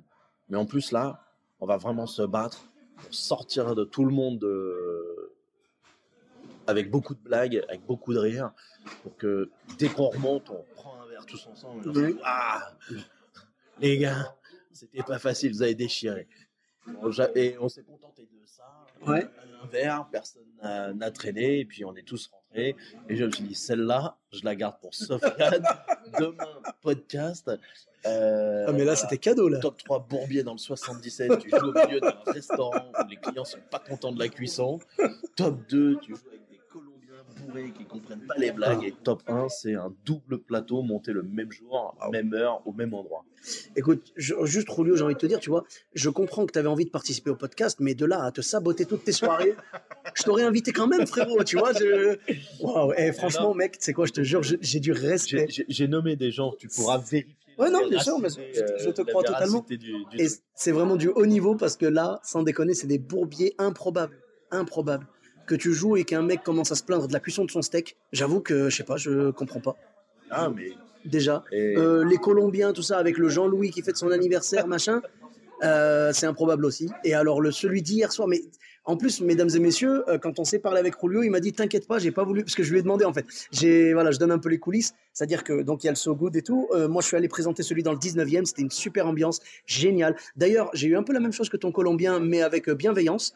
Mais 0.50 0.58
en 0.58 0.66
plus, 0.66 0.92
là, 0.92 1.22
on 1.60 1.66
va 1.66 1.78
vraiment 1.78 2.08
se 2.08 2.22
battre 2.22 2.64
pour 2.98 3.14
sortir 3.14 3.76
de 3.76 3.84
tout 3.84 4.06
le 4.06 4.12
monde 4.14 4.40
de- 4.40 5.34
avec 6.68 6.90
beaucoup 6.90 7.14
de 7.14 7.20
blagues, 7.20 7.64
avec 7.68 7.86
beaucoup 7.86 8.14
de 8.14 8.20
rire, 8.20 8.52
pour 9.04 9.16
que 9.18 9.52
dès 9.78 9.90
qu'on 9.90 10.08
remonte, 10.10 10.50
on 10.50 10.64
prend 10.76 11.00
un 11.02 11.06
verre 11.08 11.26
tous 11.26 11.46
ensemble. 11.48 11.86
et 11.86 11.90
on 11.90 12.08
dit, 12.08 12.20
Ah, 12.24 12.72
les 13.80 13.98
gars, 13.98 14.36
c'était 14.72 15.04
pas 15.04 15.20
facile, 15.20 15.52
vous 15.52 15.62
avez 15.62 15.76
déchiré. 15.76 16.28
Et 17.36 17.56
on 17.60 17.70
s'est 17.70 17.84
contenté 17.84 18.24
de 18.24 18.46
ça. 18.46 18.64
Ouais. 19.06 19.28
Un 19.64 19.68
verre, 19.68 20.08
personne 20.12 20.44
n'a 20.62 21.12
traîné, 21.12 21.60
et 21.60 21.66
puis 21.66 21.84
on 21.86 21.96
est 21.96 22.04
tous 22.04 22.28
rentrés. 22.28 22.76
Et 23.10 23.16
je 23.16 23.26
me 23.26 23.32
suis 23.32 23.44
dit, 23.44 23.56
celle-là, 23.56 24.18
je 24.32 24.44
la 24.46 24.56
garde 24.56 24.80
pour 24.82 24.94
Sofiane. 24.94 25.64
Demain, 26.20 26.62
podcast. 26.82 27.50
Euh, 28.06 28.66
Ah, 28.68 28.72
mais 28.72 28.80
là, 28.80 28.84
voilà. 28.84 28.96
c'était 28.96 29.18
cadeau, 29.18 29.50
là. 29.50 29.60
Top 29.60 29.78
3 29.84 30.08
Bourbier 30.08 30.44
dans 30.44 30.52
le 30.54 30.58
77, 30.60 31.40
tu 31.40 31.50
joues 31.50 31.58
au 31.58 31.74
milieu 31.88 32.00
d'un 32.00 32.14
restaurant 32.28 32.92
où 33.00 33.08
les 33.10 33.18
clients 33.18 33.46
sont 33.46 33.58
pas 33.72 33.80
contents 33.80 34.12
de 34.12 34.20
la 34.20 34.30
cuisson. 34.30 34.80
Top 35.36 35.68
2, 35.70 35.98
tu 36.02 36.16
joues 36.16 36.22
avec 36.28 36.42
bourrés 37.56 37.72
qui 37.78 37.86
comprennent 37.86 38.26
pas 38.28 38.36
les 38.38 38.52
blagues. 38.52 38.84
Et 38.84 38.94
top 39.04 39.24
1, 39.28 39.50
c'est 39.50 39.76
un 39.76 39.94
double 40.06 40.40
plateau 40.40 40.82
monté 40.82 41.12
le 41.14 41.24
même 41.24 41.52
jour, 41.52 41.96
même 42.12 42.34
heure, 42.34 42.62
au 42.66 42.74
même 42.74 42.94
endroit. 42.94 43.26
Écoute, 43.76 44.12
je- 44.16 44.34
juste 44.46 44.70
Rulio, 44.70 44.96
j'ai 44.96 45.04
envie 45.04 45.14
de 45.14 45.20
te 45.20 45.26
dire, 45.26 45.40
tu 45.40 45.50
vois, 45.50 45.64
je 45.94 46.10
comprends 46.10 46.46
que 46.46 46.52
tu 46.52 46.60
avais 46.60 46.68
envie 46.68 46.86
de 46.86 46.90
participer 46.90 47.30
au 47.30 47.36
podcast, 47.36 47.78
mais 47.80 47.94
de 47.94 48.06
là 48.06 48.24
à 48.24 48.32
te 48.32 48.42
saboter 48.42 48.86
toutes 48.86 49.04
tes 49.04 49.12
soirées, 49.12 49.56
je 50.16 50.24
t'aurais 50.24 50.44
invité 50.44 50.72
quand 50.72 50.88
même, 50.88 51.06
frérot, 51.06 51.44
tu 51.44 51.58
vois. 51.58 51.72
Je... 51.74 52.18
Waouh, 52.62 52.94
eh, 52.98 53.12
franchement, 53.14 53.54
mec, 53.54 53.76
c'est 53.80 53.94
quoi, 53.94 54.06
je 54.06 54.14
te 54.14 54.22
jure, 54.24 54.42
j'ai 54.44 54.80
du 54.80 54.92
respect. 54.92 55.48
J'ai 55.68 55.88
nommé 55.88 56.16
des 56.16 56.32
gens, 56.32 56.54
tu 56.58 56.68
pourras 56.68 56.98
vérifier. 56.98 57.36
Ouais, 57.58 57.72
non, 57.72 57.88
bien 57.88 58.00
sûr, 58.02 58.20
mais 58.20 58.28
je- 58.30 58.84
je 58.84 58.90
te 58.90 59.02
la 59.02 59.08
crois 59.08 59.24
totalement. 59.24 59.64
véracité 59.66 59.78
du- 59.78 59.94
du 59.94 60.18
Et 60.22 60.28
c'est 60.56 60.72
vraiment 60.74 60.98
du 60.98 61.08
haut 61.08 61.26
niveau 61.26 61.56
parce 61.56 61.78
que 61.78 61.86
là, 61.86 62.20
sans 62.22 62.44
déconner, 62.44 62.74
c'est 62.74 62.88
des 62.88 62.98
bourbiers 63.00 63.56
improbables. 63.60 64.18
Improbables. 64.52 65.08
Que 65.46 65.56
tu 65.56 65.74
joues 65.74 65.96
et 65.98 66.04
qu'un 66.06 66.22
mec 66.24 66.44
commence 66.44 66.72
à 66.72 66.76
se 66.76 66.84
plaindre 66.84 67.08
de 67.08 67.14
la 67.14 67.20
cuisson 67.20 67.46
de 67.46 67.52
son 67.52 67.62
steak, 67.62 67.96
j'avoue 68.12 68.40
que, 68.42 68.70
je 68.70 68.76
sais 68.76 68.84
pas, 68.84 68.98
je 68.98 69.30
comprends 69.32 69.60
pas. 69.60 69.76
Ah, 70.32 70.50
mais. 70.56 70.72
Déjà. 71.06 71.44
et- 71.52 71.78
Euh, 71.78 72.04
les 72.04 72.18
Colombiens, 72.18 72.74
tout 72.74 72.82
ça, 72.82 72.98
avec 72.98 73.20
le 73.20 73.30
Jean-Louis 73.30 73.70
qui 73.70 73.84
fête 73.84 73.96
son 73.96 74.10
anniversaire, 74.10 74.66
machin, 74.66 75.02
euh, 75.64 76.12
c'est 76.14 76.26
improbable 76.26 76.66
aussi. 76.66 76.90
Et 77.04 77.14
alors, 77.14 77.42
le 77.42 77.52
celui 77.52 77.82
d'hier 77.82 78.12
soir, 78.12 78.28
mais 78.28 78.42
en 78.88 78.98
plus, 78.98 79.22
mesdames 79.22 79.50
et 79.54 79.60
messieurs, 79.60 80.08
euh, 80.10 80.20
quand 80.20 80.38
on 80.38 80.44
s'est 80.44 80.60
parlé 80.60 80.80
avec 80.80 80.96
Rulio, 80.96 81.24
il 81.24 81.32
m'a 81.32 81.40
dit 81.40 81.54
T'inquiète 81.54 81.88
pas, 81.88 81.98
j'ai 81.98 82.12
pas 82.12 82.24
voulu, 82.24 82.44
parce 82.44 82.54
que 82.54 82.62
je 82.62 82.72
lui 82.72 82.80
ai 82.80 82.82
demandé 82.84 83.04
en 83.04 83.14
fait. 83.14 83.26
J'ai, 83.52 83.94
voilà, 83.94 84.12
je 84.12 84.20
donne 84.20 84.32
un 84.32 84.38
peu 84.38 84.50
les 84.50 84.60
coulisses, 84.60 84.94
c'est-à-dire 85.12 85.44
que 85.44 85.64
donc 85.64 85.84
il 85.84 85.88
y 85.88 85.90
a 85.90 85.92
le 85.92 85.98
So 85.98 86.16
Good 86.16 86.36
et 86.36 86.44
tout. 86.44 86.68
Euh, 86.72 86.88
moi, 86.88 87.02
je 87.02 87.08
suis 87.08 87.18
allé 87.18 87.28
présenter 87.28 87.64
celui 87.64 87.82
dans 87.82 87.92
le 87.92 87.98
19e, 87.98 88.46
c'était 88.46 88.62
une 88.62 88.70
super 88.70 89.08
ambiance, 89.08 89.42
génial. 89.66 90.16
D'ailleurs, 90.36 90.70
j'ai 90.74 90.88
eu 90.88 90.96
un 90.96 91.04
peu 91.04 91.14
la 91.14 91.20
même 91.20 91.34
chose 91.34 91.50
que 91.50 91.58
ton 91.58 91.72
Colombien, 91.72 92.20
mais 92.20 92.42
avec 92.44 92.70
euh, 92.70 92.76
bienveillance. 92.76 93.34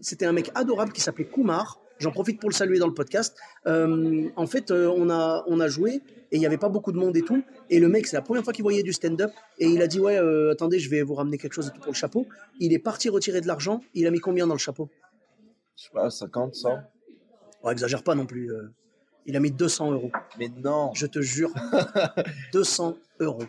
C'était 0.00 0.24
un 0.24 0.32
mec 0.32 0.50
adorable 0.54 0.92
qui 0.92 1.00
s'appelait 1.00 1.26
Kumar. 1.26 1.78
J'en 2.00 2.10
profite 2.10 2.40
pour 2.40 2.48
le 2.48 2.54
saluer 2.54 2.78
dans 2.78 2.86
le 2.86 2.94
podcast. 2.94 3.36
Euh, 3.66 4.30
en 4.34 4.46
fait, 4.46 4.70
euh, 4.70 4.90
on, 4.96 5.10
a, 5.10 5.44
on 5.46 5.60
a 5.60 5.68
joué 5.68 6.00
et 6.32 6.36
il 6.36 6.40
n'y 6.40 6.46
avait 6.46 6.58
pas 6.58 6.70
beaucoup 6.70 6.92
de 6.92 6.96
monde 6.96 7.14
et 7.14 7.22
tout. 7.22 7.42
Et 7.68 7.78
le 7.78 7.88
mec, 7.88 8.06
c'est 8.06 8.16
la 8.16 8.22
première 8.22 8.42
fois 8.42 8.54
qu'il 8.54 8.62
voyait 8.62 8.82
du 8.82 8.94
stand-up. 8.94 9.30
Et 9.58 9.66
il 9.66 9.82
a 9.82 9.86
dit 9.86 10.00
Ouais, 10.00 10.16
euh, 10.16 10.50
attendez, 10.50 10.78
je 10.78 10.88
vais 10.88 11.02
vous 11.02 11.14
ramener 11.14 11.36
quelque 11.36 11.52
chose 11.52 11.68
et 11.68 11.70
tout 11.70 11.80
pour 11.80 11.92
le 11.92 11.96
chapeau. 11.96 12.26
Il 12.58 12.72
est 12.72 12.78
parti 12.78 13.10
retirer 13.10 13.42
de 13.42 13.46
l'argent. 13.46 13.82
Il 13.92 14.06
a 14.06 14.10
mis 14.10 14.18
combien 14.18 14.46
dans 14.46 14.54
le 14.54 14.58
chapeau? 14.58 14.88
Je 15.76 15.84
sais 15.84 15.90
pas, 15.92 16.10
50, 16.10 16.54
100 16.54 16.78
oh, 17.62 17.70
Exagère 17.70 18.02
pas 18.02 18.14
non 18.14 18.24
plus. 18.24 18.50
Il 19.26 19.36
a 19.36 19.40
mis 19.40 19.50
200 19.50 19.92
euros. 19.92 20.10
Mais 20.38 20.48
non 20.48 20.92
Je 20.94 21.06
te 21.06 21.20
jure. 21.20 21.52
200 22.54 22.96
euros. 23.20 23.44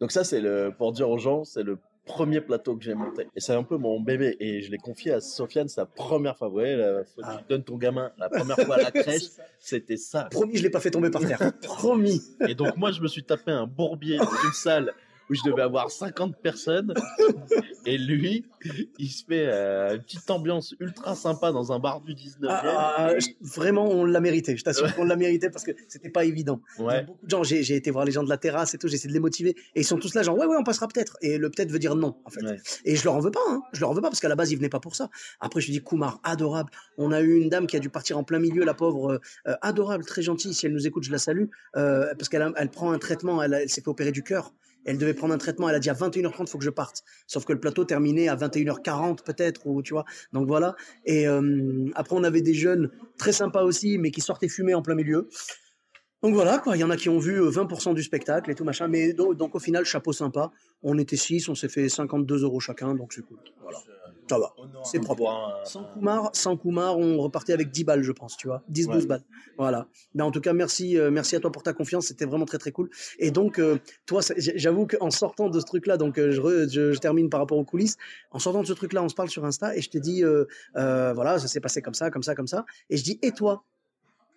Donc 0.00 0.12
ça, 0.12 0.24
c'est 0.24 0.40
le, 0.40 0.72
pour 0.76 0.92
dire 0.92 1.10
aux 1.10 1.18
gens, 1.18 1.44
c'est 1.44 1.62
le 1.62 1.78
premier 2.06 2.40
plateau 2.40 2.76
que 2.76 2.84
j'ai 2.84 2.94
monté. 2.94 3.26
Et 3.36 3.40
c'est 3.40 3.52
un 3.52 3.62
peu 3.62 3.76
mon 3.76 4.00
bébé. 4.00 4.36
Et 4.40 4.62
je 4.62 4.70
l'ai 4.70 4.78
confié 4.78 5.12
à 5.12 5.20
Sofiane, 5.20 5.66
la 5.76 5.84
première 5.86 6.36
fois. 6.38 6.48
Vous 6.48 6.54
voyez, 6.54 6.76
la 6.76 7.04
fois 7.04 7.22
que 7.24 7.28
Ah. 7.30 7.36
tu 7.38 7.44
donnes 7.48 7.64
ton 7.64 7.76
gamin 7.76 8.10
la 8.18 8.28
première 8.30 8.56
fois 8.58 8.76
à 8.76 8.82
la 8.84 8.90
crèche, 9.02 9.24
c'était 9.58 9.96
ça. 9.96 10.24
Promis, 10.30 10.56
je 10.56 10.62
l'ai 10.62 10.70
pas 10.70 10.80
fait 10.80 10.90
tomber 10.90 11.10
par 11.10 11.20
terre. 11.26 11.52
Promis. 11.62 12.22
Et 12.48 12.54
donc 12.54 12.76
moi, 12.76 12.92
je 12.92 13.00
me 13.02 13.08
suis 13.08 13.24
tapé 13.24 13.50
un 13.50 13.66
bourbier 13.66 14.16
dans 14.18 14.24
une 14.24 14.52
salle 14.54 14.92
où 15.30 15.34
je 15.34 15.40
devais 15.44 15.62
avoir 15.62 15.90
50 15.90 16.36
personnes. 16.42 16.94
Et 17.86 17.98
lui, 17.98 18.44
il 18.98 19.08
se 19.08 19.24
fait 19.24 19.46
euh, 19.46 19.94
une 19.94 20.02
petite 20.02 20.28
ambiance 20.30 20.74
ultra 20.80 21.14
sympa 21.14 21.52
dans 21.52 21.72
un 21.72 21.78
bar 21.78 22.00
du 22.00 22.14
19e. 22.14 22.46
Ah, 22.48 22.94
ah, 22.96 23.12
Et- 23.14 23.20
je- 23.20 23.28
vraiment, 23.40 23.88
on 23.88 24.04
l'a 24.04 24.20
mérité. 24.20 24.56
Je 24.56 24.64
t'assure 24.64 24.92
qu'on 24.94 25.04
l'a 25.04 25.14
mérité 25.16 25.50
parce 25.50 25.64
que 25.64 25.70
c'était 25.88 26.10
pas 26.10 26.24
évident. 26.24 26.60
Beaucoup 26.78 27.24
de 27.26 27.30
gens, 27.30 27.42
j'ai 27.44 27.74
été 27.76 27.90
voir 27.92 28.04
les 28.04 28.12
gens 28.12 28.24
de 28.24 28.28
la 28.28 28.38
terrasse 28.38 28.74
et 28.74 28.78
tout, 28.78 28.88
j'ai 28.88 28.94
essayé 28.96 29.08
de 29.08 29.14
les 29.14 29.20
motiver. 29.20 29.50
Et 29.74 29.80
ils 29.80 29.84
sont 29.84 29.98
tous 29.98 30.14
là, 30.14 30.22
genre, 30.22 30.36
ouais, 30.36 30.46
ouais, 30.46 30.56
on 30.58 30.64
passera 30.64 30.88
peut-être. 30.88 31.16
Et 31.22 31.38
le 31.38 31.48
peut-être 31.50 31.70
veut 31.70 31.78
dire 31.78 31.94
non, 31.94 32.16
en 32.24 32.30
fait. 32.30 32.42
Ouais. 32.44 32.58
Et 32.84 32.96
je 32.96 33.04
leur 33.04 33.14
en 33.14 33.20
veux 33.20 33.30
pas, 33.30 33.40
hein. 33.48 33.62
je 33.72 33.80
leur 33.80 33.90
en 33.90 33.94
veux 33.94 34.02
pas 34.02 34.08
parce 34.08 34.20
qu'à 34.20 34.28
la 34.28 34.36
base 34.36 34.50
ils 34.50 34.56
venaient 34.56 34.68
pas 34.68 34.80
pour 34.80 34.96
ça. 34.96 35.08
Après 35.40 35.60
je 35.60 35.66
lui 35.66 35.72
dis 35.72 35.82
Kumar, 35.82 36.20
adorable. 36.24 36.70
On 36.98 37.12
a 37.12 37.20
eu 37.20 37.36
une 37.40 37.48
dame 37.48 37.66
qui 37.66 37.76
a 37.76 37.80
dû 37.80 37.88
partir 37.90 38.18
en 38.18 38.24
plein 38.24 38.38
milieu, 38.40 38.64
la 38.64 38.74
pauvre, 38.74 39.12
euh, 39.12 39.18
euh, 39.48 39.54
adorable, 39.62 40.04
très 40.04 40.22
gentille. 40.22 40.54
Si 40.54 40.66
elle 40.66 40.72
nous 40.72 40.86
écoute, 40.86 41.04
je 41.04 41.12
la 41.12 41.18
salue 41.18 41.44
euh, 41.76 42.12
parce 42.18 42.28
qu'elle 42.28 42.42
a- 42.42 42.52
elle 42.56 42.68
prend 42.70 42.90
un 42.92 42.98
traitement, 42.98 43.42
elle 43.42 43.68
s'est 43.68 43.80
fait 43.80 43.88
opérer 43.88 44.12
du 44.12 44.22
cœur. 44.22 44.52
Elle 44.86 44.98
devait 44.98 45.14
prendre 45.14 45.34
un 45.34 45.38
traitement, 45.38 45.68
elle 45.68 45.74
a 45.74 45.80
dit 45.80 45.90
à 45.90 45.94
21h30 45.94 46.48
faut 46.48 46.58
que 46.58 46.64
je 46.64 46.70
parte. 46.70 47.02
Sauf 47.26 47.44
que 47.44 47.52
le 47.52 47.60
plateau 47.60 47.84
terminait 47.84 48.28
à 48.28 48.36
21h40 48.36 49.22
peut-être 49.24 49.66
ou 49.66 49.82
tu 49.82 49.92
vois. 49.92 50.04
Donc 50.32 50.46
voilà. 50.46 50.76
Et 51.04 51.28
euh, 51.28 51.90
après 51.94 52.16
on 52.16 52.24
avait 52.24 52.42
des 52.42 52.54
jeunes 52.54 52.90
très 53.18 53.32
sympas 53.32 53.64
aussi, 53.64 53.98
mais 53.98 54.10
qui 54.10 54.20
sortaient 54.20 54.48
fumer 54.48 54.74
en 54.74 54.82
plein 54.82 54.94
milieu. 54.94 55.28
Donc 56.22 56.34
voilà, 56.34 56.58
quoi. 56.58 56.76
Il 56.76 56.80
y 56.80 56.84
en 56.84 56.90
a 56.90 56.96
qui 56.96 57.08
ont 57.08 57.18
vu 57.18 57.40
euh, 57.40 57.50
20% 57.50 57.94
du 57.94 58.02
spectacle 58.02 58.50
et 58.50 58.54
tout 58.54 58.64
machin. 58.64 58.88
Mais 58.88 59.12
donc, 59.12 59.54
au 59.54 59.58
final, 59.58 59.84
chapeau 59.84 60.12
sympa. 60.12 60.50
On 60.82 60.98
était 60.98 61.16
6, 61.16 61.48
on 61.48 61.54
s'est 61.54 61.68
fait 61.68 61.88
52 61.88 62.42
euros 62.42 62.58
chacun, 62.58 62.94
donc 62.94 63.12
c'est 63.12 63.22
cool. 63.22 63.38
Ça 64.28 64.38
va. 64.38 64.54
C'est 64.84 64.98
propre. 65.00 65.28
Un- 65.28 65.64
Sans 65.64 65.84
Kumar, 65.84 66.30
sans 66.32 66.56
Kumar, 66.56 66.98
on 66.98 67.18
repartait 67.18 67.52
avec 67.52 67.70
10 67.70 67.84
balles, 67.84 68.02
je 68.02 68.12
pense, 68.12 68.36
tu 68.36 68.48
vois. 68.48 68.62
10, 68.68 68.86
12 68.88 69.02
Ouais. 69.02 69.06
balles. 69.06 69.22
Voilà. 69.56 69.86
Mais 70.14 70.22
en 70.22 70.30
tout 70.30 70.40
cas, 70.40 70.52
merci, 70.52 70.98
euh, 70.98 71.10
merci 71.10 71.36
à 71.36 71.40
toi 71.40 71.52
pour 71.52 71.62
ta 71.62 71.72
confiance. 71.72 72.06
C'était 72.06 72.24
vraiment 72.24 72.44
très, 72.44 72.58
très 72.58 72.72
cool. 72.72 72.90
Et 73.18 73.30
donc, 73.30 73.58
euh, 73.58 73.78
toi, 74.06 74.20
j'avoue 74.36 74.86
qu'en 74.86 75.10
sortant 75.10 75.48
de 75.48 75.60
ce 75.60 75.64
truc-là, 75.64 75.96
donc 75.96 76.18
euh, 76.18 76.30
je, 76.32 76.40
re- 76.40 76.68
je, 76.70 76.92
je 76.92 76.98
termine 76.98 77.30
par 77.30 77.40
rapport 77.40 77.58
aux 77.58 77.64
coulisses. 77.64 77.96
En 78.32 78.38
sortant 78.38 78.62
de 78.62 78.66
ce 78.66 78.72
truc-là, 78.72 79.02
on 79.02 79.08
se 79.08 79.14
parle 79.14 79.28
sur 79.28 79.44
Insta 79.44 79.76
et 79.76 79.80
je 79.80 79.90
te 79.90 79.98
dis, 79.98 80.24
euh, 80.24 80.44
euh, 80.76 81.12
voilà, 81.12 81.38
ça 81.38 81.46
s'est 81.48 81.60
passé 81.60 81.80
comme 81.82 81.94
ça, 81.94 82.10
comme 82.10 82.22
ça, 82.22 82.34
comme 82.34 82.46
ça. 82.48 82.64
Et 82.90 82.96
je 82.96 83.04
dis, 83.04 83.18
et 83.22 83.32
toi? 83.32 83.64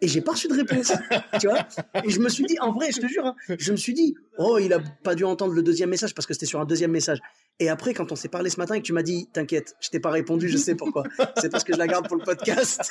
Et 0.02 0.08
j'ai 0.08 0.22
pas 0.22 0.32
reçu 0.32 0.48
de 0.48 0.54
réponse, 0.54 0.94
tu 1.42 1.48
vois. 1.48 1.60
Et 2.04 2.10
je 2.10 2.20
me 2.20 2.30
suis 2.30 2.46
dit, 2.46 2.58
en 2.60 2.72
vrai, 2.72 2.92
je 2.92 3.00
te 3.02 3.08
jure, 3.08 3.26
hein, 3.26 3.36
je 3.58 3.72
me 3.72 3.78
suis 3.78 3.94
dit, 3.94 4.16
oh, 4.38 4.58
il 4.58 4.72
a 4.74 4.80
pas 5.04 5.16
dû 5.16 5.24
entendre 5.26 5.54
le 5.54 5.62
deuxième 5.64 5.90
message 5.90 6.14
parce 6.16 6.26
que 6.26 6.34
c'était 6.34 6.46
sur 6.46 6.60
un 6.62 6.66
deuxième 6.66 6.92
message. 6.92 7.20
Et 7.60 7.68
après, 7.70 7.94
quand 7.94 8.12
on 8.12 8.16
s'est 8.16 8.30
parlé 8.30 8.50
ce 8.50 8.58
matin 8.58 8.76
et 8.76 8.80
que 8.82 8.86
tu 8.86 8.94
m'as 8.94 9.04
dit, 9.04 9.28
t'inquiète, 9.34 9.76
je 9.82 9.90
t'ai 9.90 10.00
pas 10.00 10.12
répondu, 10.12 10.48
je 10.48 10.58
sais 10.58 10.76
pourquoi. 10.76 11.04
C'est 11.42 11.52
parce 11.52 11.66
que 11.66 11.74
je 11.74 11.78
la 11.78 11.88
garde 11.88 12.08
pour 12.08 12.16
le 12.16 12.24
podcast. 12.24 12.90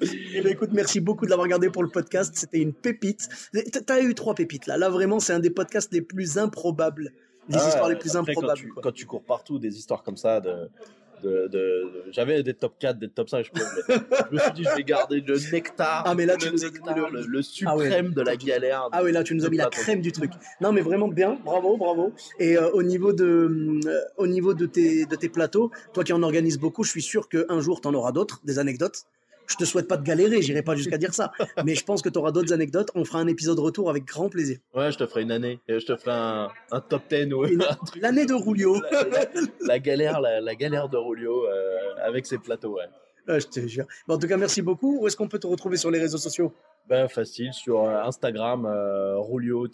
Eh 0.00 0.40
ben, 0.42 0.52
écoute, 0.52 0.70
merci 0.72 1.00
beaucoup 1.00 1.24
de 1.24 1.30
l'avoir 1.30 1.48
gardé 1.48 1.70
pour 1.70 1.82
le 1.82 1.88
podcast. 1.88 2.32
C'était 2.36 2.58
une 2.58 2.72
pépite. 2.72 3.28
T'as- 3.72 3.80
T'as 3.80 4.00
eu 4.02 4.14
trois 4.14 4.34
pépites 4.34 4.66
là. 4.66 4.76
Là, 4.76 4.88
vraiment, 4.90 5.20
c'est 5.20 5.32
un 5.32 5.38
des 5.40 5.50
podcasts 5.50 5.92
les 5.92 6.02
plus 6.02 6.38
improbables. 6.38 7.12
Les 7.48 7.56
Ah, 7.58 7.68
histoires 7.68 7.88
les 7.88 7.96
plus 7.96 8.16
après, 8.16 8.32
improbables. 8.32 8.60
Quand 8.60 8.66
tu, 8.66 8.68
quoi. 8.72 8.82
quand 8.82 8.92
tu 8.92 9.06
cours 9.06 9.24
partout, 9.24 9.58
des 9.58 9.76
histoires 9.76 10.02
comme 10.02 10.16
ça, 10.16 10.40
de, 10.40 10.68
de, 11.24 11.30
de- 11.30 11.48
de- 11.48 12.04
j'avais 12.12 12.42
des 12.42 12.54
top 12.54 12.74
4, 12.78 12.98
des 12.98 13.08
top 13.08 13.28
5, 13.28 13.44
je, 13.46 13.50
peux, 13.50 13.64
mais 13.88 13.98
je 14.30 14.34
me 14.34 14.38
suis 14.40 14.52
dit, 14.52 14.64
je 14.64 14.76
vais 14.76 14.84
garder 14.84 15.20
le 15.20 15.36
nectar, 15.52 16.04
Ah, 16.06 16.14
mais 16.14 16.26
là, 16.26 16.36
tu 16.36 16.46
le, 16.46 16.52
nous 16.52 16.64
as 16.64 16.70
nectar, 16.70 16.94
le- 17.10 17.20
le, 17.26 17.40
Ah 17.66 17.76
ouais. 17.76 17.84
suprême 17.86 18.12
de 18.12 18.22
la 18.22 18.36
galère. 18.36 18.88
Ah 18.92 19.02
oui, 19.02 19.10
là, 19.12 19.24
tu 19.24 19.34
nous 19.34 19.44
as 19.44 19.48
mis 19.48 19.56
la 19.56 19.66
crème 19.70 20.00
du 20.00 20.12
truc. 20.12 20.30
Non, 20.60 20.72
mais 20.72 20.80
vraiment 20.82 21.08
bien. 21.08 21.38
Bravo, 21.44 21.76
bravo. 21.76 22.12
Et 22.38 22.56
euh, 22.56 22.70
au 22.70 22.82
niveau 22.82 23.12
de, 23.12 23.24
euh, 23.86 24.00
au 24.16 24.26
niveau 24.26 24.54
de 24.54 24.66
tes, 24.66 25.06
de 25.06 25.16
tes 25.16 25.28
plateaux, 25.28 25.70
toi 25.92 26.04
qui 26.04 26.12
en 26.12 26.22
organises 26.22 26.58
beaucoup, 26.58 26.84
je 26.84 26.90
suis 26.90 27.02
sûr 27.02 27.28
qu'un 27.28 27.60
jour, 27.60 27.80
tu 27.80 27.88
en 27.88 27.94
auras 27.94 28.12
d'autres, 28.12 28.40
des 28.44 28.58
anecdotes. 28.58 29.04
Je 29.46 29.56
te 29.56 29.64
souhaite 29.64 29.86
pas 29.88 29.96
de 29.96 30.02
galérer, 30.04 30.40
j'irai 30.42 30.62
pas 30.62 30.74
jusqu'à 30.74 30.96
dire 30.98 31.12
ça. 31.14 31.30
Mais 31.64 31.74
je 31.74 31.84
pense 31.84 32.00
que 32.02 32.08
tu 32.08 32.18
auras 32.18 32.32
d'autres 32.32 32.52
anecdotes. 32.52 32.88
On 32.94 33.04
fera 33.04 33.18
un 33.20 33.26
épisode 33.26 33.58
retour 33.58 33.90
avec 33.90 34.04
grand 34.04 34.28
plaisir. 34.28 34.58
Ouais, 34.74 34.90
je 34.90 34.98
te 34.98 35.06
ferai 35.06 35.22
une 35.22 35.30
année, 35.32 35.60
je 35.68 35.84
te 35.84 35.96
ferai 35.96 36.12
un, 36.12 36.48
un 36.72 36.80
top 36.80 37.02
10 37.10 37.32
ou. 37.34 37.44
L'année 38.00 38.24
de 38.26 38.34
Rulio. 38.34 38.80
La, 38.90 39.02
la- 39.04 39.26
la 39.60 39.78
galère, 39.78 40.20
la, 40.20 40.40
la 40.40 40.54
galère 40.54 40.88
de 40.88 40.96
Rulio 40.96 41.46
euh, 41.46 41.76
avec 42.02 42.26
ses 42.26 42.38
plateaux, 42.38 42.76
ouais. 42.76 42.84
Ah, 43.26 43.38
je 43.38 43.46
te 43.46 43.60
jure. 43.66 43.86
Bon, 44.06 44.14
en 44.14 44.18
tout 44.18 44.26
cas, 44.28 44.36
merci 44.36 44.60
beaucoup. 44.62 44.98
Où 45.00 45.06
est-ce 45.06 45.16
qu'on 45.16 45.28
peut 45.28 45.38
te 45.38 45.46
retrouver 45.46 45.76
sur 45.78 45.90
les 45.90 45.98
réseaux 45.98 46.18
sociaux? 46.18 46.52
Ben, 46.88 47.08
facile, 47.08 47.52
sur 47.54 47.82
euh, 47.84 48.02
Instagram, 48.02 48.66
euh, 48.66 49.18
Rulio, 49.18 49.66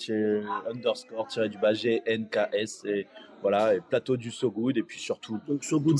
underscore, 0.69 1.27
du 1.49 1.59
bas, 1.59 1.73
GNKS, 1.73 2.85
et 2.87 3.07
voilà, 3.43 3.75
et 3.75 3.81
plateau 3.81 4.17
du 4.17 4.31
So 4.31 4.51
Good, 4.51 4.77
et 4.79 4.83
puis 4.85 5.01
surtout 5.01 5.41
Donc, 5.49 5.65
So 5.65 5.81
Good. 5.81 5.99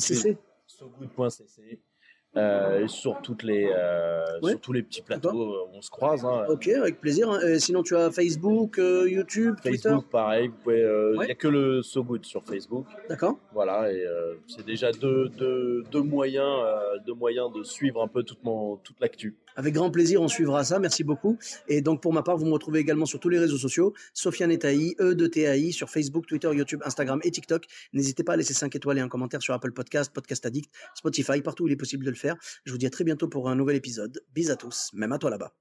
Euh, 2.37 2.87
sur 2.87 3.21
toutes 3.21 3.43
les 3.43 3.69
euh, 3.75 4.23
Ouais. 4.41 4.51
sur 4.51 4.61
tous 4.61 4.71
les 4.71 4.81
petits 4.83 5.01
plateaux 5.01 5.53
euh, 5.53 5.67
on 5.73 5.81
se 5.81 5.89
croise 5.89 6.23
hein. 6.23 6.45
Ok, 6.47 6.69
avec 6.69 7.01
plaisir. 7.01 7.29
hein. 7.29 7.59
Sinon, 7.59 7.83
tu 7.83 7.93
as 7.95 8.09
Facebook, 8.09 8.79
euh, 8.79 9.05
YouTube, 9.09 9.55
Twitter. 9.61 9.77
Facebook 9.89 10.05
pareil 10.09 10.47
vous 10.47 10.53
pouvez 10.63 10.81
euh, 10.81 11.11
il 11.15 11.19
Ouais. 11.19 11.27
y 11.27 11.31
a 11.31 11.35
que 11.35 11.49
le 11.49 11.81
So 11.81 12.03
Good 12.05 12.23
sur 12.25 12.41
Facebook 12.45 12.85
D'accord. 13.09 13.37
voilà 13.53 13.91
et 13.91 14.05
euh, 14.05 14.35
c'est 14.47 14.65
déjà 14.65 14.93
deux, 14.93 15.27
deux, 15.27 15.83
deux 15.91 16.01
moyens 16.01 16.47
euh, 16.63 16.99
deux 17.05 17.13
moyens 17.13 17.51
de 17.51 17.63
suivre 17.63 18.01
un 18.01 18.07
peu 18.07 18.23
toute 18.23 18.41
mon 18.45 18.77
toute 18.77 18.99
l'actu 19.01 19.35
Avec 19.55 19.73
grand 19.73 19.91
plaisir, 19.91 20.21
on 20.21 20.27
suivra 20.27 20.63
ça. 20.63 20.79
Merci 20.79 21.03
beaucoup. 21.03 21.37
Et 21.67 21.81
donc, 21.81 22.01
pour 22.01 22.13
ma 22.13 22.23
part, 22.23 22.37
vous 22.37 22.45
me 22.45 22.53
retrouvez 22.53 22.79
également 22.79 23.05
sur 23.05 23.19
tous 23.19 23.29
les 23.29 23.39
réseaux 23.39 23.57
sociaux. 23.57 23.93
Sofiane 24.13 24.51
Etaï, 24.51 24.95
E 24.99 25.13
de 25.13 25.27
TAI, 25.27 25.71
sur 25.71 25.89
Facebook, 25.89 26.25
Twitter, 26.27 26.49
YouTube, 26.53 26.81
Instagram 26.85 27.19
et 27.23 27.31
TikTok. 27.31 27.65
N'hésitez 27.93 28.23
pas 28.23 28.33
à 28.33 28.37
laisser 28.37 28.53
5 28.53 28.75
étoiles 28.75 28.97
et 28.97 29.01
un 29.01 29.09
commentaire 29.09 29.41
sur 29.41 29.53
Apple 29.53 29.71
Podcast, 29.71 30.11
Podcast 30.13 30.45
Addict, 30.45 30.71
Spotify, 30.95 31.41
partout 31.41 31.63
où 31.63 31.67
il 31.67 31.73
est 31.73 31.77
possible 31.77 32.05
de 32.05 32.09
le 32.09 32.15
faire. 32.15 32.35
Je 32.65 32.71
vous 32.71 32.77
dis 32.77 32.85
à 32.85 32.89
très 32.89 33.03
bientôt 33.03 33.27
pour 33.27 33.49
un 33.49 33.55
nouvel 33.55 33.75
épisode. 33.75 34.23
Bis 34.33 34.49
à 34.49 34.55
tous, 34.55 34.91
même 34.93 35.11
à 35.11 35.17
toi 35.17 35.29
là-bas. 35.29 35.53